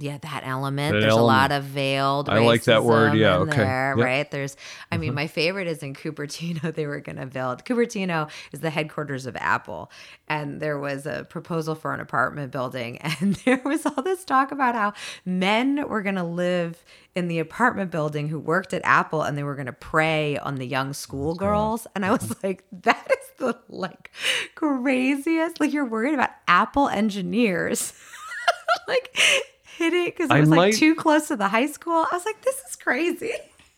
Yeah, 0.00 0.18
that 0.18 0.42
element. 0.44 0.94
That 0.94 1.00
There's 1.00 1.12
element. 1.12 1.22
a 1.22 1.26
lot 1.26 1.52
of 1.52 1.64
veiled. 1.64 2.28
I 2.28 2.38
like 2.38 2.64
that 2.64 2.84
word, 2.84 3.14
yeah, 3.14 3.38
okay. 3.38 3.56
There, 3.56 3.94
Yep. 3.96 4.04
Right. 4.04 4.30
There's. 4.30 4.56
I 4.92 4.98
mean, 4.98 5.10
mm-hmm. 5.10 5.16
my 5.16 5.26
favorite 5.26 5.66
is 5.66 5.82
in 5.82 5.94
Cupertino. 5.94 6.74
They 6.78 6.86
were 6.86 7.00
going 7.00 7.16
to 7.16 7.26
build. 7.26 7.64
Cupertino 7.64 8.30
is 8.52 8.60
the 8.60 8.70
headquarters 8.70 9.26
of 9.26 9.36
Apple, 9.36 9.90
and 10.28 10.60
there 10.60 10.78
was 10.78 11.06
a 11.06 11.26
proposal 11.28 11.74
for 11.74 11.92
an 11.92 12.00
apartment 12.00 12.52
building, 12.52 12.98
and 13.20 13.34
there 13.44 13.60
was 13.64 13.84
all 13.86 14.02
this 14.02 14.24
talk 14.24 14.52
about 14.52 14.74
how 14.74 14.92
men 15.24 15.88
were 15.88 16.02
going 16.02 16.14
to 16.14 16.24
live 16.24 16.84
in 17.18 17.26
the 17.26 17.40
apartment 17.40 17.90
building 17.90 18.28
who 18.28 18.38
worked 18.38 18.72
at 18.72 18.80
Apple, 18.84 19.22
and 19.22 19.36
they 19.36 19.42
were 19.42 19.56
going 19.56 19.66
to 19.66 19.72
prey 19.72 20.38
on 20.38 20.54
the 20.54 20.66
young 20.66 20.92
schoolgirls. 20.92 21.86
And 21.96 22.06
I 22.06 22.12
was 22.12 22.20
mm-hmm. 22.20 22.46
like, 22.46 22.64
that 22.82 23.10
is 23.10 23.28
the 23.38 23.58
like 23.68 24.12
craziest. 24.54 25.58
Like 25.58 25.72
you're 25.72 25.84
worried 25.84 26.14
about 26.14 26.30
Apple 26.46 26.88
engineers. 26.88 27.92
like 28.86 29.18
hit 29.78 29.92
it 29.94 30.14
because 30.16 30.30
it 30.30 30.34
I 30.34 30.40
was 30.40 30.48
like 30.50 30.74
too 30.74 30.94
close 30.94 31.28
to 31.28 31.36
the 31.36 31.48
high 31.48 31.66
school. 31.66 31.92
I 31.94 32.08
was 32.12 32.24
like, 32.26 32.42
this 32.42 32.56
is 32.68 32.76
crazy. 32.76 33.32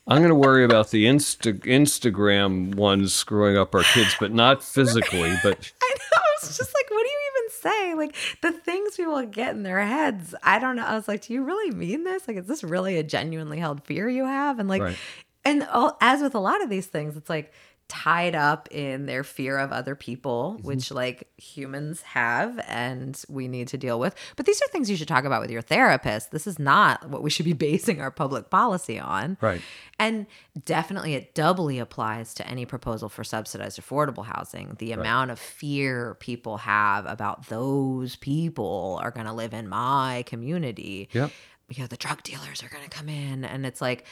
I'm 0.07 0.19
going 0.19 0.31
to 0.31 0.35
worry 0.35 0.65
about 0.65 0.91
the 0.91 1.05
Insta- 1.05 1.61
Instagram 1.61 2.75
ones 2.75 3.15
screwing 3.15 3.57
up 3.57 3.75
our 3.75 3.83
kids, 3.83 4.17
but 4.19 4.33
not 4.33 4.63
physically. 4.75 5.35
But 5.43 5.73
I 5.83 5.89
know. 5.95 6.17
I 6.17 6.37
was 6.43 6.57
just 6.57 6.75
like, 6.75 6.91
what 6.91 7.03
do 7.03 7.09
you 7.09 7.21
even 7.37 7.51
say? 7.61 7.95
Like 7.95 8.17
the 8.41 8.53
things 8.53 8.97
people 8.97 9.21
get 9.27 9.55
in 9.55 9.63
their 9.63 9.81
heads. 9.87 10.35
I 10.43 10.59
don't 10.59 10.77
know. 10.77 10.85
I 10.85 10.95
was 10.97 11.07
like, 11.07 11.23
do 11.27 11.33
you 11.35 11.45
really 11.45 11.71
mean 11.75 12.05
this? 12.05 12.27
Like, 12.27 12.39
is 12.39 12.47
this 12.47 12.65
really 12.65 12.97
a 12.97 13.03
genuinely 13.03 13.59
held 13.59 13.85
fear 13.85 14.09
you 14.09 14.25
have? 14.25 14.59
And 14.59 14.69
like, 14.69 14.83
Right. 14.83 14.97
and 15.45 15.65
all, 15.65 15.97
as 16.01 16.23
with 16.23 16.35
a 16.35 16.41
lot 16.41 16.63
of 16.63 16.71
these 16.71 16.87
things, 16.87 17.17
it's 17.17 17.29
like 17.31 17.53
tied 17.91 18.34
up 18.34 18.68
in 18.70 19.05
their 19.05 19.22
fear 19.24 19.59
of 19.59 19.72
other 19.72 19.95
people, 19.95 20.55
Mm-hmm. 20.57 20.66
which 20.66 20.91
like 20.91 21.28
humans 21.36 22.01
have 22.03 22.59
and 22.68 23.20
we 23.28 23.49
need 23.49 23.68
to 23.68 23.76
deal 23.76 23.99
with. 24.01 24.14
But 24.36 24.47
these 24.47 24.62
are 24.62 24.68
things 24.68 24.88
you 24.88 24.97
should 24.97 25.09
talk 25.09 25.24
about 25.24 25.43
with 25.43 25.51
your 25.51 25.61
therapist. 25.61 26.30
This 26.30 26.47
is 26.47 26.59
not 26.59 27.09
what 27.11 27.22
we 27.22 27.28
should 27.30 27.45
be 27.45 27.53
basing 27.70 28.01
our 28.01 28.11
public 28.11 28.49
policy 28.49 28.99
on. 28.99 29.36
Right. 29.41 29.61
And 29.99 30.26
definitely 30.64 31.14
it 31.14 31.34
doubly 31.34 31.78
applies 31.78 32.32
to 32.34 32.47
any 32.49 32.64
proposal 32.64 33.09
for 33.09 33.24
subsidized 33.24 33.80
affordable 33.80 34.24
housing. 34.24 34.76
The 34.78 34.93
amount 34.93 35.30
of 35.32 35.38
fear 35.38 36.14
people 36.20 36.59
have 36.59 37.05
about 37.07 37.49
those 37.49 38.16
people 38.16 38.99
are 39.03 39.11
going 39.11 39.26
to 39.26 39.32
live 39.32 39.53
in 39.53 39.68
my 39.68 40.24
community. 40.26 41.09
Yep. 41.12 41.30
You 41.70 41.82
know, 41.82 41.86
the 41.86 41.97
drug 41.97 42.22
dealers 42.22 42.62
are 42.62 42.68
going 42.68 42.84
to 42.84 42.91
come 42.91 43.09
in 43.09 43.45
and 43.45 43.66
it's 43.66 43.80
like 43.80 44.05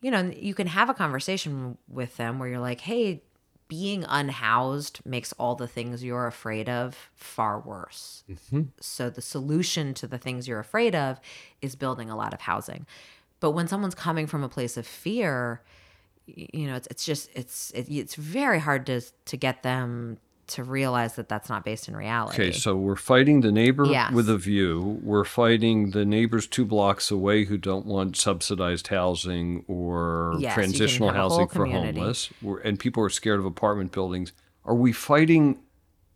you 0.00 0.10
know, 0.10 0.32
you 0.34 0.54
can 0.54 0.66
have 0.66 0.88
a 0.88 0.94
conversation 0.94 1.76
with 1.88 2.16
them 2.16 2.38
where 2.38 2.48
you're 2.48 2.60
like, 2.60 2.80
"Hey, 2.80 3.22
being 3.68 4.04
unhoused 4.08 5.00
makes 5.04 5.32
all 5.34 5.54
the 5.54 5.68
things 5.68 6.02
you're 6.02 6.26
afraid 6.26 6.68
of 6.68 7.10
far 7.14 7.60
worse." 7.60 8.24
Mm-hmm. 8.28 8.62
So 8.80 9.10
the 9.10 9.22
solution 9.22 9.94
to 9.94 10.06
the 10.06 10.18
things 10.18 10.48
you're 10.48 10.60
afraid 10.60 10.94
of 10.94 11.20
is 11.60 11.76
building 11.76 12.10
a 12.10 12.16
lot 12.16 12.32
of 12.34 12.40
housing. 12.40 12.86
But 13.40 13.52
when 13.52 13.68
someone's 13.68 13.94
coming 13.94 14.26
from 14.26 14.42
a 14.42 14.48
place 14.48 14.76
of 14.76 14.86
fear, 14.86 15.62
you 16.26 16.66
know, 16.66 16.76
it's 16.76 16.86
it's 16.88 17.04
just 17.04 17.30
it's 17.34 17.70
it, 17.72 17.88
it's 17.90 18.14
very 18.14 18.58
hard 18.58 18.86
to 18.86 19.00
to 19.00 19.36
get 19.36 19.62
them 19.62 20.18
to 20.50 20.64
realize 20.64 21.14
that 21.14 21.28
that's 21.28 21.48
not 21.48 21.64
based 21.64 21.88
in 21.88 21.96
reality. 21.96 22.34
Okay, 22.42 22.52
so 22.52 22.76
we're 22.76 22.96
fighting 22.96 23.40
the 23.40 23.50
neighbor 23.52 23.86
Yes. 23.86 24.12
with 24.12 24.28
a 24.28 24.36
view. 24.38 25.00
We're 25.02 25.24
fighting 25.24 25.90
the 25.90 26.04
neighbors 26.04 26.46
two 26.46 26.64
blocks 26.64 27.10
away 27.10 27.44
who 27.44 27.56
don't 27.56 27.86
want 27.86 28.16
subsidized 28.16 28.88
housing 28.88 29.64
or 29.68 30.34
Yes, 30.38 30.54
transitional 30.54 31.10
housing 31.12 31.48
for 31.48 31.64
community. 31.64 31.98
homeless. 31.98 32.30
We're, 32.42 32.60
and 32.60 32.78
people 32.78 33.02
are 33.02 33.10
scared 33.10 33.38
of 33.40 33.46
apartment 33.46 33.92
buildings. 33.92 34.32
Are 34.64 34.74
we 34.74 34.92
fighting 34.92 35.60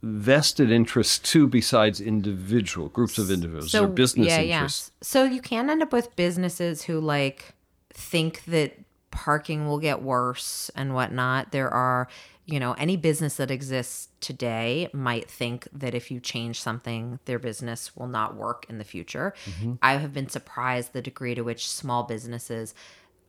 vested 0.03 0.70
interests 0.70 1.18
too, 1.18 1.49
besides 1.49 2.01
individual 2.01 2.89
groups 2.91 3.16
of 3.18 3.30
individuals 3.30 3.74
or 3.74 3.87
business 3.87 4.28
yeah, 4.28 4.41
interests? 4.43 4.91
Yeah. 5.01 5.07
So 5.07 5.24
you 5.24 5.41
can 5.41 5.70
end 5.70 5.82
up 5.82 5.93
with 5.93 6.14
businesses 6.14 6.82
who 6.82 7.01
like 7.01 7.55
think 7.91 8.45
that 8.45 8.78
parking 9.11 9.66
will 9.66 9.78
get 9.78 10.03
worse 10.03 10.70
and 10.74 10.93
whatnot. 10.95 11.53
There 11.53 11.70
are, 11.70 12.09
you 12.47 12.61
know, 12.61 12.72
any 12.74 12.97
business 12.97 13.36
that 13.36 13.51
exists 13.51 14.09
today 14.20 14.90
might 14.92 15.30
think 15.30 15.66
that 15.72 15.95
if 15.95 16.11
you 16.11 16.20
change 16.20 16.61
something, 16.61 17.18
their 17.24 17.38
business 17.38 17.97
will 17.97 18.07
not 18.07 18.36
work 18.36 18.66
in 18.68 18.78
the 18.78 18.84
future. 18.84 19.34
Mm-hmm. 19.47 19.74
I 19.80 19.97
have 19.97 20.12
been 20.12 20.28
surprised 20.28 20.92
the 20.92 21.01
degree 21.01 21.34
to 21.34 21.42
which 21.42 21.68
small 21.68 22.03
businesses 22.03 22.74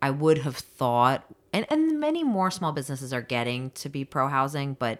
I 0.01 0.09
would 0.09 0.39
have 0.39 0.57
thought 0.57 1.25
and, 1.55 1.65
and 1.69 2.01
many 2.01 2.21
more 2.21 2.51
small 2.51 2.73
businesses 2.73 3.13
are 3.13 3.21
getting 3.21 3.71
to 3.71 3.87
be 3.87 4.03
pro 4.03 4.27
housing, 4.27 4.73
but 4.73 4.99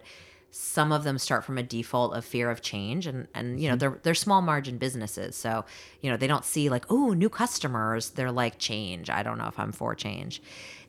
some 0.50 0.90
of 0.90 1.04
them 1.04 1.18
start 1.18 1.44
from 1.44 1.58
a 1.58 1.62
default 1.62 2.14
of 2.14 2.24
fear 2.24 2.50
of 2.50 2.62
change 2.62 3.06
and 3.06 3.28
and 3.34 3.60
you 3.60 3.68
know 3.68 3.76
they're 3.76 4.00
they're 4.02 4.14
small 4.14 4.40
margin 4.40 4.78
businesses. 4.78 5.36
So 5.36 5.66
you 6.00 6.10
know 6.10 6.16
they 6.16 6.26
don't 6.26 6.46
see 6.46 6.70
like 6.70 6.86
oh 6.88 7.12
new 7.12 7.28
customers. 7.28 8.08
They're 8.08 8.32
like 8.32 8.58
change. 8.58 9.10
I 9.10 9.22
don't 9.22 9.36
know 9.36 9.48
if 9.48 9.58
i'm 9.58 9.70
for 9.70 9.94
change. 9.94 10.40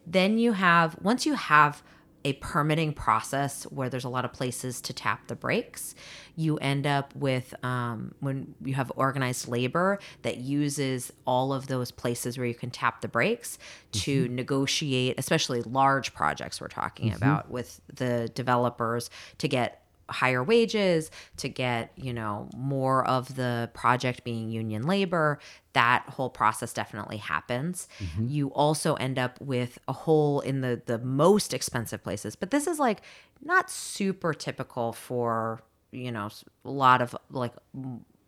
Then 0.05 0.38
you 0.38 0.53
have 0.53 0.95
once 1.01 1.25
you 1.25 1.34
have 1.34 1.84
a 2.28 2.34
permitting 2.34 2.91
process 2.91 3.63
where 3.63 3.88
there's 3.88 4.03
a 4.03 4.09
lot 4.09 4.25
of 4.25 4.34
places 4.34 4.82
to 4.82 4.91
tap 4.91 5.28
the 5.28 5.36
brakes. 5.36 5.95
You 6.36 6.57
end 6.57 6.86
up 6.86 7.15
with 7.15 7.53
um, 7.63 8.13
when 8.19 8.53
you 8.61 8.73
have 8.73 8.91
organized 8.97 9.47
labor 9.47 9.97
that 10.23 10.36
uses 10.36 11.13
all 11.25 11.53
of 11.53 11.67
those 11.67 11.89
places 11.89 12.38
where 12.38 12.45
you 12.45 12.53
can 12.53 12.69
tap 12.69 12.99
the 12.99 13.07
brakes 13.07 13.57
to 13.93 14.28
negotiate 14.28 15.15
especially 15.17 15.61
large 15.61 16.13
projects 16.13 16.59
we're 16.59 16.67
talking 16.67 17.13
about 17.13 17.49
with 17.49 17.80
the 17.93 18.30
developers 18.36 19.09
to 19.38 19.47
get 19.47 19.87
higher 20.10 20.43
wages 20.43 21.12
to 21.38 21.49
get 21.49 21.91
you 21.95 22.14
know 22.14 22.49
more 22.55 23.05
of 23.05 23.36
the 23.36 23.70
project 23.74 24.24
being 24.24 24.49
union 24.49 24.84
labor 24.84 25.39
that 25.78 26.03
whole 26.10 26.32
process 26.32 26.74
definitely 26.74 27.18
happens. 27.18 27.88
Mm-hmm. 27.99 28.30
You 28.30 28.47
also 28.47 28.95
end 28.95 29.20
up 29.20 29.39
with 29.39 29.78
a 29.88 29.93
hole 29.93 30.39
in 30.39 30.62
the 30.62 30.82
the 30.88 30.97
most 30.97 31.53
expensive 31.53 32.03
places 32.03 32.36
but 32.36 32.49
this 32.49 32.66
is 32.66 32.80
like 32.80 33.01
not 33.43 33.70
super 33.70 34.34
typical 34.34 34.91
for 34.91 35.62
you 35.91 36.12
know 36.12 36.30
a 36.66 36.72
lot 36.72 37.03
of 37.03 37.16
like 37.30 37.53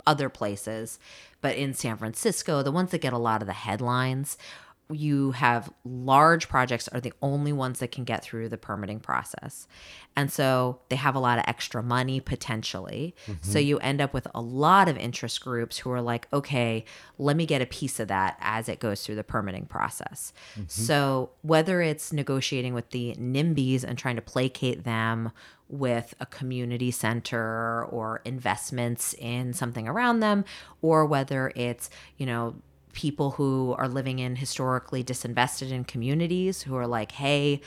other 0.06 0.30
places 0.30 1.00
but 1.42 1.56
in 1.56 1.74
San 1.74 1.98
Francisco 1.98 2.62
the 2.62 2.72
ones 2.72 2.92
that 2.92 3.02
get 3.02 3.14
a 3.14 3.18
lot 3.18 3.42
of 3.42 3.48
the 3.48 3.54
headlines 3.54 4.38
you 4.92 5.32
have 5.32 5.72
large 5.84 6.50
projects 6.50 6.88
are 6.88 7.00
the 7.00 7.14
only 7.22 7.54
ones 7.54 7.80
that 7.80 7.92
can 7.92 8.04
get 8.04 8.24
through 8.24 8.50
the 8.50 8.58
permitting 8.58 9.00
process. 9.00 9.68
And 10.16 10.32
so 10.32 10.80
they 10.90 10.96
have 10.96 11.16
a 11.16 11.20
lot 11.20 11.38
of 11.38 11.46
extra 11.48 11.84
money 11.84 12.20
potentially. 12.20 13.16
So 13.42 13.60
mm-hmm. 13.60 13.68
you 13.68 13.80
end 13.80 14.02
up 14.02 14.14
with 14.14 14.28
a 14.34 14.42
lot 14.42 14.90
of 14.90 14.98
interest 14.98 15.42
groups 15.42 15.78
who 15.78 15.92
are 15.92 16.02
like, 16.02 16.28
okay, 16.34 16.86
let 17.18 17.38
me 17.38 17.46
get 17.46 17.62
a 17.62 17.68
piece 17.68 18.00
of 18.00 18.08
that 18.08 18.38
as 18.40 18.68
it 18.68 18.80
goes 18.80 19.06
through 19.06 19.16
the 19.16 19.24
permitting 19.24 19.66
process. 19.66 20.34
Mm-hmm. 20.54 20.64
So 20.68 21.30
whether 21.44 21.82
it's 21.82 22.12
negotiating 22.12 22.74
with 22.74 22.90
the 22.90 23.16
NIMBYs 23.20 23.84
and 23.84 23.98
trying 23.98 24.16
to 24.16 24.22
placate 24.22 24.84
them 24.84 25.32
with 25.70 26.16
a 26.20 26.26
community 26.26 26.90
center 26.90 27.86
or 27.86 28.22
investments 28.26 29.14
in 29.20 29.54
something 29.54 29.88
around 29.88 30.20
them, 30.20 30.44
or 30.82 31.06
whether 31.06 31.52
it's, 31.56 31.92
you 32.18 32.26
know, 32.26 32.56
people 32.94 33.32
who 33.32 33.76
are 33.78 33.88
living 33.88 34.20
in 34.20 34.36
historically 34.36 35.04
disinvested 35.04 35.72
in 35.72 35.84
communities 35.84 36.64
who 36.64 36.76
are 36.76 36.88
like, 36.88 37.12
hey, 37.14 37.62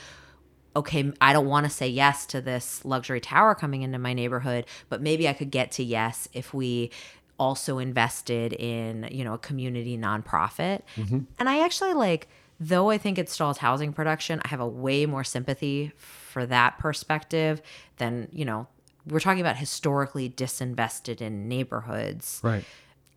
okay, 0.75 1.11
I 1.21 1.33
don't 1.33 1.47
want 1.47 1.65
to 1.65 1.69
say 1.69 1.87
yes 1.87 2.25
to 2.27 2.41
this 2.41 2.83
luxury 2.83 3.21
tower 3.21 3.55
coming 3.55 3.83
into 3.83 3.99
my 3.99 4.13
neighborhood, 4.13 4.65
but 4.89 5.01
maybe 5.01 5.27
I 5.27 5.33
could 5.33 5.51
get 5.51 5.71
to 5.73 5.83
yes 5.83 6.27
if 6.33 6.53
we 6.53 6.91
also 7.37 7.77
invested 7.77 8.53
in, 8.53 9.07
you 9.11 9.23
know, 9.23 9.33
a 9.33 9.37
community 9.37 9.97
nonprofit. 9.97 10.81
Mm-hmm. 10.95 11.19
And 11.39 11.49
I 11.49 11.63
actually 11.63 11.93
like, 11.93 12.27
though 12.59 12.89
I 12.89 12.97
think 12.97 13.17
it 13.17 13.29
stalls 13.29 13.57
housing 13.59 13.93
production, 13.93 14.41
I 14.45 14.47
have 14.49 14.59
a 14.59 14.67
way 14.67 15.05
more 15.05 15.23
sympathy 15.23 15.91
for 15.97 16.45
that 16.45 16.77
perspective 16.79 17.61
than, 17.97 18.29
you 18.31 18.45
know, 18.45 18.67
we're 19.05 19.19
talking 19.19 19.41
about 19.41 19.57
historically 19.57 20.29
disinvested 20.29 21.21
in 21.21 21.47
neighborhoods. 21.47 22.39
Right. 22.43 22.63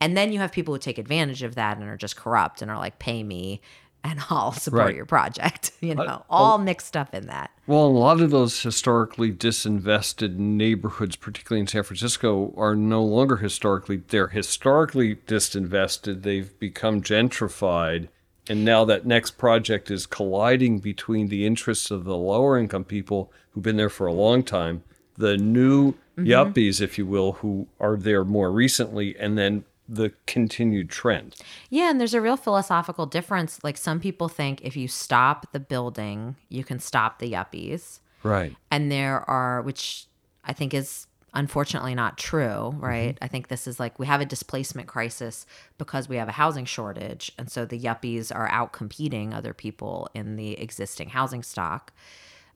And 0.07 0.17
then 0.17 0.33
you 0.33 0.39
have 0.39 0.53
people 0.53 0.73
who 0.73 0.79
take 0.79 0.99
advantage 0.99 1.43
of 1.43 1.57
that 1.57 1.79
and 1.79 1.89
are 1.89 1.97
just 1.97 2.15
corrupt 2.15 2.63
and 2.63 2.71
are 2.71 2.79
like, 2.79 3.01
pay 3.01 3.25
me. 3.25 3.61
and 4.05 4.21
I'll 4.31 4.53
support 4.53 4.85
Right. 4.85 4.95
your 4.95 5.05
project. 5.05 5.73
You 5.81 5.95
uh, 5.99 6.05
know, 6.05 6.25
all 6.31 6.59
mixed 6.59 6.97
up 6.97 7.13
in 7.13 7.27
that. 7.27 7.51
Well, 7.67 7.87
a 7.87 7.89
lot 7.89 8.21
of 8.21 8.31
those 8.31 8.63
historically 8.63 9.33
disinvested 9.33 10.37
neighborhoods, 10.37 11.17
particularly 11.17 11.63
in 11.63 11.67
San 11.67 11.83
Francisco, 11.83 12.55
are 12.57 12.77
no 12.77 13.03
longer 13.03 13.39
historically, 13.39 13.97
they're 14.07 14.29
historically 14.29 15.17
disinvested. 15.17 16.23
They've 16.23 16.57
become 16.61 17.03
gentrified. 17.03 18.07
And 18.49 18.65
now 18.65 18.85
that 18.85 19.07
next 19.07 19.33
project 19.33 19.91
is 19.91 20.07
colliding 20.07 20.79
between 20.79 21.27
the 21.31 21.45
interests 21.45 21.91
of 21.91 22.05
the 22.05 22.17
lower 22.17 22.57
income 22.57 22.85
people 22.85 23.33
who've 23.51 23.65
been 23.65 23.77
there 23.77 23.91
for 23.91 24.07
a 24.07 24.13
long 24.13 24.45
time, 24.45 24.85
the 25.17 25.37
new 25.37 25.95
mm-hmm. 26.17 26.27
yuppies, 26.27 26.81
if 26.81 26.97
you 26.97 27.07
will, 27.07 27.33
who 27.33 27.67
are 27.81 27.97
there 27.97 28.25
more 28.25 28.53
recently, 28.53 29.17
and 29.19 29.37
then 29.37 29.65
the 29.89 30.13
continued 30.27 30.91
trend. 30.91 31.37
Yeah, 31.71 31.91
and 31.91 32.01
there's 32.01 32.15
a 32.15 32.21
real 32.21 32.37
philosophical 32.37 33.07
difference. 33.07 33.63
Like 33.63 33.77
some 33.77 34.01
people 34.01 34.29
think 34.29 34.61
if 34.63 34.77
you 34.77 34.89
stop 34.89 35.53
the 35.53 35.61
building, 35.61 36.37
you 36.49 36.65
can 36.65 36.79
stop 36.79 37.19
the 37.19 37.31
yuppies. 37.33 38.01
Right. 38.27 38.57
and 38.71 38.91
there 38.91 39.29
are 39.31 39.63
which 39.63 40.07
i 40.45 40.53
think 40.53 40.75
is 40.75 41.07
unfortunately 41.35 41.95
not 41.95 42.19
true 42.19 42.73
mm-hmm. 42.73 42.81
right 42.81 43.19
i 43.23 43.29
think 43.29 43.49
this 43.49 43.69
is 43.69 43.79
like 43.79 43.99
we 43.99 44.07
have 44.07 44.21
a 44.21 44.25
displacement 44.25 44.89
crisis 44.89 45.47
because 45.79 46.09
we 46.09 46.17
have 46.17 46.29
a 46.29 46.33
housing 46.33 46.65
shortage 46.65 47.31
and 47.39 47.51
so 47.51 47.65
the 47.65 47.79
yuppies 47.79 48.35
are 48.35 48.49
out 48.51 48.73
competing 48.73 49.33
other 49.33 49.53
people 49.53 50.09
in 50.15 50.37
the 50.37 50.59
existing 50.59 51.11
housing 51.11 51.43
stock 51.43 51.93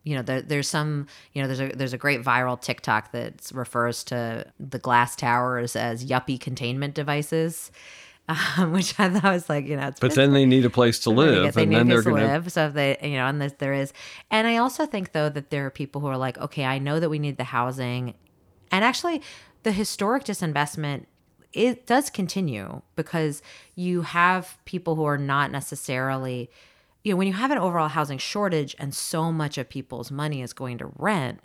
you 0.04 0.14
know 0.14 0.22
there, 0.22 0.42
there's 0.42 0.68
some 0.68 1.06
you 1.32 1.42
know 1.42 1.48
there's 1.48 1.60
a 1.60 1.76
there's 1.76 1.92
a 1.92 1.98
great 1.98 2.22
viral 2.22 2.60
tiktok 2.60 3.12
that 3.12 3.50
refers 3.52 4.02
to 4.04 4.46
the 4.58 4.78
glass 4.78 5.14
towers 5.16 5.76
as 5.76 6.04
yuppie 6.04 6.40
containment 6.40 6.94
devices 6.94 7.70
um, 8.58 8.72
which 8.72 8.98
i 8.98 9.08
thought 9.08 9.24
was 9.32 9.48
like 9.48 9.66
you 9.66 9.76
know 9.76 9.88
it's 9.88 10.00
But 10.00 10.14
then 10.14 10.32
they 10.32 10.46
need 10.46 10.64
a 10.64 10.70
place 10.70 11.00
to 11.00 11.10
live, 11.10 11.54
they 11.54 11.62
and 11.64 11.72
then 11.72 11.88
they're 11.88 12.02
going 12.02 12.22
to. 12.22 12.26
live. 12.28 12.52
So 12.52 12.66
if 12.66 12.74
they, 12.74 12.96
you 13.02 13.16
know, 13.16 13.26
and 13.26 13.42
this, 13.42 13.54
there 13.58 13.72
is, 13.72 13.92
and 14.30 14.46
I 14.46 14.58
also 14.58 14.86
think 14.86 15.12
though 15.12 15.28
that 15.28 15.50
there 15.50 15.66
are 15.66 15.70
people 15.70 16.00
who 16.00 16.06
are 16.06 16.16
like, 16.16 16.38
okay, 16.38 16.64
I 16.64 16.78
know 16.78 17.00
that 17.00 17.10
we 17.10 17.18
need 17.18 17.38
the 17.38 17.44
housing, 17.44 18.14
and 18.70 18.84
actually, 18.84 19.20
the 19.64 19.72
historic 19.72 20.24
disinvestment 20.24 21.06
it 21.52 21.86
does 21.86 22.10
continue 22.10 22.82
because 22.94 23.42
you 23.74 24.02
have 24.02 24.56
people 24.64 24.94
who 24.94 25.04
are 25.04 25.18
not 25.18 25.50
necessarily, 25.50 26.48
you 27.02 27.12
know, 27.12 27.16
when 27.16 27.26
you 27.26 27.32
have 27.34 27.50
an 27.50 27.58
overall 27.58 27.88
housing 27.88 28.18
shortage 28.18 28.76
and 28.78 28.94
so 28.94 29.32
much 29.32 29.58
of 29.58 29.68
people's 29.68 30.10
money 30.10 30.42
is 30.42 30.52
going 30.52 30.78
to 30.78 30.92
rent. 30.96 31.40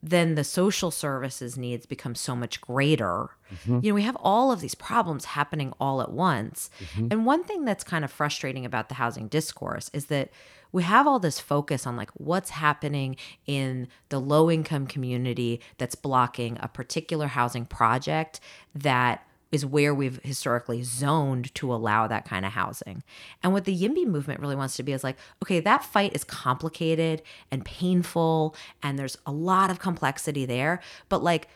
Then 0.00 0.36
the 0.36 0.44
social 0.44 0.92
services 0.92 1.58
needs 1.58 1.84
become 1.84 2.14
so 2.14 2.36
much 2.36 2.60
greater. 2.60 3.30
Mm-hmm. 3.52 3.80
You 3.82 3.90
know, 3.90 3.94
we 3.96 4.02
have 4.02 4.16
all 4.20 4.52
of 4.52 4.60
these 4.60 4.76
problems 4.76 5.24
happening 5.24 5.72
all 5.80 6.00
at 6.00 6.12
once. 6.12 6.70
Mm-hmm. 6.78 7.08
And 7.10 7.26
one 7.26 7.42
thing 7.42 7.64
that's 7.64 7.82
kind 7.82 8.04
of 8.04 8.12
frustrating 8.12 8.64
about 8.64 8.88
the 8.88 8.94
housing 8.94 9.26
discourse 9.26 9.90
is 9.92 10.06
that 10.06 10.30
we 10.70 10.84
have 10.84 11.06
all 11.06 11.18
this 11.18 11.40
focus 11.40 11.86
on 11.86 11.96
like 11.96 12.10
what's 12.14 12.50
happening 12.50 13.16
in 13.46 13.88
the 14.10 14.20
low 14.20 14.50
income 14.50 14.86
community 14.86 15.60
that's 15.78 15.94
blocking 15.96 16.58
a 16.60 16.68
particular 16.68 17.26
housing 17.26 17.64
project 17.64 18.38
that 18.74 19.26
is 19.50 19.64
where 19.64 19.94
we've 19.94 20.20
historically 20.22 20.82
zoned 20.82 21.54
to 21.54 21.72
allow 21.72 22.06
that 22.06 22.24
kind 22.24 22.44
of 22.44 22.52
housing. 22.52 23.02
And 23.42 23.52
what 23.52 23.64
the 23.64 23.76
YIMBY 23.76 24.06
movement 24.06 24.40
really 24.40 24.56
wants 24.56 24.76
to 24.76 24.82
be 24.82 24.92
is 24.92 25.04
like, 25.04 25.16
okay, 25.42 25.60
that 25.60 25.84
fight 25.84 26.14
is 26.14 26.24
complicated 26.24 27.22
and 27.50 27.64
painful, 27.64 28.54
and 28.82 28.98
there's 28.98 29.16
a 29.26 29.32
lot 29.32 29.70
of 29.70 29.78
complexity 29.78 30.44
there. 30.44 30.80
But 31.08 31.22
like, 31.22 31.48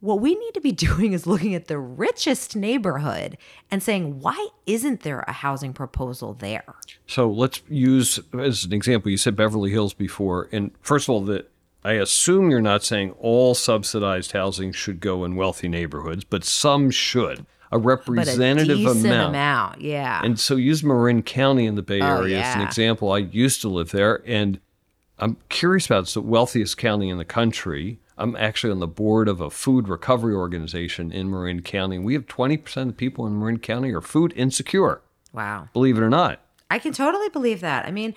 what 0.00 0.20
we 0.20 0.34
need 0.34 0.54
to 0.54 0.60
be 0.60 0.72
doing 0.90 1.12
is 1.12 1.26
looking 1.26 1.54
at 1.54 1.66
the 1.66 1.78
richest 1.78 2.56
neighborhood 2.56 3.36
and 3.70 3.82
saying, 3.82 4.20
why 4.20 4.48
isn't 4.66 5.00
there 5.02 5.24
a 5.26 5.32
housing 5.32 5.72
proposal 5.72 6.34
there? 6.34 6.64
So 7.06 7.30
let's 7.30 7.62
use 7.68 8.18
as 8.38 8.64
an 8.64 8.72
example. 8.72 9.10
You 9.10 9.16
said 9.16 9.36
Beverly 9.36 9.70
Hills 9.70 9.94
before, 9.94 10.48
and 10.52 10.70
first 10.82 11.06
of 11.06 11.10
all, 11.10 11.20
that 11.22 11.49
I 11.84 11.92
assume 11.92 12.50
you're 12.50 12.60
not 12.60 12.84
saying 12.84 13.12
all 13.18 13.54
subsidized 13.54 14.32
housing 14.32 14.72
should 14.72 15.00
go 15.00 15.24
in 15.24 15.34
wealthy 15.36 15.68
neighborhoods, 15.68 16.24
but 16.24 16.44
some 16.44 16.90
should. 16.90 17.40
A 17.40 17.44
But 17.70 17.76
a 17.76 17.78
representative 17.78 18.78
decent 18.78 19.06
amount. 19.06 19.28
amount, 19.30 19.80
yeah. 19.80 20.20
And 20.24 20.38
so 20.38 20.56
use 20.56 20.82
Marin 20.82 21.22
County 21.22 21.66
in 21.66 21.76
the 21.76 21.82
Bay 21.82 22.00
Oh, 22.00 22.18
Area 22.18 22.40
as 22.42 22.56
an 22.56 22.62
example. 22.62 23.12
I 23.12 23.18
used 23.18 23.60
to 23.62 23.68
live 23.68 23.92
there, 23.92 24.22
and 24.26 24.58
I'm 25.18 25.36
curious 25.48 25.86
about 25.86 25.98
it. 25.98 26.02
It's 26.02 26.14
the 26.14 26.20
wealthiest 26.22 26.76
county 26.76 27.08
in 27.08 27.18
the 27.18 27.24
country. 27.24 28.00
I'm 28.18 28.34
actually 28.36 28.72
on 28.72 28.80
the 28.80 28.88
board 28.88 29.28
of 29.28 29.40
a 29.40 29.50
food 29.50 29.88
recovery 29.88 30.34
organization 30.34 31.12
in 31.12 31.30
Marin 31.30 31.62
County. 31.62 31.98
We 31.98 32.14
have 32.14 32.26
20% 32.26 32.76
of 32.76 32.86
the 32.88 32.92
people 32.92 33.26
in 33.26 33.38
Marin 33.38 33.60
County 33.60 33.92
are 33.92 34.00
food 34.02 34.32
insecure, 34.36 35.00
wow. 35.32 35.68
believe 35.72 35.96
it 35.96 36.02
or 36.02 36.10
not. 36.10 36.40
I 36.70 36.78
can 36.78 36.92
totally 36.92 37.28
believe 37.28 37.60
that. 37.60 37.86
I 37.86 37.90
mean, 37.92 38.14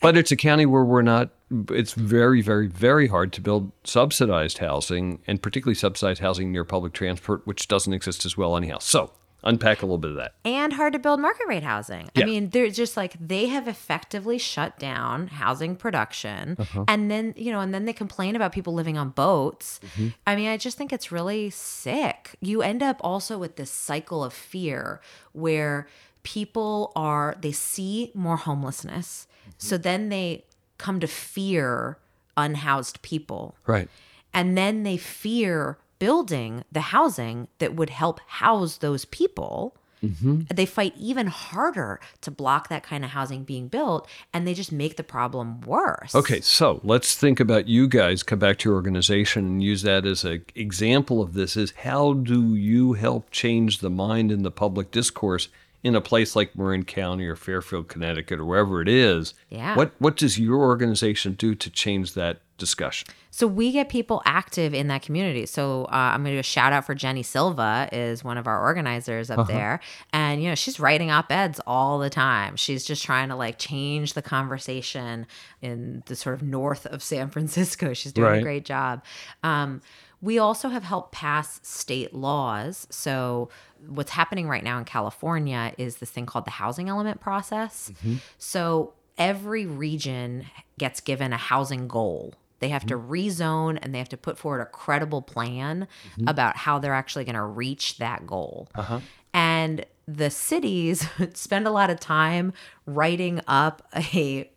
But 0.00 0.16
it's 0.16 0.32
a 0.32 0.36
county 0.36 0.64
where 0.66 0.84
we're 0.84 1.02
not, 1.02 1.30
it's 1.70 1.92
very, 1.92 2.40
very, 2.42 2.66
very 2.68 3.08
hard 3.08 3.32
to 3.34 3.40
build 3.40 3.70
subsidized 3.84 4.58
housing 4.58 5.20
and 5.26 5.42
particularly 5.42 5.74
subsidized 5.74 6.20
housing 6.20 6.50
near 6.52 6.64
public 6.64 6.92
transport, 6.94 7.46
which 7.46 7.68
doesn't 7.68 7.92
exist 7.92 8.24
as 8.24 8.36
well 8.36 8.56
anyhow. 8.56 8.78
So 8.78 9.12
unpack 9.42 9.82
a 9.82 9.86
little 9.86 9.98
bit 9.98 10.10
of 10.10 10.16
that. 10.18 10.34
and 10.44 10.72
hard 10.74 10.92
to 10.94 10.98
build 10.98 11.18
market 11.20 11.46
rate 11.46 11.62
housing. 11.62 12.08
Yeah. 12.14 12.22
I 12.24 12.26
mean, 12.26 12.50
they're 12.50 12.68
just 12.70 12.96
like 12.96 13.14
they 13.18 13.46
have 13.46 13.68
effectively 13.68 14.36
shut 14.38 14.78
down 14.78 15.28
housing 15.28 15.76
production, 15.76 16.56
Uh-huh. 16.58 16.84
and 16.88 17.10
then 17.10 17.32
you 17.36 17.50
know, 17.50 17.60
and 17.60 17.72
then 17.74 17.84
they 17.86 17.92
complain 17.94 18.36
about 18.36 18.52
people 18.52 18.74
living 18.74 18.98
on 18.98 19.10
boats. 19.10 19.80
Mm-hmm. 19.82 20.08
I 20.26 20.36
mean, 20.36 20.48
I 20.48 20.56
just 20.58 20.76
think 20.76 20.92
it's 20.92 21.10
really 21.10 21.48
sick. 21.50 22.36
You 22.40 22.60
end 22.62 22.82
up 22.82 22.98
also 23.02 23.38
with 23.38 23.56
this 23.56 23.70
cycle 23.70 24.22
of 24.22 24.32
fear 24.34 25.00
where 25.32 25.88
people 26.22 26.92
are 26.94 27.34
they 27.40 27.52
see 27.52 28.12
more 28.14 28.36
homelessness. 28.36 29.26
So 29.58 29.76
then 29.76 30.08
they 30.08 30.44
come 30.78 31.00
to 31.00 31.06
fear 31.06 31.98
unhoused 32.36 33.02
people. 33.02 33.56
Right. 33.66 33.88
And 34.32 34.56
then 34.56 34.82
they 34.82 34.96
fear 34.96 35.78
building 35.98 36.64
the 36.72 36.80
housing 36.80 37.48
that 37.58 37.74
would 37.74 37.90
help 37.90 38.20
house 38.26 38.78
those 38.78 39.04
people. 39.04 39.76
Mm-hmm. 40.02 40.42
They 40.54 40.64
fight 40.64 40.94
even 40.98 41.26
harder 41.26 42.00
to 42.22 42.30
block 42.30 42.68
that 42.68 42.82
kind 42.82 43.04
of 43.04 43.10
housing 43.10 43.44
being 43.44 43.68
built, 43.68 44.08
and 44.32 44.46
they 44.46 44.54
just 44.54 44.72
make 44.72 44.96
the 44.96 45.02
problem 45.02 45.60
worse. 45.60 46.14
Okay, 46.14 46.40
so 46.40 46.80
let's 46.82 47.14
think 47.14 47.38
about 47.38 47.68
you 47.68 47.86
guys. 47.86 48.22
Come 48.22 48.38
back 48.38 48.56
to 48.58 48.70
your 48.70 48.76
organization 48.76 49.44
and 49.44 49.62
use 49.62 49.82
that 49.82 50.06
as 50.06 50.24
an 50.24 50.46
example 50.54 51.20
of 51.20 51.34
this. 51.34 51.54
Is 51.54 51.72
how 51.82 52.14
do 52.14 52.54
you 52.54 52.94
help 52.94 53.30
change 53.30 53.80
the 53.80 53.90
mind 53.90 54.32
in 54.32 54.42
the 54.42 54.50
public 54.50 54.90
discourse 54.90 55.48
in 55.82 55.94
a 55.94 56.00
place 56.00 56.36
like 56.36 56.56
Marin 56.56 56.84
County 56.84 57.26
or 57.26 57.36
Fairfield, 57.36 57.88
Connecticut, 57.88 58.38
or 58.40 58.44
wherever 58.44 58.82
it 58.82 58.88
is? 58.88 59.34
Yeah. 59.48 59.74
What 59.76 59.92
What 59.98 60.16
does 60.16 60.38
your 60.38 60.58
organization 60.58 61.34
do 61.34 61.54
to 61.54 61.70
change 61.70 62.14
that 62.14 62.40
discussion? 62.58 63.08
So 63.30 63.46
we 63.46 63.72
get 63.72 63.88
people 63.88 64.20
active 64.26 64.74
in 64.74 64.88
that 64.88 65.00
community. 65.02 65.46
So 65.46 65.84
uh, 65.84 65.88
I'm 66.12 66.22
going 66.22 66.32
to 66.32 66.36
do 66.36 66.40
a 66.40 66.42
shout 66.42 66.72
out 66.74 66.84
for 66.84 66.94
Jenny 66.94 67.22
Silva 67.22 67.88
is 67.92 68.22
one 68.24 68.36
of 68.36 68.46
our 68.46 68.60
organizers 68.60 69.30
up 69.30 69.46
there, 69.46 69.80
and 70.12 70.42
you 70.42 70.48
know 70.50 70.54
she's 70.54 70.78
writing 70.80 71.10
op 71.10 71.30
eds 71.32 71.60
all 71.66 71.98
the 71.98 72.10
time. 72.10 72.56
She's 72.56 72.84
just 72.84 73.02
trying 73.04 73.28
to 73.30 73.36
like 73.36 73.58
change 73.58 74.12
the 74.12 74.22
conversation 74.22 75.26
in 75.62 76.02
the 76.06 76.16
sort 76.16 76.34
of 76.34 76.42
north 76.42 76.84
of 76.86 77.02
San 77.02 77.30
Francisco. 77.34 77.94
She's 77.94 78.12
doing 78.12 78.28
Right. 78.30 78.38
a 78.40 78.42
great 78.42 78.64
job. 78.66 79.02
Um, 79.42 79.80
we 80.22 80.38
also 80.38 80.68
have 80.68 80.82
helped 80.84 81.12
pass 81.12 81.60
state 81.62 82.12
laws. 82.12 82.86
So 82.90 83.48
what's 83.86 84.10
happening 84.10 84.48
right 84.48 84.64
now 84.64 84.78
in 84.78 84.84
California 84.84 85.72
is 85.78 85.96
this 85.96 86.10
thing 86.10 86.26
called 86.26 86.44
the 86.44 86.50
housing 86.50 86.88
element 86.88 87.20
process. 87.20 87.90
Mm-hmm. 87.94 88.16
So 88.38 88.94
every 89.18 89.66
region 89.66 90.46
gets 90.78 91.00
given 91.00 91.32
a 91.32 91.36
housing 91.36 91.88
goal. 91.88 92.34
They 92.60 92.68
have 92.68 92.84
to 92.86 92.96
mm-hmm. 92.96 93.10
rezone 93.10 93.78
and 93.80 93.94
they 93.94 93.98
have 93.98 94.08
to 94.10 94.16
put 94.16 94.38
forward 94.38 94.60
a 94.60 94.66
credible 94.66 95.22
plan 95.22 95.88
mm-hmm. 96.12 96.28
about 96.28 96.56
how 96.56 96.78
they're 96.78 96.94
actually 96.94 97.24
going 97.24 97.34
to 97.34 97.42
reach 97.42 97.98
that 97.98 98.26
goal. 98.26 98.68
Uh-huh. 98.74 99.00
And 99.32 99.86
the 100.06 100.30
cities 100.30 101.08
spend 101.34 101.66
a 101.66 101.70
lot 101.70 101.90
of 101.90 102.00
time 102.00 102.52
writing 102.86 103.40
up 103.46 103.82
a 104.14 104.50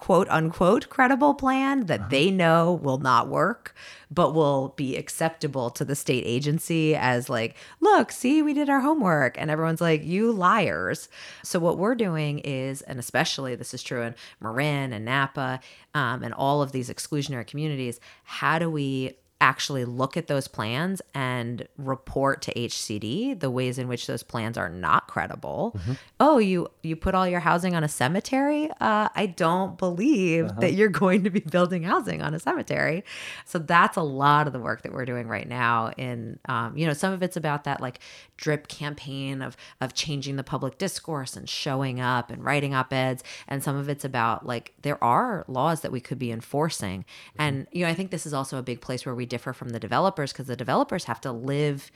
quote 0.00 0.30
unquote 0.30 0.88
credible 0.88 1.34
plan 1.34 1.84
that 1.84 2.08
they 2.08 2.30
know 2.30 2.72
will 2.72 2.96
not 2.96 3.28
work, 3.28 3.74
but 4.10 4.32
will 4.32 4.72
be 4.74 4.96
acceptable 4.96 5.68
to 5.68 5.84
the 5.84 5.94
state 5.94 6.24
agency 6.26 6.96
as, 6.96 7.28
like, 7.28 7.54
look, 7.80 8.10
see, 8.10 8.40
we 8.40 8.54
did 8.54 8.70
our 8.70 8.80
homework. 8.80 9.38
And 9.38 9.50
everyone's 9.50 9.82
like, 9.82 10.02
you 10.02 10.32
liars. 10.32 11.10
So, 11.44 11.58
what 11.58 11.76
we're 11.76 11.94
doing 11.94 12.38
is, 12.38 12.80
and 12.80 12.98
especially 12.98 13.54
this 13.54 13.74
is 13.74 13.82
true 13.82 14.00
in 14.00 14.14
Marin 14.40 14.94
and 14.94 15.04
Napa 15.04 15.60
um, 15.92 16.22
and 16.22 16.32
all 16.32 16.62
of 16.62 16.72
these 16.72 16.88
exclusionary 16.88 17.46
communities, 17.46 18.00
how 18.24 18.58
do 18.58 18.70
we 18.70 19.18
actually 19.40 19.84
look 19.84 20.16
at 20.16 20.26
those 20.26 20.46
plans 20.46 21.00
and 21.14 21.66
report 21.78 22.42
to 22.42 22.52
HCD 22.54 23.38
the 23.38 23.50
ways 23.50 23.78
in 23.78 23.88
which 23.88 24.06
those 24.06 24.22
plans 24.22 24.58
are 24.58 24.68
not 24.68 25.08
credible. 25.08 25.74
Mm-hmm. 25.76 25.92
Oh, 26.20 26.38
you 26.38 26.68
you 26.82 26.94
put 26.96 27.14
all 27.14 27.26
your 27.26 27.40
housing 27.40 27.74
on 27.74 27.82
a 27.82 27.88
cemetery? 27.88 28.70
Uh, 28.80 29.08
I 29.14 29.26
don't 29.26 29.78
believe 29.78 30.46
uh-huh. 30.46 30.60
that 30.60 30.74
you're 30.74 30.88
going 30.88 31.24
to 31.24 31.30
be 31.30 31.40
building 31.40 31.82
housing 31.82 32.20
on 32.22 32.34
a 32.34 32.38
cemetery. 32.38 33.04
So 33.46 33.58
that's 33.58 33.96
a 33.96 34.02
lot 34.02 34.46
of 34.46 34.52
the 34.52 34.58
work 34.58 34.82
that 34.82 34.92
we're 34.92 35.06
doing 35.06 35.26
right 35.26 35.48
now. 35.48 35.92
In 35.96 36.38
um, 36.46 36.76
you 36.76 36.86
know, 36.86 36.92
some 36.92 37.12
of 37.12 37.22
it's 37.22 37.36
about 37.36 37.64
that 37.64 37.80
like 37.80 38.00
drip 38.36 38.68
campaign 38.68 39.40
of 39.40 39.56
of 39.80 39.94
changing 39.94 40.36
the 40.36 40.44
public 40.44 40.76
discourse 40.76 41.36
and 41.36 41.48
showing 41.48 42.00
up 42.00 42.30
and 42.30 42.44
writing 42.44 42.74
op 42.74 42.92
eds, 42.92 43.24
and 43.48 43.62
some 43.62 43.76
of 43.76 43.88
it's 43.88 44.04
about 44.04 44.44
like 44.44 44.74
there 44.82 45.02
are 45.02 45.44
laws 45.48 45.80
that 45.80 45.92
we 45.92 46.00
could 46.00 46.18
be 46.18 46.30
enforcing. 46.30 47.00
Mm-hmm. 47.00 47.42
And 47.42 47.66
you 47.72 47.84
know, 47.84 47.90
I 47.90 47.94
think 47.94 48.10
this 48.10 48.26
is 48.26 48.34
also 48.34 48.58
a 48.58 48.62
big 48.62 48.82
place 48.82 49.06
where 49.06 49.14
we 49.14 49.26
differ 49.30 49.54
from 49.54 49.70
the 49.70 49.80
developers 49.80 50.32
because 50.32 50.46
the 50.46 50.56
developers 50.56 51.04
have 51.04 51.20
to 51.22 51.32
live 51.32 51.90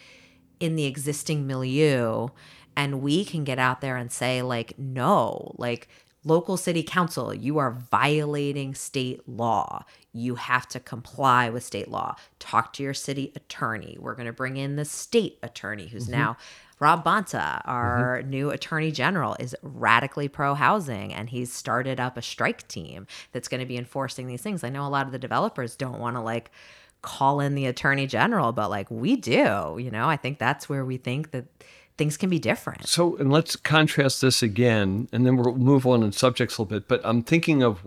in 0.61 0.77
the 0.77 0.87
existing 0.87 1.47
milieu 1.47 2.29
and 2.77 3.03
we 3.03 3.25
can 3.25 3.45
get 3.45 3.59
out 3.59 3.81
there 3.81 3.97
and 3.97 4.11
say 4.11 4.41
like 4.41 4.79
no 4.79 5.55
like 5.59 5.89
local 6.25 6.57
city 6.57 6.83
council 6.83 7.35
you 7.35 7.59
are 7.59 7.73
violating 7.91 8.75
state 8.75 9.29
law 9.29 9.85
you 10.13 10.37
have 10.37 10.67
to 10.67 10.81
comply 10.81 11.51
with 11.51 11.63
state 11.63 11.91
law 11.91 12.17
talk 12.39 12.73
to 12.73 12.83
your 12.83 12.95
city 12.95 13.31
attorney 13.37 13.99
we're 14.01 14.15
going 14.15 14.27
to 14.27 14.33
bring 14.33 14.57
in 14.57 14.77
the 14.77 14.85
state 14.85 15.39
attorney 15.43 15.89
who's 15.89 16.05
mm-hmm. 16.05 16.21
now 16.21 16.37
Rob 16.81 17.05
Bonta, 17.05 17.63
our 17.65 18.19
mm-hmm. 18.19 18.31
new 18.31 18.51
attorney 18.51 18.91
general, 18.91 19.37
is 19.39 19.55
radically 19.63 20.29
pro 20.29 20.55
housing 20.55 21.15
and 21.15 21.31
he's 21.31 21.53
started 21.53 22.01
up 22.01 22.17
a 22.17 22.23
strike 22.23 22.67
team 22.69 23.07
that's 23.33 23.49
going 23.49 23.61
to 23.61 23.67
be 23.67 23.79
enforcing 23.79 24.27
these 24.27 24.43
things. 24.43 24.65
I 24.65 24.71
know 24.71 24.87
a 24.87 24.89
lot 24.89 25.07
of 25.07 25.13
the 25.13 25.19
developers 25.19 25.77
don't 25.77 26.01
want 26.01 26.17
to 26.17 26.21
like 26.21 26.51
call 27.05 27.41
in 27.41 27.55
the 27.55 27.67
attorney 27.67 28.07
general, 28.07 28.53
but 28.53 28.71
like 28.71 28.91
we 28.91 29.17
do, 29.17 29.77
you 29.79 29.91
know, 29.91 30.09
I 30.09 30.17
think 30.17 30.39
that's 30.39 30.69
where 30.69 30.85
we 30.85 30.97
think 30.97 31.31
that 31.31 31.45
things 31.97 32.17
can 32.17 32.31
be 32.31 32.39
different. 32.39 32.89
So, 32.89 33.17
and 33.17 33.31
let's 33.31 33.55
contrast 33.55 34.21
this 34.21 34.43
again, 34.43 35.09
and 35.13 35.25
then 35.25 35.37
we'll 35.37 35.55
move 35.55 35.87
on 35.87 36.03
in 36.03 36.13
subjects 36.13 36.59
a 36.59 36.63
little 36.63 36.79
bit. 36.79 36.89
But 36.89 37.01
I'm 37.05 37.23
thinking 37.23 37.63
of 37.63 37.81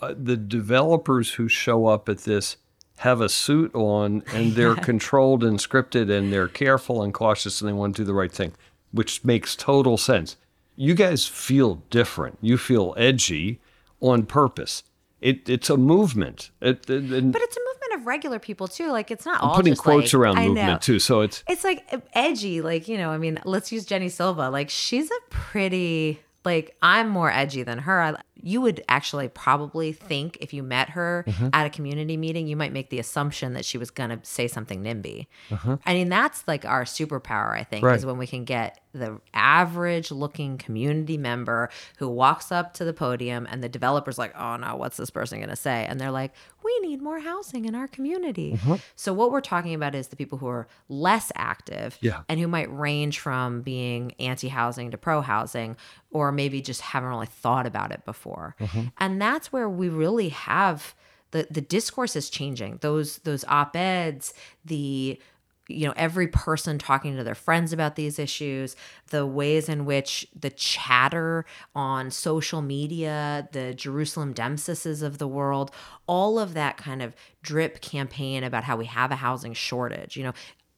uh, 0.00 0.14
the 0.16 0.36
developers 0.36 1.34
who 1.34 1.48
show 1.48 1.86
up 1.86 2.08
at 2.08 2.18
this 2.18 2.56
have 2.98 3.20
a 3.20 3.28
suit 3.28 3.74
on 3.74 4.22
and 4.32 4.52
they're 4.52 4.74
controlled 4.90 5.44
and 5.44 5.58
scripted 5.58 6.10
and 6.10 6.32
they're 6.32 6.48
careful 6.48 7.02
and 7.02 7.12
cautious 7.12 7.60
and 7.60 7.68
they 7.68 7.72
want 7.72 7.94
to 7.96 8.02
do 8.02 8.06
the 8.06 8.14
right 8.14 8.32
thing, 8.32 8.52
which 8.92 9.24
makes 9.24 9.54
total 9.54 9.96
sense. 9.96 10.36
You 10.76 10.94
guys 10.94 11.26
feel 11.26 11.82
different. 11.90 12.38
You 12.40 12.58
feel 12.58 12.94
edgy 12.96 13.60
on 14.00 14.26
purpose. 14.26 14.82
It, 15.20 15.48
it's 15.48 15.70
a 15.70 15.76
movement. 15.76 16.50
It, 16.60 16.88
it, 16.90 17.32
but 17.32 17.42
it's 17.42 17.56
a 17.56 17.60
movement 17.60 17.94
of 17.94 18.06
regular 18.06 18.38
people 18.38 18.68
too. 18.68 18.90
Like 18.90 19.10
it's 19.10 19.24
not 19.24 19.42
I'm 19.42 19.48
all 19.48 19.56
putting 19.56 19.72
just 19.72 19.82
quotes 19.82 20.12
like, 20.12 20.20
around 20.20 20.36
movement 20.36 20.82
too. 20.82 20.98
So 20.98 21.22
it's 21.22 21.42
it's 21.48 21.64
like 21.64 21.90
edgy. 22.12 22.60
Like 22.60 22.86
you 22.88 22.98
know, 22.98 23.10
I 23.10 23.18
mean, 23.18 23.40
let's 23.44 23.72
use 23.72 23.86
Jenny 23.86 24.08
Silva. 24.08 24.50
Like 24.50 24.68
she's 24.68 25.10
a 25.10 25.20
pretty 25.30 26.20
like 26.46 26.76
I'm 26.80 27.08
more 27.08 27.30
edgy 27.30 27.64
than 27.64 27.78
her. 27.78 28.00
I, 28.00 28.14
you 28.40 28.60
would 28.60 28.84
actually 28.88 29.28
probably 29.28 29.92
think 29.92 30.38
if 30.40 30.54
you 30.54 30.62
met 30.62 30.90
her 30.90 31.24
mm-hmm. 31.26 31.48
at 31.52 31.66
a 31.66 31.70
community 31.70 32.16
meeting, 32.16 32.46
you 32.46 32.56
might 32.56 32.72
make 32.72 32.90
the 32.90 33.00
assumption 33.00 33.54
that 33.54 33.64
she 33.64 33.76
was 33.76 33.90
going 33.90 34.10
to 34.10 34.20
say 34.22 34.46
something 34.46 34.84
NIMBY. 34.84 35.26
Uh-huh. 35.50 35.78
I 35.84 35.94
mean, 35.94 36.08
that's 36.08 36.46
like 36.46 36.64
our 36.64 36.84
superpower, 36.84 37.58
I 37.58 37.64
think, 37.64 37.84
right. 37.84 37.96
is 37.96 38.06
when 38.06 38.16
we 38.16 38.28
can 38.28 38.44
get 38.44 38.78
the 38.96 39.20
average 39.34 40.10
looking 40.10 40.58
community 40.58 41.16
member 41.16 41.70
who 41.98 42.08
walks 42.08 42.50
up 42.50 42.74
to 42.74 42.84
the 42.84 42.92
podium 42.92 43.46
and 43.50 43.62
the 43.62 43.68
developer's 43.68 44.18
like, 44.18 44.34
oh 44.36 44.56
no, 44.56 44.76
what's 44.76 44.96
this 44.96 45.10
person 45.10 45.38
going 45.38 45.50
to 45.50 45.56
say? 45.56 45.86
And 45.88 46.00
they're 46.00 46.10
like, 46.10 46.32
we 46.64 46.78
need 46.80 47.00
more 47.00 47.20
housing 47.20 47.64
in 47.64 47.74
our 47.74 47.88
community. 47.88 48.54
Uh-huh. 48.54 48.78
So, 48.96 49.12
what 49.12 49.30
we're 49.30 49.40
talking 49.40 49.74
about 49.74 49.94
is 49.94 50.08
the 50.08 50.16
people 50.16 50.38
who 50.38 50.48
are 50.48 50.66
less 50.88 51.30
active 51.36 51.96
yeah. 52.00 52.22
and 52.28 52.40
who 52.40 52.48
might 52.48 52.72
range 52.76 53.20
from 53.20 53.62
being 53.62 54.12
anti 54.18 54.48
housing 54.48 54.90
to 54.90 54.98
pro 54.98 55.20
housing, 55.20 55.76
or 56.10 56.32
maybe 56.32 56.60
just 56.60 56.80
haven't 56.80 57.08
really 57.08 57.26
thought 57.26 57.66
about 57.66 57.92
it 57.92 58.04
before. 58.04 58.56
Mm-hmm. 58.60 58.88
And 58.98 59.22
that's 59.22 59.52
where 59.52 59.68
we 59.68 59.88
really 59.88 60.30
have 60.30 60.94
the 61.30 61.46
the 61.50 61.60
discourse 61.60 62.16
is 62.16 62.30
changing. 62.30 62.78
Those 62.80 63.18
those 63.18 63.44
op-eds, 63.44 64.34
the 64.64 65.20
you 65.68 65.86
know 65.86 65.94
every 65.96 66.28
person 66.28 66.78
talking 66.78 67.16
to 67.16 67.24
their 67.24 67.34
friends 67.34 67.72
about 67.72 67.96
these 67.96 68.18
issues 68.18 68.76
the 69.10 69.26
ways 69.26 69.68
in 69.68 69.84
which 69.84 70.26
the 70.38 70.50
chatter 70.50 71.44
on 71.74 72.10
social 72.10 72.62
media 72.62 73.48
the 73.52 73.74
jerusalem 73.74 74.32
demsases 74.32 75.02
of 75.02 75.18
the 75.18 75.28
world 75.28 75.70
all 76.06 76.38
of 76.38 76.54
that 76.54 76.76
kind 76.76 77.02
of 77.02 77.14
drip 77.42 77.80
campaign 77.80 78.44
about 78.44 78.64
how 78.64 78.76
we 78.76 78.86
have 78.86 79.10
a 79.10 79.16
housing 79.16 79.54
shortage 79.54 80.16
you 80.16 80.22
know 80.22 80.32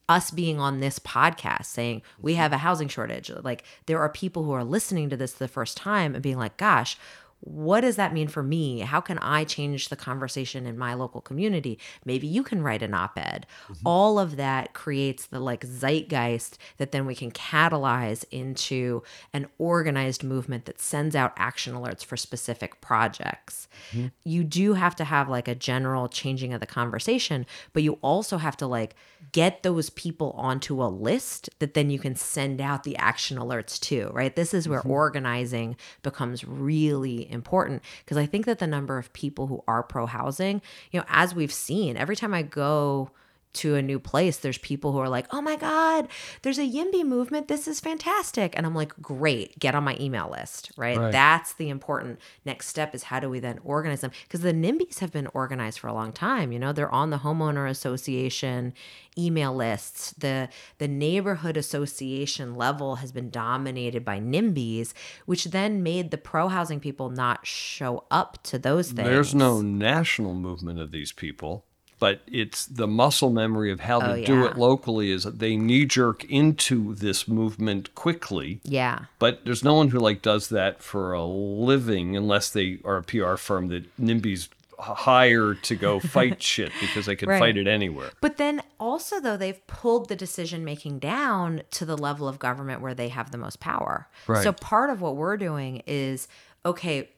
us 0.08 0.30
being 0.30 0.58
on 0.58 0.80
this 0.80 0.98
podcast 0.98 1.66
saying 1.66 2.02
we 2.20 2.32
mm-hmm. 2.32 2.40
have 2.40 2.52
a 2.52 2.58
housing 2.58 2.88
shortage. 2.88 3.30
Like 3.30 3.62
there 3.86 3.98
are 4.00 4.08
people 4.08 4.44
who 4.44 4.52
are 4.52 4.64
listening 4.64 5.10
to 5.10 5.16
this 5.16 5.32
the 5.32 5.48
first 5.48 5.76
time 5.76 6.14
and 6.14 6.22
being 6.22 6.38
like, 6.38 6.56
gosh, 6.56 6.96
what 7.40 7.82
does 7.82 7.96
that 7.96 8.12
mean 8.12 8.28
for 8.28 8.42
me? 8.42 8.80
How 8.80 9.00
can 9.00 9.18
I 9.18 9.44
change 9.44 9.88
the 9.88 9.96
conversation 9.96 10.66
in 10.66 10.76
my 10.76 10.94
local 10.94 11.20
community? 11.20 11.78
Maybe 12.04 12.26
you 12.26 12.42
can 12.42 12.62
write 12.62 12.82
an 12.82 12.94
op 12.94 13.16
ed. 13.16 13.46
Mm-hmm. 13.68 13.86
All 13.86 14.18
of 14.18 14.36
that 14.36 14.74
creates 14.74 15.26
the 15.26 15.38
like 15.38 15.64
zeitgeist 15.64 16.58
that 16.78 16.90
then 16.90 17.06
we 17.06 17.14
can 17.14 17.30
catalyze 17.30 18.24
into 18.30 19.02
an 19.32 19.46
organized 19.58 20.24
movement 20.24 20.64
that 20.64 20.80
sends 20.80 21.14
out 21.14 21.32
action 21.36 21.74
alerts 21.74 22.04
for 22.04 22.16
specific 22.16 22.80
projects. 22.80 23.68
Mm-hmm. 23.92 24.08
You 24.24 24.42
do 24.42 24.74
have 24.74 24.96
to 24.96 25.04
have 25.04 25.28
like 25.28 25.46
a 25.46 25.54
general 25.54 26.08
changing 26.08 26.52
of 26.52 26.60
the 26.60 26.66
conversation, 26.66 27.46
but 27.72 27.84
you 27.84 27.98
also 28.02 28.38
have 28.38 28.56
to 28.56 28.66
like 28.66 28.96
get 29.32 29.62
those 29.62 29.90
people 29.90 30.32
onto 30.32 30.82
a 30.82 30.86
list 30.86 31.50
that 31.58 31.74
then 31.74 31.90
you 31.90 31.98
can 31.98 32.14
send 32.14 32.60
out 32.60 32.84
the 32.84 32.96
action 32.96 33.38
alerts 33.38 33.78
to, 33.80 34.10
right? 34.12 34.34
This 34.34 34.54
is 34.54 34.68
where 34.68 34.80
mm-hmm. 34.80 34.90
organizing 34.90 35.76
becomes 36.02 36.44
really 36.44 37.27
important 37.28 37.82
because 38.04 38.16
I 38.16 38.26
think 38.26 38.46
that 38.46 38.58
the 38.58 38.66
number 38.66 38.98
of 38.98 39.12
people 39.12 39.46
who 39.46 39.62
are 39.68 39.82
pro 39.82 40.06
housing, 40.06 40.62
you 40.90 41.00
know, 41.00 41.06
as 41.08 41.34
we've 41.34 41.52
seen, 41.52 41.96
every 41.96 42.16
time 42.16 42.34
I 42.34 42.42
go 42.42 43.10
to 43.54 43.74
a 43.74 43.82
new 43.82 43.98
place, 43.98 44.36
there's 44.36 44.58
people 44.58 44.92
who 44.92 44.98
are 44.98 45.08
like, 45.08 45.26
oh 45.30 45.40
my 45.40 45.56
God, 45.56 46.08
there's 46.42 46.58
a 46.58 46.68
YIMBY 46.68 47.04
movement. 47.04 47.48
This 47.48 47.66
is 47.66 47.80
fantastic. 47.80 48.56
And 48.56 48.66
I'm 48.66 48.74
like, 48.74 49.00
great, 49.00 49.58
get 49.58 49.74
on 49.74 49.84
my 49.84 49.96
email 50.00 50.30
list, 50.30 50.70
right? 50.76 50.98
right. 50.98 51.12
That's 51.12 51.54
the 51.54 51.68
important 51.68 52.20
next 52.44 52.68
step 52.68 52.94
is 52.94 53.04
how 53.04 53.20
do 53.20 53.28
we 53.28 53.40
then 53.40 53.58
organize 53.64 54.00
them? 54.00 54.12
Because 54.24 54.40
the 54.40 54.52
NIMBYs 54.52 54.98
have 55.00 55.12
been 55.12 55.28
organized 55.28 55.78
for 55.78 55.88
a 55.88 55.92
long 55.92 56.12
time. 56.12 56.52
You 56.52 56.58
know, 56.58 56.72
they're 56.72 56.92
on 56.92 57.10
the 57.10 57.18
homeowner 57.18 57.68
association 57.68 58.74
email 59.18 59.54
lists. 59.54 60.12
The 60.12 60.48
the 60.78 60.88
neighborhood 60.88 61.56
association 61.56 62.54
level 62.54 62.96
has 62.96 63.12
been 63.12 63.30
dominated 63.30 64.04
by 64.04 64.20
NIMBYs, 64.20 64.92
which 65.26 65.46
then 65.46 65.82
made 65.82 66.10
the 66.10 66.18
pro 66.18 66.48
housing 66.48 66.80
people 66.80 67.10
not 67.10 67.46
show 67.46 68.04
up 68.10 68.42
to 68.44 68.58
those 68.58 68.92
things. 68.92 69.08
There's 69.08 69.34
no 69.34 69.60
national 69.60 70.34
movement 70.34 70.78
of 70.78 70.92
these 70.92 71.12
people 71.12 71.64
but 71.98 72.20
it's 72.26 72.66
the 72.66 72.86
muscle 72.86 73.30
memory 73.30 73.70
of 73.70 73.80
how 73.80 74.00
oh, 74.00 74.14
to 74.14 74.20
yeah. 74.20 74.26
do 74.26 74.46
it 74.46 74.56
locally 74.56 75.10
is 75.10 75.24
that 75.24 75.38
they 75.38 75.56
knee 75.56 75.84
jerk 75.84 76.24
into 76.24 76.94
this 76.94 77.26
movement 77.26 77.94
quickly. 77.94 78.60
Yeah. 78.64 79.06
But 79.18 79.44
there's 79.44 79.64
no 79.64 79.74
one 79.74 79.88
who 79.88 79.98
like 79.98 80.22
does 80.22 80.48
that 80.48 80.82
for 80.82 81.12
a 81.12 81.24
living 81.24 82.16
unless 82.16 82.50
they 82.50 82.78
are 82.84 82.98
a 82.98 83.02
PR 83.02 83.36
firm 83.36 83.68
that 83.68 83.96
NIMBYs 83.98 84.48
hire 84.78 85.54
to 85.54 85.74
go 85.74 85.98
fight 86.00 86.40
shit 86.40 86.70
because 86.80 87.06
they 87.06 87.16
can 87.16 87.28
right. 87.28 87.40
fight 87.40 87.56
it 87.56 87.66
anywhere. 87.66 88.10
But 88.20 88.36
then 88.36 88.62
also 88.78 89.20
though 89.20 89.36
they've 89.36 89.66
pulled 89.66 90.08
the 90.08 90.16
decision 90.16 90.64
making 90.64 91.00
down 91.00 91.62
to 91.72 91.84
the 91.84 91.96
level 91.96 92.28
of 92.28 92.38
government 92.38 92.80
where 92.80 92.94
they 92.94 93.08
have 93.08 93.32
the 93.32 93.38
most 93.38 93.58
power. 93.58 94.08
Right. 94.26 94.42
So 94.44 94.52
part 94.52 94.90
of 94.90 95.00
what 95.00 95.16
we're 95.16 95.36
doing 95.36 95.82
is 95.86 96.28
okay, 96.64 97.10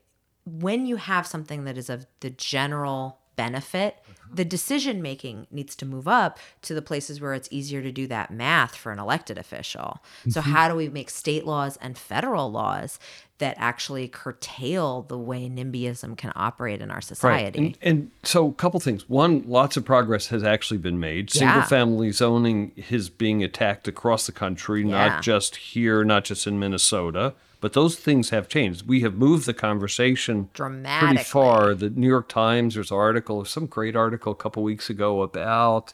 when 0.46 0.86
you 0.86 0.96
have 0.96 1.26
something 1.26 1.64
that 1.64 1.76
is 1.76 1.90
of 1.90 2.06
the 2.20 2.30
general 2.30 3.20
benefit. 3.40 3.96
The 4.32 4.44
decision 4.44 5.02
making 5.02 5.46
needs 5.50 5.74
to 5.76 5.86
move 5.86 6.06
up 6.06 6.38
to 6.62 6.74
the 6.74 6.82
places 6.82 7.20
where 7.20 7.34
it's 7.34 7.48
easier 7.50 7.82
to 7.82 7.90
do 7.90 8.06
that 8.06 8.30
math 8.30 8.76
for 8.76 8.92
an 8.92 8.98
elected 8.98 9.38
official. 9.38 10.02
Mm-hmm. 10.20 10.30
So, 10.30 10.40
how 10.40 10.68
do 10.68 10.74
we 10.74 10.88
make 10.88 11.10
state 11.10 11.46
laws 11.46 11.76
and 11.78 11.96
federal 11.98 12.50
laws 12.50 12.98
that 13.38 13.56
actually 13.58 14.06
curtail 14.06 15.02
the 15.02 15.18
way 15.18 15.48
NIMBYism 15.48 16.16
can 16.16 16.32
operate 16.36 16.80
in 16.80 16.90
our 16.90 17.00
society? 17.00 17.60
Right. 17.60 17.78
And, 17.82 17.98
and, 17.98 18.10
so, 18.22 18.48
a 18.48 18.52
couple 18.52 18.78
things. 18.80 19.08
One, 19.08 19.44
lots 19.46 19.76
of 19.76 19.84
progress 19.84 20.28
has 20.28 20.44
actually 20.44 20.78
been 20.78 21.00
made. 21.00 21.30
Single 21.30 21.56
yeah. 21.56 21.64
family 21.64 22.12
zoning 22.12 22.72
is 22.90 23.10
being 23.10 23.42
attacked 23.42 23.88
across 23.88 24.26
the 24.26 24.32
country, 24.32 24.82
yeah. 24.82 25.08
not 25.08 25.22
just 25.22 25.56
here, 25.56 26.04
not 26.04 26.24
just 26.24 26.46
in 26.46 26.58
Minnesota. 26.58 27.34
But 27.60 27.74
those 27.74 27.96
things 27.96 28.30
have 28.30 28.48
changed. 28.48 28.86
We 28.88 29.00
have 29.02 29.14
moved 29.14 29.46
the 29.46 29.54
conversation 29.54 30.48
dramatically. 30.54 31.08
pretty 31.16 31.24
far. 31.24 31.74
The 31.74 31.90
New 31.90 32.08
York 32.08 32.28
Times, 32.28 32.74
there's 32.74 32.90
an 32.90 32.96
article, 32.96 33.44
some 33.44 33.66
great 33.66 33.94
article 33.94 34.32
a 34.32 34.36
couple 34.36 34.62
weeks 34.62 34.88
ago 34.88 35.22
about 35.22 35.92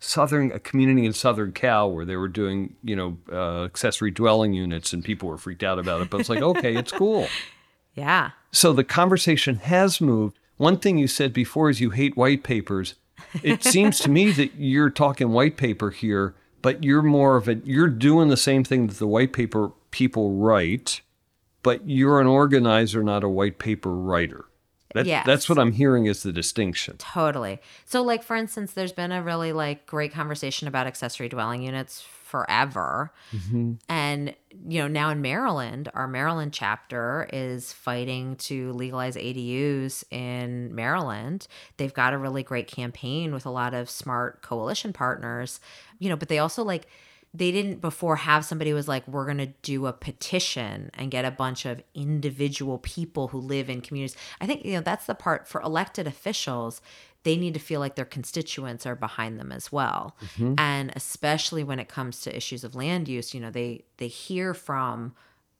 southern 0.00 0.52
a 0.52 0.58
community 0.58 1.06
in 1.06 1.12
southern 1.14 1.50
cal 1.50 1.90
where 1.90 2.04
they 2.04 2.16
were 2.16 2.28
doing 2.28 2.76
you 2.82 2.94
know 2.94 3.16
uh, 3.32 3.64
accessory 3.64 4.10
dwelling 4.10 4.52
units 4.52 4.92
and 4.92 5.02
people 5.02 5.28
were 5.28 5.38
freaked 5.38 5.62
out 5.62 5.78
about 5.78 6.02
it. 6.02 6.10
But 6.10 6.20
it's 6.20 6.28
like 6.28 6.42
okay 6.42 6.76
it's 6.76 6.92
cool. 6.92 7.28
Yeah. 7.94 8.30
So 8.50 8.72
the 8.72 8.82
conversation 8.84 9.56
has 9.56 10.00
moved. 10.00 10.36
One 10.56 10.78
thing 10.78 10.98
you 10.98 11.06
said 11.06 11.32
before 11.32 11.70
is 11.70 11.80
you 11.80 11.90
hate 11.90 12.16
white 12.16 12.42
papers. 12.42 12.96
It 13.42 13.62
seems 13.74 14.00
to 14.00 14.10
me 14.10 14.32
that 14.32 14.56
you're 14.56 14.90
talking 14.90 15.30
white 15.30 15.56
paper 15.56 15.90
here, 15.90 16.34
but 16.60 16.82
you're 16.82 17.02
more 17.02 17.36
of 17.36 17.48
a 17.48 17.54
you're 17.64 17.88
doing 17.88 18.28
the 18.28 18.36
same 18.36 18.64
thing 18.64 18.88
that 18.88 18.98
the 18.98 19.06
white 19.06 19.32
paper 19.32 19.70
people 19.94 20.32
write, 20.32 21.02
but 21.62 21.88
you're 21.88 22.20
an 22.20 22.26
organizer, 22.26 23.04
not 23.04 23.22
a 23.22 23.28
white 23.28 23.60
paper 23.60 23.94
writer. 23.94 24.46
That, 24.92 25.06
Yes. 25.06 25.24
That's 25.24 25.48
what 25.48 25.56
I'm 25.56 25.70
hearing 25.70 26.06
is 26.06 26.24
the 26.24 26.32
distinction. 26.32 26.96
Totally. 26.98 27.60
So, 27.84 28.02
like 28.02 28.24
for 28.24 28.34
instance, 28.34 28.72
there's 28.72 28.92
been 28.92 29.12
a 29.12 29.22
really 29.22 29.52
like 29.52 29.86
great 29.86 30.12
conversation 30.12 30.66
about 30.66 30.88
accessory 30.88 31.28
dwelling 31.28 31.62
units 31.62 32.00
forever, 32.02 33.12
mm-hmm. 33.32 33.74
and 33.88 34.34
you 34.68 34.80
know 34.80 34.88
now 34.88 35.10
in 35.10 35.22
Maryland, 35.22 35.88
our 35.94 36.08
Maryland 36.08 36.52
chapter 36.52 37.28
is 37.32 37.72
fighting 37.72 38.34
to 38.36 38.72
legalize 38.72 39.16
ADUs 39.16 40.04
in 40.12 40.74
Maryland. 40.74 41.46
They've 41.76 41.94
got 41.94 42.12
a 42.12 42.18
really 42.18 42.42
great 42.42 42.66
campaign 42.66 43.32
with 43.32 43.46
a 43.46 43.50
lot 43.50 43.74
of 43.74 43.88
smart 43.90 44.42
coalition 44.42 44.92
partners, 44.92 45.60
you 46.00 46.08
know, 46.08 46.16
but 46.16 46.28
they 46.28 46.38
also 46.38 46.64
like 46.64 46.88
they 47.34 47.50
didn't 47.50 47.80
before 47.80 48.16
have 48.16 48.44
somebody 48.44 48.70
who 48.70 48.76
was 48.76 48.86
like 48.86 49.06
we're 49.08 49.24
going 49.24 49.38
to 49.38 49.52
do 49.62 49.86
a 49.86 49.92
petition 49.92 50.90
and 50.94 51.10
get 51.10 51.24
a 51.24 51.32
bunch 51.32 51.66
of 51.66 51.82
individual 51.92 52.78
people 52.78 53.28
who 53.28 53.40
live 53.40 53.68
in 53.68 53.80
communities. 53.80 54.16
I 54.40 54.46
think 54.46 54.64
you 54.64 54.74
know 54.74 54.80
that's 54.80 55.06
the 55.06 55.14
part 55.14 55.48
for 55.48 55.60
elected 55.60 56.06
officials 56.06 56.80
they 57.24 57.36
need 57.36 57.54
to 57.54 57.60
feel 57.60 57.80
like 57.80 57.96
their 57.96 58.04
constituents 58.04 58.84
are 58.84 58.94
behind 58.94 59.40
them 59.40 59.50
as 59.50 59.72
well. 59.72 60.14
Mm-hmm. 60.20 60.54
And 60.58 60.92
especially 60.94 61.64
when 61.64 61.78
it 61.78 61.88
comes 61.88 62.20
to 62.20 62.36
issues 62.36 62.64
of 62.64 62.74
land 62.74 63.08
use 63.08 63.34
you 63.34 63.40
know 63.40 63.50
they 63.50 63.84
they 63.96 64.08
hear 64.08 64.54
from 64.54 65.14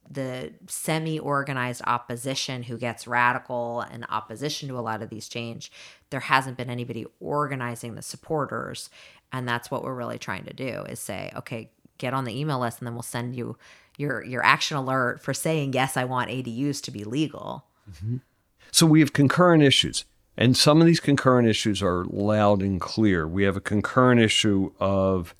the 0.09 0.53
semi-organized 0.67 1.81
opposition 1.87 2.61
who 2.61 2.77
gets 2.77 3.07
radical 3.07 3.81
and 3.81 4.05
opposition 4.09 4.69
to 4.69 4.77
a 4.77 4.81
lot 4.81 5.01
of 5.01 5.09
these 5.09 5.27
change. 5.27 5.71
There 6.11 6.19
hasn't 6.19 6.57
been 6.57 6.69
anybody 6.69 7.07
organizing 7.19 7.95
the 7.95 8.03
supporters 8.03 8.91
and 9.35 9.47
that's 9.47 9.69
what 9.69 9.83
we're 9.83 9.93
really 9.93 10.17
trying 10.17 10.45
to 10.45 10.53
do 10.53 10.83
is 10.89 10.99
say 10.99 11.31
okay 11.35 11.69
get 11.97 12.13
on 12.13 12.25
the 12.25 12.37
email 12.37 12.59
list 12.59 12.79
and 12.79 12.87
then 12.87 12.93
we'll 12.93 13.01
send 13.01 13.35
you 13.35 13.57
your 13.97 14.23
your 14.23 14.43
action 14.43 14.75
alert 14.77 15.21
for 15.21 15.33
saying 15.33 15.73
yes 15.73 15.95
i 15.95 16.03
want 16.03 16.29
adus 16.29 16.81
to 16.81 16.91
be 16.91 17.03
legal 17.03 17.65
mm-hmm. 17.89 18.17
So 18.75 18.85
we 18.85 18.99
have 18.99 19.13
concurrent 19.13 19.63
issues, 19.63 20.03
and 20.35 20.57
some 20.57 20.81
of 20.81 20.85
these 20.85 20.99
concurrent 20.99 21.47
issues 21.47 21.81
are 21.81 22.03
loud 22.03 22.61
and 22.61 22.81
clear. 22.81 23.25
We 23.25 23.43
have 23.43 23.55
a 23.55 23.61
concurrent 23.61 24.19
issue 24.19 24.73
of 24.81 25.33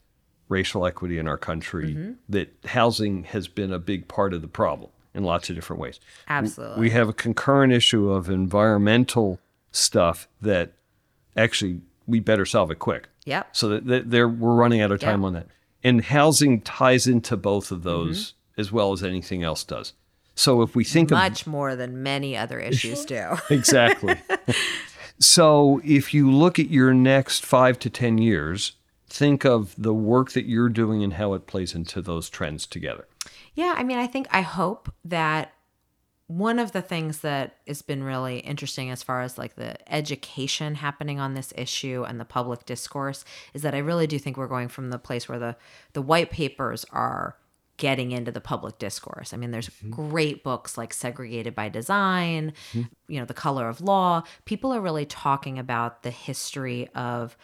racial 0.47 0.85
equity 0.85 1.17
in 1.17 1.27
our 1.27 1.37
country 1.37 1.95
mm-hmm. 1.95 2.11
that 2.29 2.53
housing 2.63 3.25
has 3.25 3.49
been 3.49 3.73
a 3.73 3.79
big 3.79 4.07
part 4.07 4.33
of 4.33 4.41
the 4.41 4.47
problem 4.47 4.89
in 5.13 5.25
lots 5.25 5.49
of 5.49 5.55
different 5.55 5.81
ways. 5.81 5.99
absolutely 6.29 6.79
We 6.79 6.91
have 6.91 7.09
a 7.09 7.13
concurrent 7.13 7.73
issue 7.73 8.09
of 8.09 8.29
environmental 8.29 9.41
stuff 9.71 10.29
that 10.41 10.71
actually 11.35 11.81
we 12.07 12.21
better 12.21 12.45
solve 12.45 12.71
it 12.71 12.79
quick. 12.79 13.09
Yep 13.26 13.47
So 13.55 13.80
that, 13.80 14.09
there 14.09 14.28
we're 14.30 14.55
running 14.55 14.82
out 14.82 14.91
of 14.91 14.99
time 15.01 15.21
Yeah. 15.21 15.28
on 15.28 15.34
that. 15.34 15.47
And 15.84 16.03
housing 16.03 16.61
ties 16.61 17.05
into 17.07 17.36
both 17.38 17.71
of 17.71 17.84
those 17.84 18.32
Mm-hmm. 18.32 18.61
as 18.61 18.71
well 18.71 18.93
as 18.93 19.03
anything 19.03 19.43
else 19.43 19.63
does. 19.63 19.93
So 20.36 20.61
if 20.61 20.76
we 20.76 20.84
think 20.84 21.11
of 21.11 21.17
much 21.17 21.45
more 21.47 21.76
than 21.76 22.01
many 22.03 22.36
other 22.38 22.59
issues 22.59 23.05
do 23.15 23.36
exactly. 23.49 24.15
so 25.19 25.82
if 25.84 26.13
you 26.13 26.32
look 26.32 26.59
at 26.59 26.69
your 26.69 26.93
next 26.93 27.45
five 27.45 27.80
to 27.80 27.89
10 27.89 28.17
years, 28.17 28.73
think 29.07 29.45
of 29.45 29.73
the 29.78 29.93
work 29.93 30.32
that 30.34 30.45
you're 30.45 30.69
doing 30.69 31.03
and 31.03 31.13
how 31.13 31.34
it 31.34 31.47
plays 31.47 31.73
into 31.73 32.01
those 32.01 32.30
trends 32.30 32.65
together. 32.65 33.07
Yeah, 33.53 33.73
I 33.78 33.84
mean, 33.84 33.97
I 33.97 34.07
think 34.07 34.28
I 34.32 34.41
hope 34.41 34.91
that 35.05 35.53
one 36.28 36.57
of 36.57 36.71
the 36.71 36.82
things 36.82 37.19
that 37.19 37.57
has 37.67 37.84
been 37.84 38.03
really 38.03 38.39
interesting 38.39 38.89
as 38.89 39.03
far 39.03 39.21
as 39.21 39.38
like 39.38 39.55
the 39.55 39.76
education 39.93 40.76
happening 40.76 41.19
on 41.19 41.36
this 41.36 41.53
issue 41.55 42.03
and 42.07 42.19
the 42.19 42.26
public 42.26 42.65
discourse 42.65 43.23
is 43.53 43.61
that 43.61 43.76
I 43.76 43.80
really 43.80 44.07
do 44.07 44.17
think 44.17 44.36
we're 44.36 44.47
going 44.47 44.69
from 44.69 44.89
the 44.89 44.97
place 44.97 45.30
where 45.30 45.38
the 45.38 45.55
the 45.93 46.01
white 46.01 46.32
papers 46.32 46.84
are 46.91 47.38
getting 47.78 48.11
into 48.11 48.32
the 48.32 48.41
public 48.41 48.80
discourse. 48.80 49.34
I 49.34 49.38
mean, 49.38 49.51
there's 49.51 49.69
mm-hmm. 49.69 49.91
great 49.91 50.43
books 50.43 50.78
like 50.78 50.93
Segregated 50.93 51.53
by 51.53 51.69
Design, 51.69 52.53
mm-hmm. 52.71 52.84
you 53.07 53.19
know, 53.19 53.26
The 53.26 53.34
Color 53.34 53.67
of 53.67 53.82
Law. 53.82 54.23
People 54.45 54.73
are 54.73 54.82
really 54.82 55.05
talking 55.05 55.59
about 55.59 56.03
the 56.03 56.09
history 56.09 56.88
of 56.95 57.36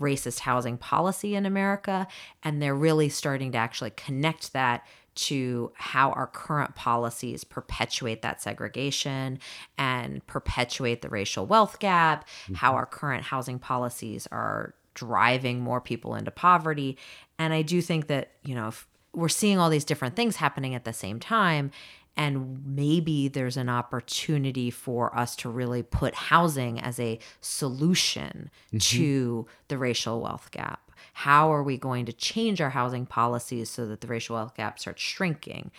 racist 0.00 0.40
housing 0.40 0.76
policy 0.76 1.34
in 1.36 1.46
America, 1.46 2.06
and 2.42 2.60
they're 2.60 2.74
really 2.74 3.08
starting 3.08 3.52
to 3.52 3.58
actually 3.58 3.90
connect 3.90 4.52
that 4.52 4.84
to 5.16 5.72
how 5.74 6.10
our 6.12 6.26
current 6.26 6.74
policies 6.74 7.44
perpetuate 7.44 8.22
that 8.22 8.40
segregation 8.40 9.38
and 9.76 10.26
perpetuate 10.26 11.02
the 11.02 11.08
racial 11.08 11.46
wealth 11.46 11.78
gap, 11.78 12.28
how 12.54 12.70
mm-hmm. 12.70 12.76
our 12.76 12.86
current 12.86 13.24
housing 13.24 13.58
policies 13.58 14.26
are 14.30 14.74
driving 14.94 15.60
more 15.60 15.80
people 15.80 16.14
into 16.14 16.30
poverty. 16.30 16.96
And 17.38 17.52
I 17.52 17.62
do 17.62 17.82
think 17.82 18.06
that, 18.06 18.30
you 18.42 18.54
know, 18.54 18.68
if 18.68 18.86
we're 19.16 19.28
seeing 19.28 19.58
all 19.58 19.70
these 19.70 19.84
different 19.84 20.14
things 20.14 20.36
happening 20.36 20.74
at 20.74 20.84
the 20.84 20.92
same 20.92 21.18
time. 21.18 21.72
And 22.18 22.64
maybe 22.64 23.28
there's 23.28 23.56
an 23.56 23.68
opportunity 23.68 24.70
for 24.70 25.16
us 25.16 25.36
to 25.36 25.50
really 25.50 25.82
put 25.82 26.14
housing 26.14 26.80
as 26.80 27.00
a 27.00 27.18
solution 27.40 28.50
mm-hmm. 28.68 28.78
to 28.78 29.46
the 29.68 29.78
racial 29.78 30.20
wealth 30.20 30.50
gap. 30.50 30.85
How 31.12 31.52
are 31.52 31.62
we 31.62 31.76
going 31.76 32.06
to 32.06 32.12
change 32.12 32.60
our 32.60 32.70
housing 32.70 33.06
policies 33.06 33.70
so 33.70 33.86
that 33.86 34.00
the 34.00 34.06
racial 34.06 34.36
wealth 34.36 34.56
gap 34.56 34.78
starts 34.78 35.02
shrinking? 35.02 35.70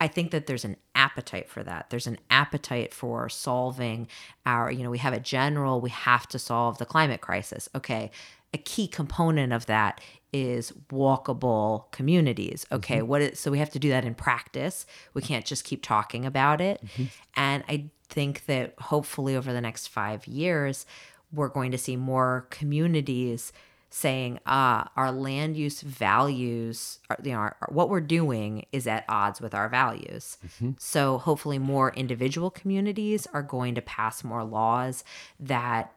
I 0.00 0.06
think 0.06 0.30
that 0.30 0.46
there's 0.46 0.64
an 0.64 0.76
appetite 0.94 1.48
for 1.48 1.64
that. 1.64 1.90
There's 1.90 2.06
an 2.06 2.18
appetite 2.30 2.94
for 2.94 3.28
solving 3.28 4.06
our, 4.46 4.70
you 4.70 4.84
know, 4.84 4.90
we 4.90 4.98
have 4.98 5.12
a 5.12 5.20
general, 5.20 5.80
we 5.80 5.90
have 5.90 6.28
to 6.28 6.38
solve 6.38 6.78
the 6.78 6.86
climate 6.86 7.20
crisis. 7.20 7.68
Okay. 7.74 8.10
A 8.54 8.58
key 8.58 8.86
component 8.86 9.52
of 9.52 9.66
that 9.66 10.00
is 10.32 10.72
walkable 10.90 11.90
communities. 11.90 12.64
Mm-hmm. 12.64 12.74
Okay. 12.76 13.02
What 13.02 13.22
is, 13.22 13.40
so 13.40 13.50
we 13.50 13.58
have 13.58 13.70
to 13.70 13.78
do 13.78 13.88
that 13.88 14.04
in 14.04 14.14
practice. 14.14 14.86
We 15.14 15.22
can't 15.22 15.44
just 15.44 15.64
keep 15.64 15.82
talking 15.82 16.24
about 16.24 16.60
it. 16.60 16.80
Mm-hmm. 16.84 17.04
And 17.36 17.64
I 17.68 17.90
think 18.08 18.46
that 18.46 18.74
hopefully 18.78 19.34
over 19.36 19.52
the 19.52 19.60
next 19.60 19.88
five 19.88 20.26
years, 20.26 20.86
we're 21.32 21.48
going 21.48 21.72
to 21.72 21.78
see 21.78 21.96
more 21.96 22.46
communities 22.50 23.52
saying, 23.90 24.38
ah, 24.46 24.90
our 24.96 25.10
land 25.10 25.56
use 25.56 25.80
values, 25.80 26.98
are, 27.08 27.16
you 27.22 27.32
know, 27.32 27.38
our, 27.38 27.56
what 27.70 27.88
we're 27.88 28.00
doing 28.00 28.66
is 28.72 28.86
at 28.86 29.04
odds 29.08 29.40
with 29.40 29.54
our 29.54 29.68
values. 29.68 30.36
So 30.78 31.18
hopefully, 31.18 31.58
more 31.58 31.92
individual 31.94 32.50
communities 32.50 33.26
are 33.32 33.42
going 33.42 33.74
to 33.76 33.82
pass 33.82 34.22
more 34.22 34.44
laws 34.44 35.04
that 35.40 35.92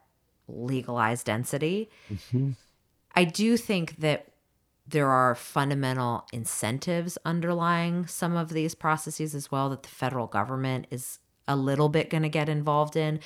legalize 0.48 1.22
density. 1.22 1.90
I 3.14 3.24
do 3.24 3.56
think 3.56 3.96
that 3.98 4.26
there 4.86 5.08
are 5.10 5.34
fundamental 5.34 6.26
incentives 6.32 7.16
underlying 7.24 8.06
some 8.06 8.36
of 8.36 8.48
these 8.50 8.74
processes 8.74 9.34
as 9.34 9.50
well 9.50 9.70
that 9.70 9.82
the 9.84 9.88
federal 9.88 10.26
government 10.26 10.86
is 10.90 11.18
a 11.46 11.56
little 11.56 11.88
bit 11.88 12.10
going 12.10 12.22
to 12.24 12.28
get 12.28 12.48
involved 12.48 12.96
in. 12.96 13.20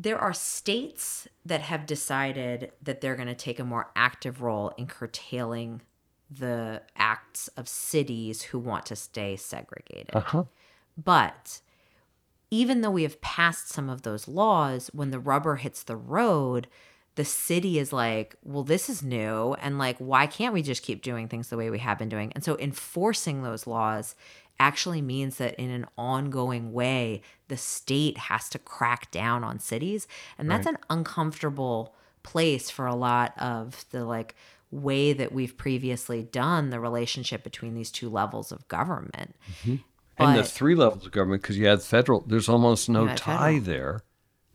There 0.00 0.18
are 0.18 0.32
states 0.32 1.26
that 1.44 1.60
have 1.62 1.84
decided 1.84 2.70
that 2.80 3.00
they're 3.00 3.16
going 3.16 3.28
to 3.28 3.34
take 3.34 3.58
a 3.58 3.64
more 3.64 3.90
active 3.96 4.40
role 4.40 4.68
in 4.78 4.86
curtailing 4.86 5.82
the 6.30 6.82
acts 6.96 7.48
of 7.56 7.68
cities 7.68 8.42
who 8.42 8.60
want 8.60 8.86
to 8.86 8.96
stay 8.96 9.34
segregated. 9.36 10.14
Uh-huh. 10.14 10.44
But 10.96 11.60
even 12.50 12.80
though 12.80 12.90
we 12.90 13.02
have 13.02 13.20
passed 13.20 13.68
some 13.68 13.88
of 13.90 14.02
those 14.02 14.28
laws, 14.28 14.88
when 14.92 15.10
the 15.10 15.18
rubber 15.18 15.56
hits 15.56 15.82
the 15.82 15.96
road, 15.96 16.68
the 17.16 17.24
city 17.24 17.78
is 17.78 17.92
like, 17.92 18.36
well, 18.44 18.62
this 18.62 18.88
is 18.88 19.02
new. 19.02 19.54
And 19.54 19.78
like, 19.78 19.98
why 19.98 20.28
can't 20.28 20.54
we 20.54 20.62
just 20.62 20.84
keep 20.84 21.02
doing 21.02 21.26
things 21.26 21.48
the 21.48 21.56
way 21.56 21.70
we 21.70 21.80
have 21.80 21.98
been 21.98 22.08
doing? 22.08 22.32
And 22.34 22.44
so 22.44 22.56
enforcing 22.58 23.42
those 23.42 23.66
laws 23.66 24.14
actually 24.60 25.00
means 25.00 25.36
that 25.36 25.54
in 25.54 25.70
an 25.70 25.86
ongoing 25.96 26.72
way, 26.72 27.22
the 27.48 27.56
state 27.56 28.18
has 28.18 28.48
to 28.50 28.58
crack 28.58 29.10
down 29.10 29.44
on 29.44 29.58
cities. 29.58 30.06
And 30.36 30.50
that's 30.50 30.66
an 30.66 30.78
uncomfortable 30.90 31.94
place 32.22 32.68
for 32.68 32.86
a 32.86 32.94
lot 32.94 33.32
of 33.38 33.84
the 33.90 34.04
like 34.04 34.34
way 34.70 35.12
that 35.12 35.32
we've 35.32 35.56
previously 35.56 36.22
done 36.22 36.70
the 36.70 36.80
relationship 36.80 37.42
between 37.42 37.74
these 37.74 37.90
two 37.90 38.08
levels 38.08 38.52
of 38.52 38.66
government. 38.68 39.34
Mm-hmm. 39.62 39.76
and 40.18 40.38
the 40.38 40.44
three 40.44 40.74
levels 40.74 41.06
of 41.06 41.12
government, 41.12 41.42
because 41.42 41.56
you 41.56 41.66
had 41.66 41.82
federal, 41.82 42.20
there's 42.26 42.48
almost 42.48 42.88
no 42.88 43.06
tie 43.14 43.54
federal. 43.54 43.60
there. 43.60 44.00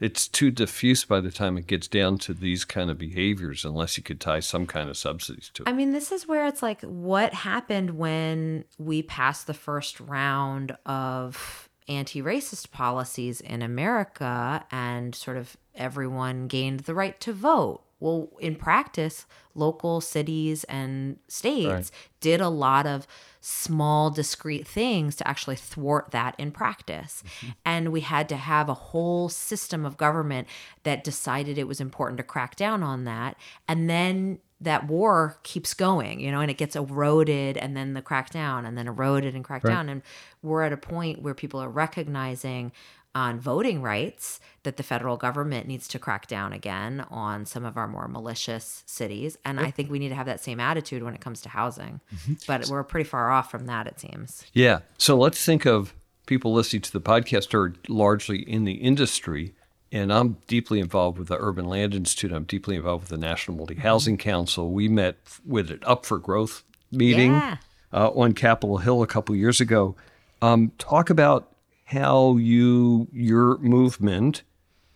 It's 0.03 0.27
too 0.27 0.51
diffuse 0.51 1.05
by 1.05 1.21
the 1.21 1.31
time 1.31 1.57
it 1.57 1.65
gets 1.65 1.87
down 1.87 2.17
to 2.19 2.33
these 2.33 2.65
kind 2.65 2.91
of 2.91 2.97
behaviors, 2.97 3.63
unless 3.63 3.95
you 3.95 4.03
could 4.03 4.19
tie 4.19 4.41
some 4.41 4.67
kind 4.67 4.89
of 4.89 4.97
subsidies 4.97 5.49
to 5.53 5.63
it. 5.63 5.69
I 5.69 5.71
mean, 5.71 5.93
this 5.93 6.11
is 6.11 6.27
where 6.27 6.45
it's 6.45 6.61
like, 6.61 6.81
what 6.81 7.33
happened 7.33 7.91
when 7.91 8.65
we 8.77 9.01
passed 9.01 9.47
the 9.47 9.53
first 9.53 10.01
round 10.01 10.75
of 10.85 11.69
anti 11.87 12.21
racist 12.21 12.71
policies 12.71 13.39
in 13.39 13.61
America 13.61 14.65
and 14.71 15.15
sort 15.15 15.37
of 15.37 15.55
everyone 15.73 16.47
gained 16.47 16.81
the 16.81 16.93
right 16.93 17.17
to 17.21 17.31
vote? 17.31 17.83
Well, 18.03 18.29
in 18.37 18.55
practice, 18.55 19.25
local 19.55 20.01
cities 20.01 20.65
and 20.65 21.19
states 21.29 21.67
right. 21.67 21.91
did 22.19 22.41
a 22.41 22.49
lot 22.49 22.85
of 22.85 23.07
small, 23.39 24.09
discrete 24.09 24.67
things 24.67 25.15
to 25.15 25.27
actually 25.27 25.55
thwart 25.55 26.11
that 26.11 26.35
in 26.37 26.51
practice. 26.51 27.23
Mm-hmm. 27.25 27.51
And 27.63 27.91
we 27.93 28.01
had 28.01 28.27
to 28.27 28.35
have 28.35 28.67
a 28.67 28.73
whole 28.73 29.29
system 29.29 29.85
of 29.85 29.95
government 29.95 30.49
that 30.83 31.05
decided 31.05 31.57
it 31.57 31.67
was 31.67 31.79
important 31.79 32.17
to 32.17 32.23
crack 32.23 32.57
down 32.57 32.83
on 32.83 33.05
that. 33.05 33.37
And 33.69 33.89
then 33.89 34.39
that 34.59 34.87
war 34.87 35.39
keeps 35.43 35.73
going, 35.73 36.19
you 36.19 36.29
know, 36.29 36.41
and 36.41 36.51
it 36.51 36.57
gets 36.57 36.75
eroded 36.75 37.57
and 37.57 37.75
then 37.75 37.93
the 37.93 38.01
crackdown 38.01 38.67
and 38.67 38.77
then 38.77 38.87
eroded 38.87 39.33
and 39.33 39.45
cracked 39.45 39.63
right. 39.63 39.73
down. 39.73 39.87
And 39.87 40.01
we're 40.41 40.63
at 40.63 40.73
a 40.73 40.77
point 40.77 41.21
where 41.21 41.33
people 41.33 41.61
are 41.61 41.69
recognizing 41.69 42.73
on 43.15 43.39
voting 43.39 43.81
rights 43.81 44.39
that 44.63 44.77
the 44.77 44.83
federal 44.83 45.17
government 45.17 45.67
needs 45.67 45.87
to 45.89 45.99
crack 45.99 46.27
down 46.27 46.53
again 46.53 47.05
on 47.11 47.45
some 47.45 47.65
of 47.65 47.77
our 47.77 47.87
more 47.87 48.07
malicious 48.07 48.83
cities. 48.85 49.37
And 49.45 49.59
I 49.59 49.71
think 49.71 49.91
we 49.91 49.99
need 49.99 50.09
to 50.09 50.15
have 50.15 50.25
that 50.25 50.41
same 50.41 50.59
attitude 50.59 51.03
when 51.03 51.13
it 51.13 51.21
comes 51.21 51.41
to 51.41 51.49
housing. 51.49 51.99
Mm-hmm. 52.15 52.33
But 52.47 52.67
we're 52.67 52.83
pretty 52.83 53.07
far 53.07 53.29
off 53.29 53.51
from 53.51 53.65
that, 53.67 53.87
it 53.87 53.99
seems. 53.99 54.45
Yeah. 54.53 54.79
So 54.97 55.17
let's 55.17 55.43
think 55.43 55.65
of 55.65 55.93
people 56.25 56.53
listening 56.53 56.81
to 56.83 56.91
the 56.91 57.01
podcast 57.01 57.53
are 57.53 57.73
largely 57.87 58.39
in 58.39 58.63
the 58.63 58.73
industry 58.73 59.53
and 59.93 60.11
I'm 60.11 60.37
deeply 60.47 60.79
involved 60.79 61.19
with 61.19 61.27
the 61.27 61.37
Urban 61.39 61.67
Land 61.67 61.93
Institute. 61.93 62.31
I'm 62.31 62.45
deeply 62.45 62.75
involved 62.75 63.03
with 63.03 63.09
the 63.11 63.17
National 63.17 63.55
Multi 63.55 63.75
Housing 63.75 64.17
mm-hmm. 64.17 64.27
Council. 64.27 64.71
We 64.71 64.89
met 64.89 65.17
with 65.45 65.69
an 65.69 65.81
Up 65.83 66.05
for 66.05 66.17
Growth 66.17 66.63
meeting 66.91 67.33
yeah. 67.33 67.57
uh, 67.93 68.09
on 68.09 68.33
Capitol 68.33 68.79
Hill 68.79 69.03
a 69.03 69.07
couple 69.07 69.35
years 69.35 69.61
ago. 69.61 69.95
Um, 70.41 70.71
talk 70.79 71.11
about 71.11 71.52
how 71.85 72.37
you 72.37 73.07
your 73.11 73.57
movement 73.59 74.43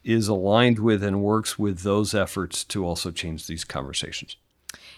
is 0.03 0.27
aligned 0.27 0.79
with 0.79 1.03
and 1.03 1.21
works 1.21 1.59
with 1.59 1.81
those 1.81 2.13
efforts 2.13 2.63
to 2.63 2.85
also 2.85 3.11
change 3.11 3.47
these 3.47 3.65
conversations. 3.65 4.37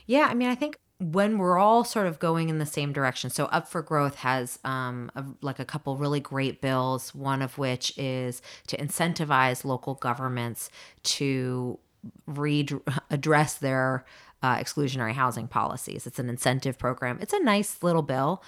Yeah, 0.05 0.27
I 0.29 0.35
mean, 0.35 0.49
I 0.49 0.55
think 0.55 0.77
when 0.99 1.37
we're 1.37 1.57
all 1.57 1.83
sort 1.83 2.07
of 2.07 2.19
going 2.19 2.49
in 2.49 2.59
the 2.59 2.65
same 2.65 2.91
direction. 2.91 3.29
So 3.29 3.45
Up 3.45 3.67
for 3.67 3.81
Growth 3.81 4.15
has 4.15 4.59
um, 4.65 5.09
a, 5.15 5.23
like 5.41 5.59
a 5.59 5.65
couple 5.65 5.95
really 5.95 6.19
great 6.19 6.61
bills. 6.61 7.15
One 7.15 7.41
of 7.41 7.57
which 7.57 7.97
is 7.97 8.41
to 8.67 8.77
incentivize 8.77 9.63
local 9.63 9.95
governments 9.95 10.69
to 11.03 11.79
read 12.27 12.73
address 13.09 13.55
their 13.55 14.05
uh, 14.43 14.57
exclusionary 14.57 15.13
housing 15.13 15.47
policies. 15.47 16.05
It's 16.05 16.19
an 16.19 16.29
incentive 16.29 16.77
program. 16.77 17.19
It's 17.21 17.33
a 17.33 17.43
nice 17.43 17.81
little 17.81 18.01
bill 18.01 18.43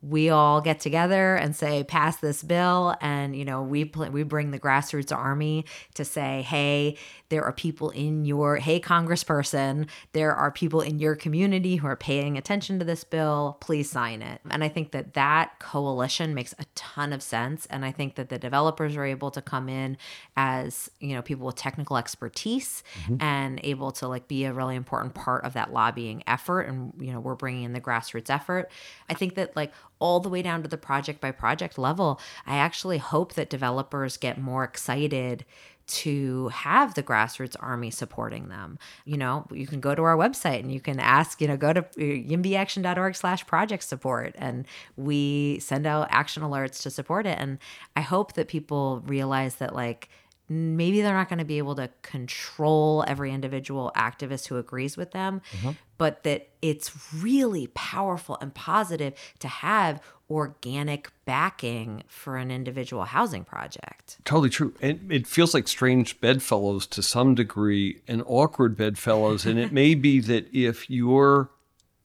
we 0.00 0.30
all 0.30 0.60
get 0.60 0.80
together 0.80 1.36
and 1.36 1.54
say 1.54 1.84
pass 1.84 2.16
this 2.16 2.42
bill 2.42 2.96
and 3.00 3.36
you 3.36 3.44
know 3.44 3.62
we 3.62 3.84
pl- 3.84 4.10
we 4.10 4.22
bring 4.22 4.50
the 4.50 4.58
grassroots 4.58 5.16
army 5.16 5.64
to 5.94 6.04
say 6.04 6.42
hey 6.42 6.96
there 7.28 7.44
are 7.44 7.52
people 7.52 7.90
in 7.90 8.24
your 8.24 8.56
hey 8.56 8.80
congressperson 8.80 9.86
there 10.12 10.34
are 10.34 10.50
people 10.50 10.80
in 10.80 10.98
your 10.98 11.14
community 11.14 11.76
who 11.76 11.86
are 11.86 11.96
paying 11.96 12.36
attention 12.36 12.78
to 12.78 12.84
this 12.84 13.04
bill. 13.04 13.56
Please 13.60 13.90
sign 13.90 14.22
it. 14.22 14.40
And 14.50 14.64
i 14.64 14.68
think 14.68 14.92
that 14.92 15.14
that 15.14 15.58
coalition 15.58 16.34
makes 16.34 16.54
a 16.58 16.64
ton 16.74 17.12
of 17.12 17.22
sense 17.22 17.66
and 17.66 17.84
i 17.84 17.92
think 17.92 18.16
that 18.16 18.28
the 18.28 18.38
developers 18.38 18.96
are 18.96 19.04
able 19.04 19.30
to 19.30 19.42
come 19.42 19.68
in 19.68 19.96
as 20.36 20.90
you 21.00 21.14
know 21.14 21.22
people 21.22 21.46
with 21.46 21.56
technical 21.56 21.96
expertise 21.96 22.82
mm-hmm. 23.02 23.16
and 23.20 23.60
able 23.62 23.92
to 23.92 24.08
like 24.08 24.28
be 24.28 24.44
a 24.44 24.52
really 24.52 24.76
important 24.76 25.14
part 25.14 25.44
of 25.44 25.54
that 25.54 25.72
lobbying 25.72 26.22
effort 26.26 26.62
and 26.62 26.92
you 26.98 27.12
know 27.12 27.20
we're 27.20 27.34
bringing 27.34 27.64
in 27.64 27.72
the 27.72 27.80
grassroots 27.80 28.30
effort. 28.30 28.70
I 29.08 29.14
think 29.14 29.34
that 29.34 29.56
like 29.56 29.72
all 29.98 30.20
the 30.20 30.28
way 30.28 30.42
down 30.42 30.62
to 30.62 30.68
the 30.68 30.76
project 30.76 31.20
by 31.20 31.30
project 31.30 31.78
level. 31.78 32.20
I 32.44 32.56
actually 32.56 32.98
hope 32.98 33.34
that 33.34 33.48
developers 33.48 34.16
get 34.16 34.40
more 34.40 34.64
excited 34.64 35.44
to 35.86 36.48
have 36.48 36.94
the 36.94 37.02
grassroots 37.02 37.56
army 37.60 37.90
supporting 37.90 38.48
them. 38.48 38.78
You 39.04 39.16
know, 39.16 39.46
you 39.52 39.66
can 39.66 39.80
go 39.80 39.94
to 39.94 40.02
our 40.02 40.16
website 40.16 40.60
and 40.60 40.72
you 40.72 40.80
can 40.80 40.98
ask, 40.98 41.40
you 41.40 41.48
know, 41.48 41.56
go 41.56 41.72
to 41.72 41.82
yimbyaction.org 41.82 43.14
slash 43.14 43.46
project 43.46 43.82
support 43.82 44.34
and 44.38 44.66
we 44.96 45.58
send 45.58 45.86
out 45.86 46.08
action 46.10 46.42
alerts 46.42 46.82
to 46.82 46.90
support 46.90 47.26
it. 47.26 47.36
And 47.38 47.58
I 47.96 48.00
hope 48.00 48.34
that 48.34 48.48
people 48.48 49.02
realize 49.06 49.56
that 49.56 49.74
like 49.74 50.08
maybe 50.48 51.00
they're 51.00 51.14
not 51.14 51.28
going 51.28 51.38
to 51.38 51.44
be 51.44 51.58
able 51.58 51.74
to 51.76 51.88
control 52.02 53.04
every 53.06 53.32
individual 53.32 53.92
activist 53.96 54.48
who 54.48 54.58
agrees 54.58 54.96
with 54.96 55.12
them, 55.12 55.40
mm-hmm. 55.52 55.70
but 55.98 56.22
that 56.24 56.48
it's 56.60 56.92
really 57.14 57.68
powerful 57.68 58.36
and 58.40 58.54
positive 58.54 59.14
to 59.38 59.48
have 59.48 60.02
organic 60.30 61.10
backing 61.24 62.02
for 62.08 62.36
an 62.36 62.50
individual 62.50 63.04
housing 63.04 63.44
project. 63.44 64.18
Totally 64.24 64.50
true. 64.50 64.74
And 64.80 65.10
it 65.12 65.26
feels 65.26 65.54
like 65.54 65.68
strange 65.68 66.20
bedfellows 66.20 66.86
to 66.88 67.02
some 67.02 67.34
degree 67.34 68.00
and 68.08 68.22
awkward 68.26 68.76
bedfellows. 68.76 69.44
and 69.46 69.58
it 69.58 69.72
may 69.72 69.94
be 69.94 70.20
that 70.20 70.48
if 70.52 70.88
you're 70.88 71.50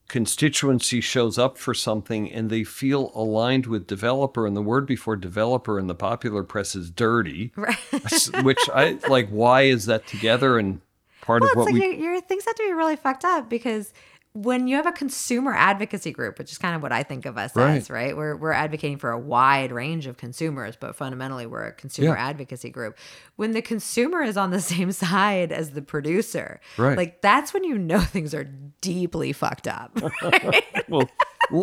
constituency 0.08 1.02
shows 1.02 1.38
up 1.38 1.58
for 1.58 1.74
something 1.74 2.32
and 2.32 2.48
they 2.48 2.64
feel 2.64 3.12
aligned 3.14 3.66
with 3.66 3.86
developer 3.86 4.46
and 4.46 4.56
the 4.56 4.62
word 4.62 4.86
before 4.86 5.16
developer 5.16 5.78
in 5.78 5.86
the 5.86 5.94
popular 5.94 6.42
press 6.42 6.74
is 6.74 6.90
dirty 6.90 7.52
right. 7.56 7.76
which 8.42 8.68
i 8.74 8.98
like 9.08 9.28
why 9.28 9.62
is 9.62 9.84
that 9.84 10.06
together 10.06 10.58
and 10.58 10.80
part 11.20 11.42
well, 11.42 11.50
of 11.50 11.56
what 11.58 11.66
like 11.66 11.74
we 11.74 11.80
your, 11.82 11.92
your 11.92 12.20
things 12.22 12.46
have 12.46 12.54
to 12.54 12.62
be 12.62 12.72
really 12.72 12.96
fucked 12.96 13.24
up 13.24 13.50
because 13.50 13.92
when 14.34 14.68
you 14.68 14.76
have 14.76 14.86
a 14.86 14.92
consumer 14.92 15.54
advocacy 15.54 16.12
group, 16.12 16.38
which 16.38 16.52
is 16.52 16.58
kind 16.58 16.76
of 16.76 16.82
what 16.82 16.92
I 16.92 17.02
think 17.02 17.26
of 17.26 17.36
us 17.38 17.56
right. 17.56 17.76
as, 17.76 17.90
right? 17.90 18.16
We're, 18.16 18.36
we're 18.36 18.52
advocating 18.52 18.98
for 18.98 19.10
a 19.10 19.18
wide 19.18 19.72
range 19.72 20.06
of 20.06 20.16
consumers, 20.16 20.76
but 20.76 20.94
fundamentally 20.94 21.46
we're 21.46 21.64
a 21.64 21.72
consumer 21.72 22.14
yeah. 22.14 22.28
advocacy 22.28 22.70
group. 22.70 22.96
When 23.36 23.52
the 23.52 23.62
consumer 23.62 24.22
is 24.22 24.36
on 24.36 24.50
the 24.50 24.60
same 24.68 24.92
side 24.92 25.50
as 25.50 25.70
the 25.70 25.82
producer, 25.82 26.60
right. 26.76 26.96
like 26.96 27.22
that's 27.22 27.52
when 27.52 27.64
you 27.64 27.78
know 27.78 28.00
things 28.00 28.34
are 28.34 28.44
deeply 28.80 29.32
fucked 29.32 29.66
up. 29.66 29.98
well, 30.88 31.08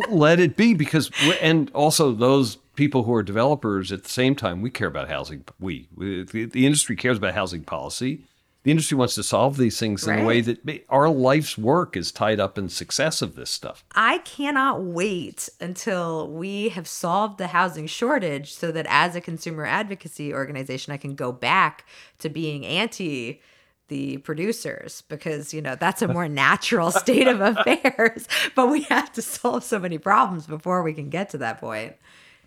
let 0.10 0.40
it 0.40 0.58
be 0.58 0.74
because, 0.74 1.12
and 1.42 1.72
also 1.72 2.12
those 2.12 2.58
people 2.76 3.04
who 3.04 3.14
are 3.14 3.24
developers 3.24 3.92
at 3.92 4.04
the 4.04 4.10
same 4.10 4.36
time, 4.36 4.62
we 4.62 4.70
care 4.70 4.88
about 4.88 5.08
housing. 5.08 5.46
We, 5.60 5.88
we 5.96 6.24
the 6.24 6.66
industry 6.66 6.96
cares 6.96 7.18
about 7.18 7.36
housing 7.36 7.64
policy 7.64 8.26
the 8.66 8.72
industry 8.72 8.98
wants 8.98 9.14
to 9.14 9.22
solve 9.22 9.58
these 9.58 9.80
things 9.80 10.08
right. 10.08 10.18
in 10.18 10.26
a 10.26 10.28
way 10.28 10.42
that 10.42 10.86
our 10.90 11.08
life's 11.08 11.56
work 11.56 11.96
is 11.96 12.12
tied 12.12 12.40
up 12.40 12.58
in 12.58 12.68
success 12.68 13.22
of 13.22 13.36
this 13.36 13.52
stuff. 13.52 13.86
I 13.94 14.18
cannot 14.20 14.82
wait 14.82 15.50
until 15.62 16.28
we 16.28 16.70
have 16.70 16.88
solved 16.88 17.38
the 17.38 17.48
housing 17.48 17.86
shortage 17.86 18.56
so 18.56 18.72
that 18.72 18.88
as 18.90 19.16
a 19.16 19.22
consumer 19.22 19.68
advocacy 19.68 20.34
organization, 20.34 20.92
I 20.94 20.98
can 20.98 21.14
go 21.14 21.32
back 21.32 21.86
to 22.18 22.28
being 22.28 22.66
anti 22.66 23.40
the 23.88 24.18
producers 24.18 25.04
because 25.10 25.54
you 25.54 25.62
know 25.62 25.76
that's 25.76 26.02
a 26.02 26.08
more 26.08 26.28
natural 26.28 26.90
state 27.04 27.28
of 27.28 27.40
affairs 27.40 28.28
but 28.56 28.66
we 28.66 28.82
have 28.82 29.14
to 29.14 29.22
solve 29.22 29.64
so 29.64 29.78
many 29.78 30.00
problems 30.00 30.48
before 30.48 30.82
we 30.82 30.92
can 30.92 31.08
get 31.12 31.30
to 31.30 31.38
that 31.38 31.60
point 31.60 31.94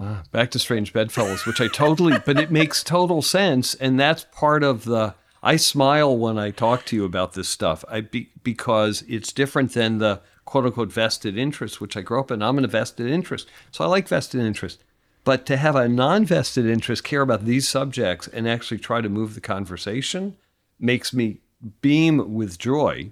uh, 0.01 0.17
back 0.33 0.51
to 0.51 0.59
strange 0.59 0.93
bedfellows 0.93 1.47
which 1.47 1.61
i 1.61 1.69
totally 1.69 2.19
but 2.27 2.41
it 2.41 2.51
makes 2.51 2.83
total 2.83 3.23
sense 3.23 3.77
and 3.77 4.01
that's 4.01 4.27
part 4.33 4.65
of 4.65 4.85
the 4.85 5.15
I 5.43 5.57
smile 5.57 6.17
when 6.17 6.39
I 6.39 6.51
talk 6.51 6.85
to 6.87 6.97
you 6.97 7.05
about 7.05 7.35
this 7.35 7.49
stuff 7.49 7.85
I 7.89 8.01
be, 8.01 8.31
because 8.43 9.05
it's 9.09 9.33
different 9.33 9.73
than 9.75 9.99
the 9.99 10.21
quote 10.45 10.65
unquote 10.65 10.93
vested 10.93 11.37
interest, 11.37 11.81
which 11.81 11.97
I 11.97 12.01
grew 12.01 12.21
up 12.21 12.31
in. 12.31 12.43
I'm 12.43 12.59
in 12.59 12.65
a 12.65 12.69
vested 12.69 13.11
interest. 13.11 13.49
So 13.71 13.85
I 13.85 13.87
like 13.87 14.09
vested 14.09 14.41
interest. 14.41 14.83
But 15.25 15.45
to 15.47 15.57
have 15.57 15.77
a 15.77 15.89
non 15.89 16.25
vested 16.25 16.67
interest 16.67 17.05
care 17.05 17.23
about 17.23 17.45
these 17.45 17.69
subjects 17.69 18.29
and 18.29 18.49
actually 18.49 18.79
try 18.79 19.01
to 19.01 19.09
move 19.09 19.35
the 19.35 19.41
conversation 19.41 20.37
makes 20.81 21.13
me 21.13 21.39
beam 21.83 22.35
with 22.35 22.59
joy 22.59 23.11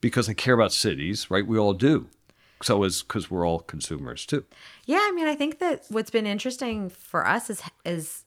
because 0.00 0.28
I 0.28 0.34
care 0.34 0.54
about 0.54 0.72
cities, 0.72 1.30
right? 1.30 1.46
We 1.46 1.58
all 1.58 1.74
do. 1.74 2.06
So 2.62 2.82
is 2.84 3.02
because 3.02 3.30
we're 3.30 3.46
all 3.46 3.60
consumers 3.60 4.26
too. 4.26 4.44
Yeah, 4.86 5.00
I 5.02 5.12
mean, 5.12 5.28
I 5.28 5.34
think 5.34 5.58
that 5.58 5.84
what's 5.90 6.10
been 6.10 6.26
interesting 6.26 6.88
for 6.88 7.26
us 7.26 7.50
is 7.50 7.62
is 7.84 8.24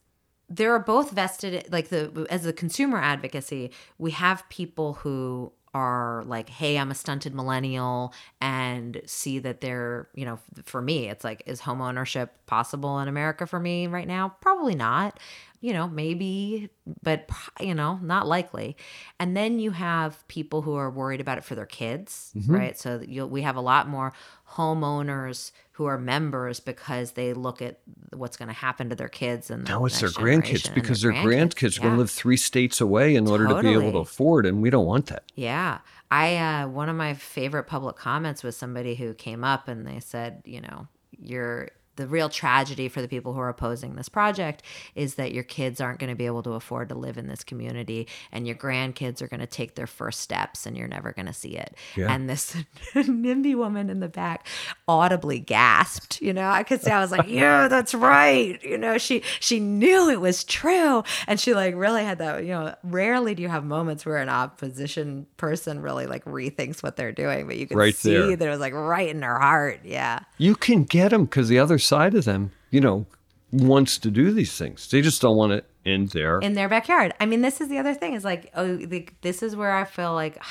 there 0.51 0.73
are 0.73 0.79
both 0.79 1.11
vested 1.11 1.65
like 1.71 1.89
the 1.89 2.27
as 2.29 2.45
a 2.45 2.53
consumer 2.53 2.99
advocacy 2.99 3.71
we 3.97 4.11
have 4.11 4.47
people 4.49 4.93
who 4.95 5.51
are 5.73 6.23
like 6.25 6.49
hey 6.49 6.77
i'm 6.77 6.91
a 6.91 6.95
stunted 6.95 7.33
millennial 7.33 8.13
and 8.41 9.01
see 9.05 9.39
that 9.39 9.61
they're 9.61 10.09
you 10.13 10.25
know 10.25 10.37
for 10.65 10.81
me 10.81 11.07
it's 11.07 11.23
like 11.23 11.41
is 11.45 11.61
home 11.61 11.81
ownership 11.81 12.35
possible 12.45 12.99
in 12.99 13.07
america 13.07 13.47
for 13.47 13.59
me 13.59 13.87
right 13.87 14.07
now 14.07 14.35
probably 14.41 14.75
not 14.75 15.17
you 15.61 15.73
know, 15.73 15.87
maybe, 15.87 16.69
but 17.03 17.29
you 17.59 17.75
know, 17.75 17.99
not 18.01 18.27
likely. 18.27 18.75
And 19.19 19.37
then 19.37 19.59
you 19.59 19.69
have 19.71 20.27
people 20.27 20.63
who 20.63 20.73
are 20.73 20.89
worried 20.89 21.21
about 21.21 21.37
it 21.37 21.43
for 21.43 21.53
their 21.53 21.67
kids, 21.67 22.31
mm-hmm. 22.35 22.53
right? 22.53 22.77
So 22.77 23.01
you 23.07 23.27
we 23.27 23.43
have 23.43 23.55
a 23.55 23.61
lot 23.61 23.87
more 23.87 24.11
homeowners 24.55 25.51
who 25.73 25.85
are 25.85 25.97
members 25.97 26.59
because 26.59 27.13
they 27.13 27.33
look 27.33 27.61
at 27.61 27.79
what's 28.13 28.37
going 28.37 28.47
to 28.47 28.53
happen 28.53 28.89
to 28.89 28.95
their 28.95 29.09
kids 29.09 29.49
and 29.49 29.67
now 29.67 29.85
it's 29.85 29.99
their 29.99 30.09
grandkids 30.09 30.73
because 30.73 31.01
their, 31.01 31.13
their 31.13 31.23
grandkids, 31.23 31.55
grandkids 31.55 31.77
are 31.77 31.81
going 31.81 31.93
to 31.93 31.99
live 31.99 32.11
three 32.11 32.37
states 32.37 32.81
away 32.81 33.15
in 33.15 33.27
order 33.27 33.45
totally. 33.47 33.73
to 33.73 33.79
be 33.79 33.85
able 33.85 33.91
to 33.93 33.99
afford, 33.99 34.45
and 34.45 34.61
we 34.61 34.69
don't 34.69 34.85
want 34.85 35.07
that. 35.07 35.23
Yeah, 35.35 35.79
I 36.09 36.37
uh, 36.37 36.67
one 36.67 36.89
of 36.89 36.95
my 36.95 37.13
favorite 37.13 37.63
public 37.63 37.95
comments 37.95 38.43
was 38.43 38.57
somebody 38.57 38.95
who 38.95 39.13
came 39.13 39.43
up 39.43 39.67
and 39.67 39.87
they 39.87 39.99
said, 39.99 40.41
you 40.45 40.61
know, 40.61 40.87
you're 41.17 41.69
the 42.01 42.07
real 42.07 42.29
tragedy 42.29 42.89
for 42.89 43.01
the 43.01 43.07
people 43.07 43.33
who 43.33 43.39
are 43.39 43.49
opposing 43.49 43.95
this 43.95 44.09
project 44.09 44.63
is 44.95 45.15
that 45.15 45.31
your 45.33 45.43
kids 45.43 45.79
aren't 45.79 45.99
going 45.99 46.09
to 46.09 46.15
be 46.15 46.25
able 46.25 46.43
to 46.43 46.51
afford 46.53 46.89
to 46.89 46.95
live 46.95 47.17
in 47.17 47.27
this 47.27 47.43
community 47.43 48.07
and 48.31 48.47
your 48.47 48.55
grandkids 48.55 49.21
are 49.21 49.27
going 49.27 49.39
to 49.39 49.45
take 49.47 49.75
their 49.75 49.87
first 49.87 50.19
steps 50.19 50.65
and 50.65 50.75
you're 50.77 50.87
never 50.87 51.11
going 51.11 51.25
to 51.27 51.33
see 51.33 51.55
it. 51.55 51.75
Yeah. 51.95 52.11
And 52.13 52.29
this 52.29 52.55
NIMBY 52.95 53.55
woman 53.55 53.89
in 53.89 53.99
the 53.99 54.07
back 54.09 54.47
audibly 54.87 55.39
gasped, 55.39 56.21
you 56.21 56.33
know, 56.33 56.49
I 56.49 56.63
could 56.63 56.81
say 56.81 56.91
I 56.91 56.99
was 57.01 57.11
like, 57.11 57.27
yeah, 57.27 57.67
that's 57.69 57.93
right. 57.93 58.61
You 58.63 58.77
know, 58.77 58.97
she, 58.97 59.21
she 59.39 59.59
knew 59.59 60.09
it 60.09 60.19
was 60.19 60.43
true. 60.43 61.03
And 61.27 61.39
she 61.39 61.53
like 61.53 61.75
really 61.75 62.03
had 62.03 62.17
that, 62.17 62.41
you 62.43 62.49
know, 62.49 62.75
rarely 62.83 63.35
do 63.35 63.43
you 63.43 63.49
have 63.49 63.63
moments 63.63 64.05
where 64.05 64.17
an 64.17 64.29
opposition 64.29 65.27
person 65.37 65.81
really 65.81 66.05
like 66.07 66.25
rethinks 66.25 66.81
what 66.83 66.95
they're 66.95 67.11
doing, 67.11 67.47
but 67.47 67.57
you 67.57 67.67
can 67.67 67.77
Right 67.77 67.95
see 67.95 68.13
there. 68.13 68.35
that 68.35 68.47
it 68.47 68.49
was 68.49 68.59
like 68.59 68.73
right 68.73 69.09
in 69.09 69.21
her 69.21 69.39
heart. 69.39 69.81
Yeah. 69.83 70.19
You 70.37 70.55
can 70.55 70.83
get 70.83 71.09
them 71.09 71.25
because 71.25 71.47
the 71.49 71.59
other 71.59 71.77
side 71.91 72.15
of 72.15 72.23
them, 72.23 72.51
you 72.69 72.79
know, 72.79 73.05
wants 73.51 73.97
to 73.97 74.09
do 74.09 74.31
these 74.31 74.57
things. 74.57 74.89
They 74.89 75.01
just 75.01 75.21
don't 75.21 75.35
want 75.35 75.51
it 75.51 75.65
in 75.83 76.05
there. 76.07 76.39
in 76.39 76.53
their 76.53 76.69
backyard. 76.69 77.13
I 77.19 77.25
mean, 77.25 77.41
this 77.41 77.59
is 77.59 77.67
the 77.67 77.79
other 77.79 77.93
thing 77.93 78.13
is 78.13 78.23
like, 78.23 78.49
oh, 78.55 78.77
the, 78.77 79.09
this 79.21 79.43
is 79.43 79.55
where 79.55 79.73
I 79.73 79.83
feel 79.83 80.13
like. 80.13 80.37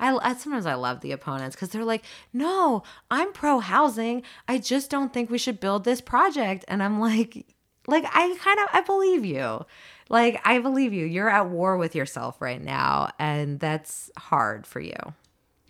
I, 0.00 0.12
I 0.28 0.34
sometimes 0.34 0.66
I 0.66 0.74
love 0.74 1.00
the 1.00 1.12
opponents 1.12 1.54
because 1.54 1.68
they're 1.68 1.84
like, 1.84 2.04
no, 2.32 2.82
I'm 3.12 3.32
pro 3.32 3.60
housing. 3.60 4.22
I 4.48 4.58
just 4.58 4.90
don't 4.90 5.12
think 5.12 5.30
we 5.30 5.38
should 5.38 5.60
build 5.60 5.84
this 5.84 6.00
project. 6.00 6.64
And 6.66 6.82
I'm 6.82 6.98
like, 6.98 7.46
like 7.86 8.04
I 8.04 8.36
kind 8.40 8.58
of 8.58 8.68
I 8.72 8.80
believe 8.80 9.24
you. 9.24 9.64
Like 10.08 10.40
I 10.44 10.58
believe 10.58 10.92
you. 10.92 11.06
You're 11.06 11.30
at 11.30 11.48
war 11.48 11.76
with 11.76 11.94
yourself 11.94 12.42
right 12.42 12.60
now, 12.60 13.10
and 13.20 13.60
that's 13.60 14.10
hard 14.18 14.66
for 14.66 14.80
you. 14.80 15.14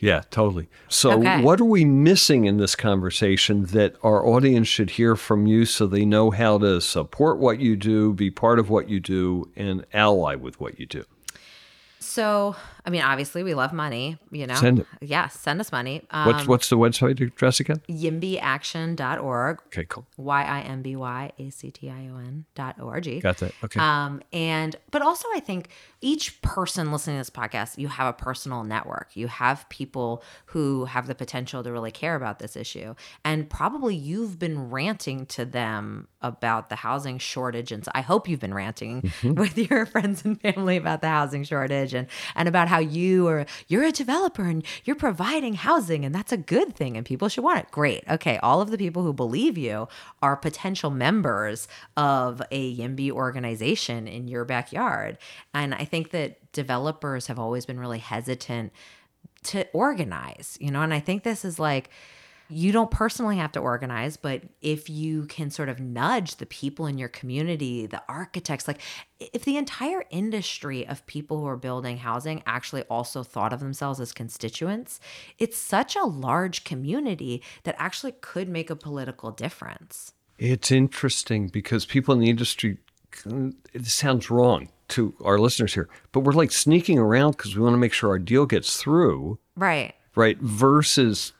Yeah, 0.04 0.20
totally. 0.30 0.68
So, 0.88 1.12
Okay. 1.12 1.40
what 1.40 1.58
are 1.62 1.64
we 1.64 1.86
missing 1.86 2.44
in 2.44 2.58
this 2.58 2.76
conversation 2.76 3.64
that 3.72 3.96
our 4.02 4.22
audience 4.26 4.68
should 4.68 4.90
hear 4.90 5.16
from 5.16 5.46
you 5.46 5.64
so 5.64 5.86
they 5.86 6.04
know 6.04 6.30
how 6.30 6.58
to 6.58 6.82
support 6.82 7.38
what 7.38 7.58
you 7.58 7.74
do, 7.74 8.12
be 8.12 8.30
part 8.30 8.58
of 8.58 8.68
what 8.68 8.86
you 8.86 9.00
do, 9.00 9.48
and 9.56 9.86
ally 9.94 10.34
with 10.34 10.60
what 10.60 10.78
you 10.78 10.84
do? 10.84 11.04
So, 12.00 12.54
I 12.86 12.90
mean, 12.90 13.02
obviously, 13.02 13.42
we 13.42 13.54
love 13.54 13.72
money. 13.72 14.18
You 14.30 14.46
know, 14.46 14.54
Send 14.54 14.80
it. 14.80 14.86
Yeah, 15.00 15.28
send 15.28 15.60
us 15.60 15.72
money. 15.72 16.02
Um, 16.10 16.26
What's 16.26 16.46
what's 16.46 16.68
the 16.68 16.76
website 16.76 17.20
address 17.20 17.60
again? 17.60 17.80
yimbyaction.org. 17.88 19.62
Okay, 19.66 19.84
cool. 19.88 20.06
Y 20.16 20.42
I 20.42 20.60
M 20.60 20.82
B 20.82 20.96
Y 20.96 21.32
A 21.38 21.50
C 21.50 21.70
T 21.70 21.90
I 21.90 22.08
O 22.12 22.18
N 22.18 22.44
dot 22.54 22.76
O 22.80 22.88
R 22.88 23.00
G. 23.00 23.20
Got 23.20 23.38
that. 23.38 23.52
Okay. 23.64 23.80
Um, 23.80 24.22
and 24.32 24.76
but 24.90 25.02
also 25.02 25.28
I 25.34 25.40
think 25.40 25.70
each 26.00 26.40
person 26.42 26.92
listening 26.92 27.16
to 27.16 27.20
this 27.20 27.30
podcast, 27.30 27.78
you 27.78 27.88
have 27.88 28.06
a 28.06 28.12
personal 28.12 28.62
network. 28.64 29.08
You 29.14 29.26
have 29.28 29.66
people 29.70 30.22
who 30.46 30.84
have 30.84 31.06
the 31.06 31.14
potential 31.14 31.62
to 31.62 31.72
really 31.72 31.90
care 31.90 32.14
about 32.14 32.38
this 32.38 32.56
issue. 32.56 32.94
And 33.24 33.48
probably 33.48 33.96
you've 33.96 34.38
been 34.38 34.70
ranting 34.70 35.24
to 35.26 35.46
them 35.46 36.08
about 36.20 36.68
the 36.68 36.76
housing 36.76 37.16
shortage. 37.18 37.72
And 37.72 37.84
so 37.84 37.90
I 37.94 38.02
hope 38.02 38.28
you've 38.28 38.40
been 38.40 38.52
ranting 38.52 39.10
with 39.24 39.56
your 39.56 39.86
friends 39.86 40.24
and 40.26 40.38
family 40.40 40.76
about 40.76 41.00
the 41.00 41.08
housing 41.08 41.42
shortage 41.44 41.94
and, 41.94 42.06
and 42.34 42.48
about 42.48 42.68
how 42.68 42.73
you 42.78 43.26
are 43.28 43.46
you're 43.68 43.84
a 43.84 43.92
developer 43.92 44.44
and 44.44 44.64
you're 44.84 44.96
providing 44.96 45.54
housing 45.54 46.04
and 46.04 46.14
that's 46.14 46.32
a 46.32 46.36
good 46.36 46.74
thing 46.74 46.96
and 46.96 47.06
people 47.06 47.28
should 47.28 47.44
want 47.44 47.58
it. 47.58 47.70
Great. 47.70 48.04
Okay. 48.08 48.38
All 48.38 48.60
of 48.60 48.70
the 48.70 48.78
people 48.78 49.02
who 49.02 49.12
believe 49.12 49.56
you 49.58 49.88
are 50.22 50.36
potential 50.36 50.90
members 50.90 51.68
of 51.96 52.42
a 52.50 52.76
YIMBY 52.76 53.10
organization 53.10 54.06
in 54.08 54.28
your 54.28 54.44
backyard. 54.44 55.18
And 55.52 55.74
I 55.74 55.84
think 55.84 56.10
that 56.10 56.52
developers 56.52 57.26
have 57.26 57.38
always 57.38 57.66
been 57.66 57.80
really 57.80 57.98
hesitant 57.98 58.72
to 59.44 59.68
organize, 59.72 60.56
you 60.60 60.70
know, 60.70 60.82
and 60.82 60.94
I 60.94 61.00
think 61.00 61.22
this 61.22 61.44
is 61.44 61.58
like 61.58 61.90
you 62.50 62.72
don't 62.72 62.90
personally 62.90 63.36
have 63.36 63.52
to 63.52 63.60
organize, 63.60 64.16
but 64.16 64.42
if 64.60 64.90
you 64.90 65.24
can 65.26 65.50
sort 65.50 65.68
of 65.68 65.80
nudge 65.80 66.36
the 66.36 66.46
people 66.46 66.86
in 66.86 66.98
your 66.98 67.08
community, 67.08 67.86
the 67.86 68.02
architects, 68.08 68.68
like 68.68 68.80
if 69.18 69.44
the 69.44 69.56
entire 69.56 70.04
industry 70.10 70.86
of 70.86 71.06
people 71.06 71.40
who 71.40 71.46
are 71.46 71.56
building 71.56 71.96
housing 71.98 72.42
actually 72.46 72.82
also 72.82 73.22
thought 73.22 73.52
of 73.52 73.60
themselves 73.60 73.98
as 74.00 74.12
constituents, 74.12 75.00
it's 75.38 75.56
such 75.56 75.96
a 75.96 76.04
large 76.04 76.64
community 76.64 77.42
that 77.62 77.74
actually 77.78 78.12
could 78.12 78.48
make 78.48 78.68
a 78.70 78.76
political 78.76 79.30
difference. 79.30 80.12
It's 80.38 80.70
interesting 80.70 81.48
because 81.48 81.86
people 81.86 82.12
in 82.12 82.20
the 82.20 82.28
industry, 82.30 82.78
it 83.72 83.86
sounds 83.86 84.30
wrong 84.30 84.68
to 84.88 85.14
our 85.24 85.38
listeners 85.38 85.72
here, 85.74 85.88
but 86.12 86.20
we're 86.20 86.32
like 86.32 86.52
sneaking 86.52 86.98
around 86.98 87.32
because 87.36 87.56
we 87.56 87.62
want 87.62 87.72
to 87.74 87.78
make 87.78 87.92
sure 87.92 88.10
our 88.10 88.18
deal 88.18 88.44
gets 88.44 88.76
through, 88.76 89.38
Right. 89.56 89.94
right? 90.14 90.38
Versus 90.40 91.32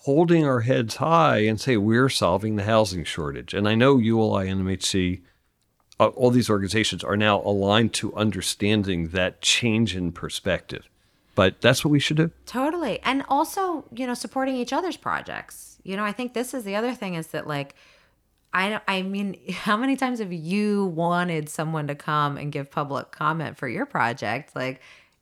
holding 0.00 0.44
our 0.44 0.60
heads 0.60 0.96
high 0.96 1.38
and 1.38 1.60
say 1.60 1.76
we're 1.76 2.08
solving 2.08 2.56
the 2.56 2.64
housing 2.64 3.04
shortage. 3.04 3.54
And 3.54 3.68
I 3.68 3.74
know 3.74 3.98
ULI 3.98 4.48
and 4.48 4.62
MHC, 4.62 5.22
uh, 5.98 6.08
all 6.08 6.30
these 6.30 6.50
organizations 6.50 7.02
are 7.02 7.16
now 7.16 7.40
aligned 7.42 7.92
to 7.94 8.14
understanding 8.14 9.08
that 9.08 9.40
change 9.40 9.96
in 9.96 10.12
perspective. 10.12 10.88
But 11.34 11.60
that's 11.60 11.84
what 11.84 11.90
we 11.90 12.00
should 12.00 12.16
do. 12.16 12.30
Totally. 12.46 13.00
And 13.00 13.22
also, 13.28 13.84
you 13.94 14.06
know, 14.06 14.14
supporting 14.14 14.56
each 14.56 14.72
other's 14.72 14.96
projects. 14.96 15.78
You 15.82 15.96
know, 15.96 16.04
I 16.04 16.12
think 16.12 16.32
this 16.32 16.54
is 16.54 16.64
the 16.64 16.76
other 16.76 16.94
thing 16.94 17.14
is 17.14 17.28
that 17.28 17.46
like 17.46 17.74
I 18.52 18.80
I 18.88 19.02
mean, 19.02 19.38
how 19.52 19.76
many 19.76 19.96
times 19.96 20.18
have 20.18 20.32
you 20.32 20.86
wanted 20.86 21.48
someone 21.48 21.86
to 21.88 21.94
come 21.94 22.36
and 22.36 22.50
give 22.50 22.70
public 22.70 23.12
comment 23.12 23.56
for 23.56 23.68
your 23.68 23.86
project? 23.86 24.56
Like 24.56 24.80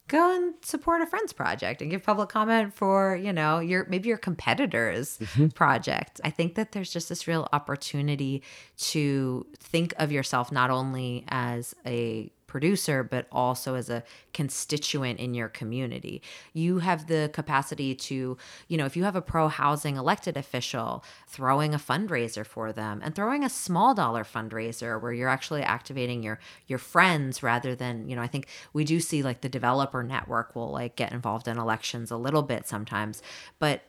go 0.08 0.34
and 0.34 0.54
support 0.62 1.00
a 1.00 1.06
friend's 1.06 1.32
project 1.32 1.80
and 1.80 1.90
give 1.90 2.02
public 2.02 2.28
comment 2.28 2.74
for, 2.74 3.16
you 3.16 3.32
know, 3.32 3.58
your 3.58 3.86
maybe 3.88 4.08
your 4.08 4.18
competitor's 4.18 5.18
mm-hmm. 5.18 5.48
project. 5.48 6.20
I 6.24 6.30
think 6.30 6.56
that 6.56 6.72
there's 6.72 6.92
just 6.92 7.08
this 7.08 7.26
real 7.26 7.48
opportunity 7.52 8.42
to 8.78 9.46
think 9.58 9.94
of 9.98 10.12
yourself 10.12 10.52
not 10.52 10.70
only 10.70 11.24
as 11.28 11.74
a 11.86 12.30
producer, 12.54 13.02
but 13.02 13.26
also 13.32 13.74
as 13.74 13.90
a 13.90 14.04
constituent 14.32 15.18
in 15.18 15.34
your 15.34 15.48
community. 15.48 16.22
You 16.52 16.78
have 16.78 17.08
the 17.08 17.28
capacity 17.32 17.96
to, 17.96 18.38
you 18.68 18.76
know, 18.76 18.84
if 18.84 18.96
you 18.96 19.02
have 19.02 19.16
a 19.16 19.20
pro 19.20 19.48
housing 19.48 19.96
elected 19.96 20.36
official, 20.36 21.02
throwing 21.26 21.74
a 21.74 21.78
fundraiser 21.78 22.46
for 22.46 22.72
them 22.72 23.00
and 23.02 23.12
throwing 23.12 23.42
a 23.42 23.50
small 23.50 23.92
dollar 23.92 24.22
fundraiser 24.22 25.02
where 25.02 25.12
you're 25.12 25.28
actually 25.28 25.64
activating 25.64 26.22
your 26.22 26.38
your 26.68 26.78
friends 26.78 27.42
rather 27.42 27.74
than, 27.74 28.08
you 28.08 28.14
know, 28.14 28.22
I 28.22 28.28
think 28.28 28.46
we 28.72 28.84
do 28.84 29.00
see 29.00 29.24
like 29.24 29.40
the 29.40 29.48
developer 29.48 30.04
network 30.04 30.54
will 30.54 30.70
like 30.70 30.94
get 30.94 31.10
involved 31.10 31.48
in 31.48 31.58
elections 31.58 32.12
a 32.12 32.16
little 32.16 32.42
bit 32.42 32.68
sometimes, 32.68 33.20
but 33.58 33.82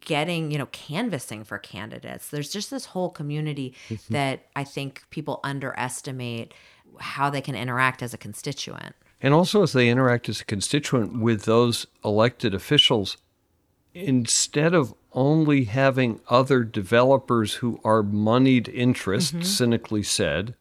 getting 0.00 0.50
you 0.50 0.58
know 0.58 0.66
canvassing 0.66 1.44
for 1.44 1.58
candidates 1.58 2.28
there's 2.30 2.50
just 2.50 2.72
this 2.72 2.86
whole 2.86 3.08
community 3.08 3.72
mm-hmm. 3.88 4.12
that 4.12 4.46
i 4.56 4.64
think 4.64 5.04
people 5.10 5.38
underestimate 5.44 6.52
how 7.00 7.30
they 7.30 7.40
can 7.40 7.54
interact 7.54 8.02
as 8.02 8.12
a 8.14 8.18
constituent 8.18 8.94
And 9.22 9.32
also, 9.32 9.62
as 9.62 9.72
they 9.72 9.88
interact 9.88 10.28
as 10.28 10.40
a 10.40 10.44
constituent 10.44 11.18
with 11.20 11.44
those 11.44 11.86
elected 12.04 12.54
officials, 12.54 13.16
instead 13.94 14.74
of 14.74 14.92
only 15.12 15.64
having 15.64 16.20
other 16.28 16.62
developers 16.64 17.54
who 17.54 17.80
are 17.82 18.02
moneyed 18.02 18.68
interests, 18.68 19.32
Mm-hmm. 19.32 19.42
cynically 19.42 20.02
said, 20.02 20.54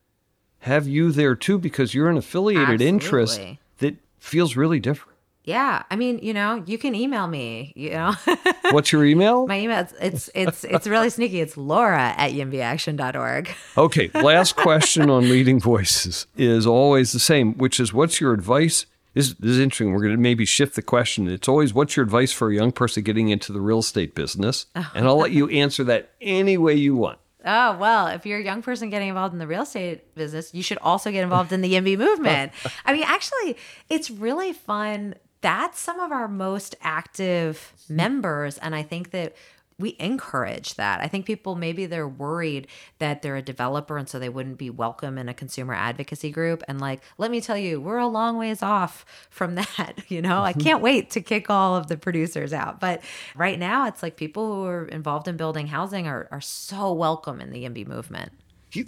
have 0.60 0.88
you 0.88 1.12
there 1.12 1.36
too 1.36 1.58
because 1.60 1.94
you're 1.94 2.10
an 2.10 2.18
affiliated 2.18 2.82
interest 2.82 3.40
that 3.80 3.96
feels 4.20 4.56
really 4.56 4.80
different. 4.80 5.15
Yeah 5.46 5.84
i 5.90 5.96
mean 5.96 6.20
you 6.22 6.34
know 6.34 6.62
you 6.66 6.78
can 6.78 6.94
email 6.94 7.28
me 7.28 7.72
you 7.76 7.92
know 7.92 8.14
What's 8.72 8.92
your 8.92 9.06
email? 9.06 9.48
my 9.48 9.60
email 9.60 9.80
it's 9.80 9.94
it's 10.02 10.30
it's, 10.36 10.64
it's 10.64 10.88
really 10.88 11.10
sneaky 11.10 11.40
it's 11.40 11.56
laura 11.56 12.14
at 12.18 12.32
yimbyaction.org 12.32 13.50
Okay, 13.78 14.10
last 14.14 14.56
question 14.56 15.10
on 15.10 15.30
leading 15.30 15.60
voices 15.60 16.28
is 16.38 16.66
always 16.66 17.12
the 17.12 17.20
same, 17.20 17.54
which 17.56 17.80
is 17.80 17.94
what's 17.94 18.20
your 18.20 18.34
advice? 18.34 18.86
This, 19.14 19.34
this 19.34 19.52
is 19.52 19.60
interesting. 19.60 19.94
We're 19.94 20.02
going 20.02 20.16
to 20.16 20.20
maybe 20.20 20.46
shift 20.46 20.76
the 20.76 20.82
question. 20.82 21.28
It's 21.30 21.48
always 21.48 21.74
what's 21.74 21.96
your 21.96 22.04
advice 22.04 22.32
for 22.32 22.50
a 22.50 22.54
young 22.56 22.72
person 22.72 23.04
getting 23.04 23.30
into 23.30 23.52
the 23.54 23.62
real 23.62 23.80
estate 23.80 24.16
business? 24.16 24.66
Oh. 24.76 24.92
And 24.96 25.08
I'll 25.08 25.18
let 25.18 25.32
you 25.32 25.48
answer 25.50 25.84
that 25.86 26.12
any 26.22 26.58
way 26.58 26.74
you 26.76 26.96
want. 26.96 27.20
Oh, 27.46 27.78
well, 27.78 28.08
if 28.08 28.26
you're 28.26 28.40
a 28.40 28.44
young 28.44 28.62
person 28.64 28.90
getting 28.90 29.10
involved 29.10 29.34
in 29.34 29.40
the 29.40 29.46
real 29.48 29.62
estate 29.62 30.16
business, 30.16 30.54
you 30.54 30.64
should 30.64 30.80
also 30.80 31.12
get 31.12 31.24
involved 31.24 31.52
in 31.52 31.62
the 31.62 31.72
YIMBY 31.72 31.98
movement. 31.98 32.52
I 32.86 32.92
mean, 32.94 33.04
actually, 33.06 33.56
it's 33.88 34.10
really 34.10 34.52
fun. 34.52 35.14
That's 35.42 35.80
some 35.80 36.00
of 36.00 36.12
our 36.12 36.28
most 36.28 36.76
active 36.82 37.74
members. 37.90 38.58
And 38.58 38.76
I 38.76 38.84
think 38.84 39.12
that 39.12 39.36
we 39.78 39.96
encourage 40.00 40.76
that. 40.76 41.02
I 41.02 41.08
think 41.08 41.26
people 41.26 41.56
maybe 41.56 41.86
they're 41.86 42.08
worried 42.08 42.68
that 43.00 43.22
they're 43.22 43.36
a 43.36 43.42
developer 43.42 43.98
and 43.98 44.08
so 44.08 44.20
they 44.20 44.30
wouldn't 44.30 44.58
be 44.58 44.70
welcome 44.70 45.18
in 45.18 45.28
a 45.28 45.34
consumer 45.34 45.74
advocacy 45.74 46.32
group. 46.32 46.64
And 46.68 46.80
like, 46.80 47.02
let 47.18 47.30
me 47.30 47.42
tell 47.42 47.58
you, 47.58 47.82
we're 47.82 47.98
a 47.98 48.08
long 48.08 48.38
ways 48.38 48.64
off 48.64 49.06
from 49.30 49.56
that. 49.56 49.96
You 50.08 50.22
know, 50.22 50.42
I 50.42 50.54
can't 50.54 50.78
mm-hmm. 50.78 50.84
wait 50.84 51.10
to 51.12 51.22
kick 51.22 51.50
all 51.50 51.76
of 51.76 51.88
the 51.88 51.98
producers 51.98 52.54
out. 52.54 52.80
But 52.80 53.02
right 53.36 53.60
now, 53.60 53.88
it's 53.88 54.02
like 54.02 54.16
people 54.16 54.48
who 54.48 54.66
are 54.66 54.86
involved 54.86 55.28
in 55.28 55.36
building 55.36 55.68
housing 55.68 56.08
are, 56.08 56.28
are 56.32 56.42
so 56.42 56.94
welcome 56.94 57.42
in 57.42 57.52
the 57.52 57.66
YIMBY 57.66 57.88
movement. 57.88 58.32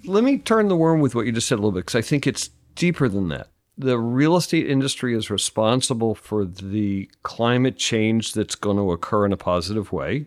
Let 0.06 0.24
me 0.24 0.38
turn 0.38 0.68
the 0.68 0.76
worm 0.76 1.00
with 1.02 1.16
what 1.16 1.26
you 1.26 1.32
just 1.32 1.48
said 1.48 1.56
a 1.56 1.62
little 1.62 1.72
bit 1.72 1.82
because 1.82 1.96
I 1.96 2.02
think 2.02 2.28
it's 2.28 2.50
deeper 2.76 3.10
than 3.10 3.30
that. 3.30 3.48
The 3.78 4.00
real 4.00 4.36
estate 4.38 4.68
industry 4.70 5.16
is 5.16 5.30
responsible 5.30 6.16
for 6.16 6.46
the 6.46 7.10
climate 7.24 7.78
change 7.78 8.34
that's 8.34 8.56
going 8.56 8.78
to 8.78 8.92
occur 8.92 9.26
in 9.26 9.32
a 9.34 9.38
positive 9.38 9.92
way. 9.92 10.26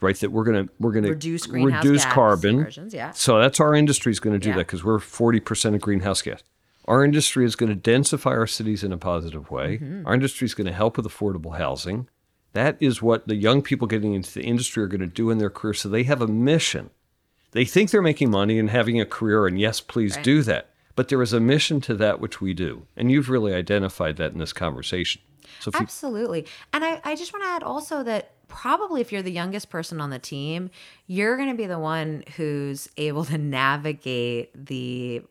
Right? 0.00 0.16
That 0.20 0.30
we're 0.32 0.44
gonna 0.44 0.68
we're 0.78 0.92
gonna 0.92 1.08
Reduce 1.08 1.46
greenhouse 1.46 1.82
reduce 1.84 2.04
gas 2.04 2.12
carbon. 2.12 2.68
yeah. 2.90 3.12
So 3.12 3.38
that's 3.38 3.58
our 3.58 3.74
industry 3.74 4.12
is 4.12 4.20
going 4.20 4.34
to 4.34 4.38
do 4.38 4.50
Yeah. 4.50 4.56
that 4.56 4.66
because 4.66 4.84
we're 4.84 4.98
forty 4.98 5.40
percent 5.40 5.74
of 5.74 5.80
greenhouse 5.80 6.20
gas. 6.20 6.42
Our 6.86 7.02
industry 7.04 7.46
is 7.46 7.56
going 7.56 7.70
to 7.80 7.90
densify 7.90 8.32
our 8.32 8.46
cities 8.46 8.84
in 8.84 8.92
a 8.92 8.98
positive 8.98 9.50
way. 9.50 9.78
Mm-hmm. 9.78 10.06
Our 10.06 10.12
industry 10.12 10.44
is 10.44 10.52
going 10.54 10.66
to 10.66 10.72
help 10.74 10.98
with 10.98 11.06
affordable 11.06 11.56
housing. 11.56 12.08
That 12.52 12.76
is 12.80 13.00
what 13.00 13.26
the 13.26 13.34
young 13.36 13.62
people 13.62 13.86
getting 13.88 14.12
into 14.12 14.32
the 14.34 14.42
industry 14.44 14.82
are 14.82 14.88
going 14.88 15.00
to 15.00 15.06
do 15.06 15.30
in 15.30 15.38
their 15.38 15.48
career. 15.48 15.72
So 15.72 15.88
they 15.88 16.02
have 16.02 16.20
a 16.20 16.26
mission. 16.28 16.90
They 17.52 17.64
think 17.64 17.90
they're 17.90 18.02
making 18.02 18.30
money 18.30 18.58
and 18.58 18.68
having 18.68 19.00
a 19.00 19.06
career, 19.06 19.46
and 19.46 19.58
yes, 19.58 19.80
please 19.80 20.16
Right. 20.16 20.24
do 20.24 20.42
that. 20.42 20.68
But 20.96 21.08
there 21.08 21.20
is 21.22 21.32
a 21.32 21.40
mission 21.40 21.80
to 21.82 21.94
that 21.94 22.20
which 22.20 22.40
we 22.40 22.54
do. 22.54 22.86
And 22.96 23.10
you've 23.10 23.28
really 23.28 23.54
identified 23.54 24.16
that 24.16 24.32
in 24.32 24.38
this 24.38 24.52
conversation. 24.52 25.20
So 25.60 25.70
if 25.70 25.74
you, 25.74 25.80
Absolutely. 25.80 26.46
And 26.72 26.84
I, 26.84 27.00
I 27.04 27.16
just 27.16 27.32
want 27.32 27.44
to 27.44 27.48
add 27.48 27.62
also 27.62 28.02
that 28.04 28.32
probably 28.48 29.00
if 29.00 29.12
you're 29.12 29.22
the 29.22 29.32
youngest 29.32 29.70
person 29.70 30.00
on 30.00 30.10
the 30.10 30.18
team, 30.18 30.70
you're 31.06 31.36
going 31.36 31.48
to 31.48 31.56
be 31.56 31.66
the 31.66 31.78
one 31.78 32.24
who's 32.36 32.88
able 32.96 33.24
to 33.24 33.38
navigate 33.38 34.50
the 34.54 35.22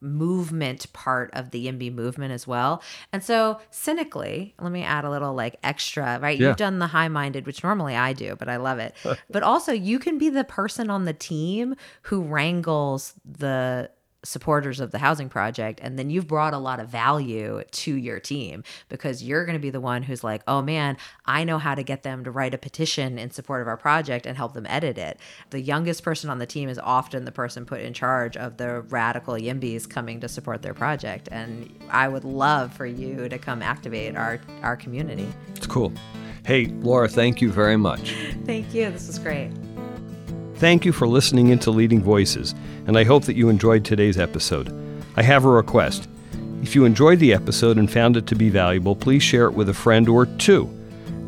movement 0.00 0.92
part 0.92 1.30
of 1.32 1.50
the 1.50 1.66
YIMBY 1.66 1.92
movement 1.92 2.32
as 2.32 2.46
well. 2.46 2.82
And 3.12 3.22
so 3.22 3.60
cynically, 3.70 4.54
let 4.60 4.70
me 4.70 4.84
add 4.84 5.04
a 5.04 5.10
little 5.10 5.34
like 5.34 5.58
extra, 5.62 6.18
right? 6.20 6.38
Yeah. 6.38 6.48
You've 6.48 6.56
done 6.56 6.78
the 6.78 6.86
high 6.86 7.08
minded, 7.08 7.46
which 7.46 7.64
normally 7.64 7.96
I 7.96 8.12
do, 8.12 8.36
but 8.36 8.48
I 8.48 8.56
love 8.56 8.78
it. 8.78 8.94
but 9.30 9.42
also 9.42 9.72
you 9.72 9.98
can 9.98 10.18
be 10.18 10.28
the 10.28 10.44
person 10.44 10.90
on 10.90 11.04
the 11.04 11.12
team 11.12 11.74
who 12.02 12.22
wrangles 12.22 13.14
the 13.24 13.90
supporters 14.24 14.80
of 14.80 14.90
the 14.90 14.98
housing 14.98 15.28
project 15.28 15.78
and 15.80 15.96
then 15.96 16.10
you've 16.10 16.26
brought 16.26 16.52
a 16.52 16.58
lot 16.58 16.80
of 16.80 16.88
value 16.88 17.62
to 17.70 17.94
your 17.94 18.18
team 18.18 18.64
because 18.88 19.22
you're 19.22 19.44
going 19.44 19.54
to 19.54 19.60
be 19.60 19.70
the 19.70 19.80
one 19.80 20.02
who's 20.02 20.24
like 20.24 20.42
oh 20.48 20.60
man 20.60 20.96
i 21.24 21.44
know 21.44 21.56
how 21.56 21.72
to 21.72 21.84
get 21.84 22.02
them 22.02 22.24
to 22.24 22.30
write 22.30 22.52
a 22.52 22.58
petition 22.58 23.16
in 23.16 23.30
support 23.30 23.62
of 23.62 23.68
our 23.68 23.76
project 23.76 24.26
and 24.26 24.36
help 24.36 24.54
them 24.54 24.66
edit 24.66 24.98
it 24.98 25.20
the 25.50 25.60
youngest 25.60 26.02
person 26.02 26.28
on 26.28 26.38
the 26.38 26.46
team 26.46 26.68
is 26.68 26.80
often 26.80 27.24
the 27.24 27.32
person 27.32 27.64
put 27.64 27.80
in 27.80 27.94
charge 27.94 28.36
of 28.36 28.56
the 28.56 28.80
radical 28.88 29.34
yimbys 29.34 29.88
coming 29.88 30.18
to 30.18 30.28
support 30.28 30.62
their 30.62 30.74
project 30.74 31.28
and 31.30 31.72
i 31.88 32.08
would 32.08 32.24
love 32.24 32.72
for 32.72 32.86
you 32.86 33.28
to 33.28 33.38
come 33.38 33.62
activate 33.62 34.16
our 34.16 34.40
our 34.62 34.76
community 34.76 35.28
it's 35.54 35.66
cool. 35.66 35.92
Hey, 36.44 36.66
Laura, 36.80 37.08
thank 37.08 37.42
you 37.42 37.52
very 37.52 37.76
much. 37.76 38.12
thank 38.44 38.72
you 38.72 38.90
this 38.90 39.06
was 39.06 39.18
great 39.18 39.50
Thank 40.58 40.84
you 40.84 40.92
for 40.92 41.06
listening 41.06 41.50
into 41.50 41.70
Leading 41.70 42.02
Voices, 42.02 42.52
and 42.88 42.98
I 42.98 43.04
hope 43.04 43.26
that 43.26 43.36
you 43.36 43.48
enjoyed 43.48 43.84
today's 43.84 44.18
episode. 44.18 44.74
I 45.16 45.22
have 45.22 45.44
a 45.44 45.48
request. 45.48 46.08
If 46.62 46.74
you 46.74 46.84
enjoyed 46.84 47.20
the 47.20 47.32
episode 47.32 47.78
and 47.78 47.88
found 47.88 48.16
it 48.16 48.26
to 48.26 48.34
be 48.34 48.50
valuable, 48.50 48.96
please 48.96 49.22
share 49.22 49.46
it 49.46 49.54
with 49.54 49.68
a 49.68 49.74
friend 49.74 50.08
or 50.08 50.26
two. 50.26 50.68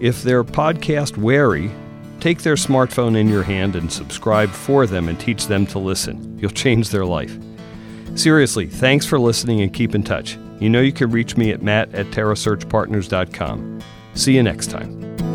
If 0.01 0.25
they're 0.25 0.43
podcast 0.43 1.17
wary, 1.17 1.71
take 2.19 2.43
their 2.43 2.57
smartphone 2.57 3.17
in 3.17 3.29
your 3.29 3.45
hand 3.45 3.77
and 3.77 3.93
subscribe 3.93 4.51
for 4.51 4.85
them 4.85 5.09
and 5.09 5.19
teach 5.21 5.47
them 5.47 5.65
to 5.69 5.79
listen. 5.79 6.37
You'll 6.41 6.51
change 6.51 6.91
their 6.91 7.07
life. 7.07 7.39
Seriously, 8.17 8.67
thanks 8.67 9.07
for 9.07 9.21
listening 9.21 9.61
and 9.61 9.73
keep 9.73 9.95
in 9.95 10.03
touch. 10.03 10.37
You 10.59 10.71
know 10.71 10.81
you 10.81 10.93
can 10.93 11.09
reach 11.13 11.37
me 11.37 11.53
at 11.53 11.63
matt 11.63 11.95
at 11.95 12.07
terrasearchpartners.com. 12.07 13.81
See 14.15 14.35
you 14.35 14.43
next 14.43 14.71
time. 14.71 15.30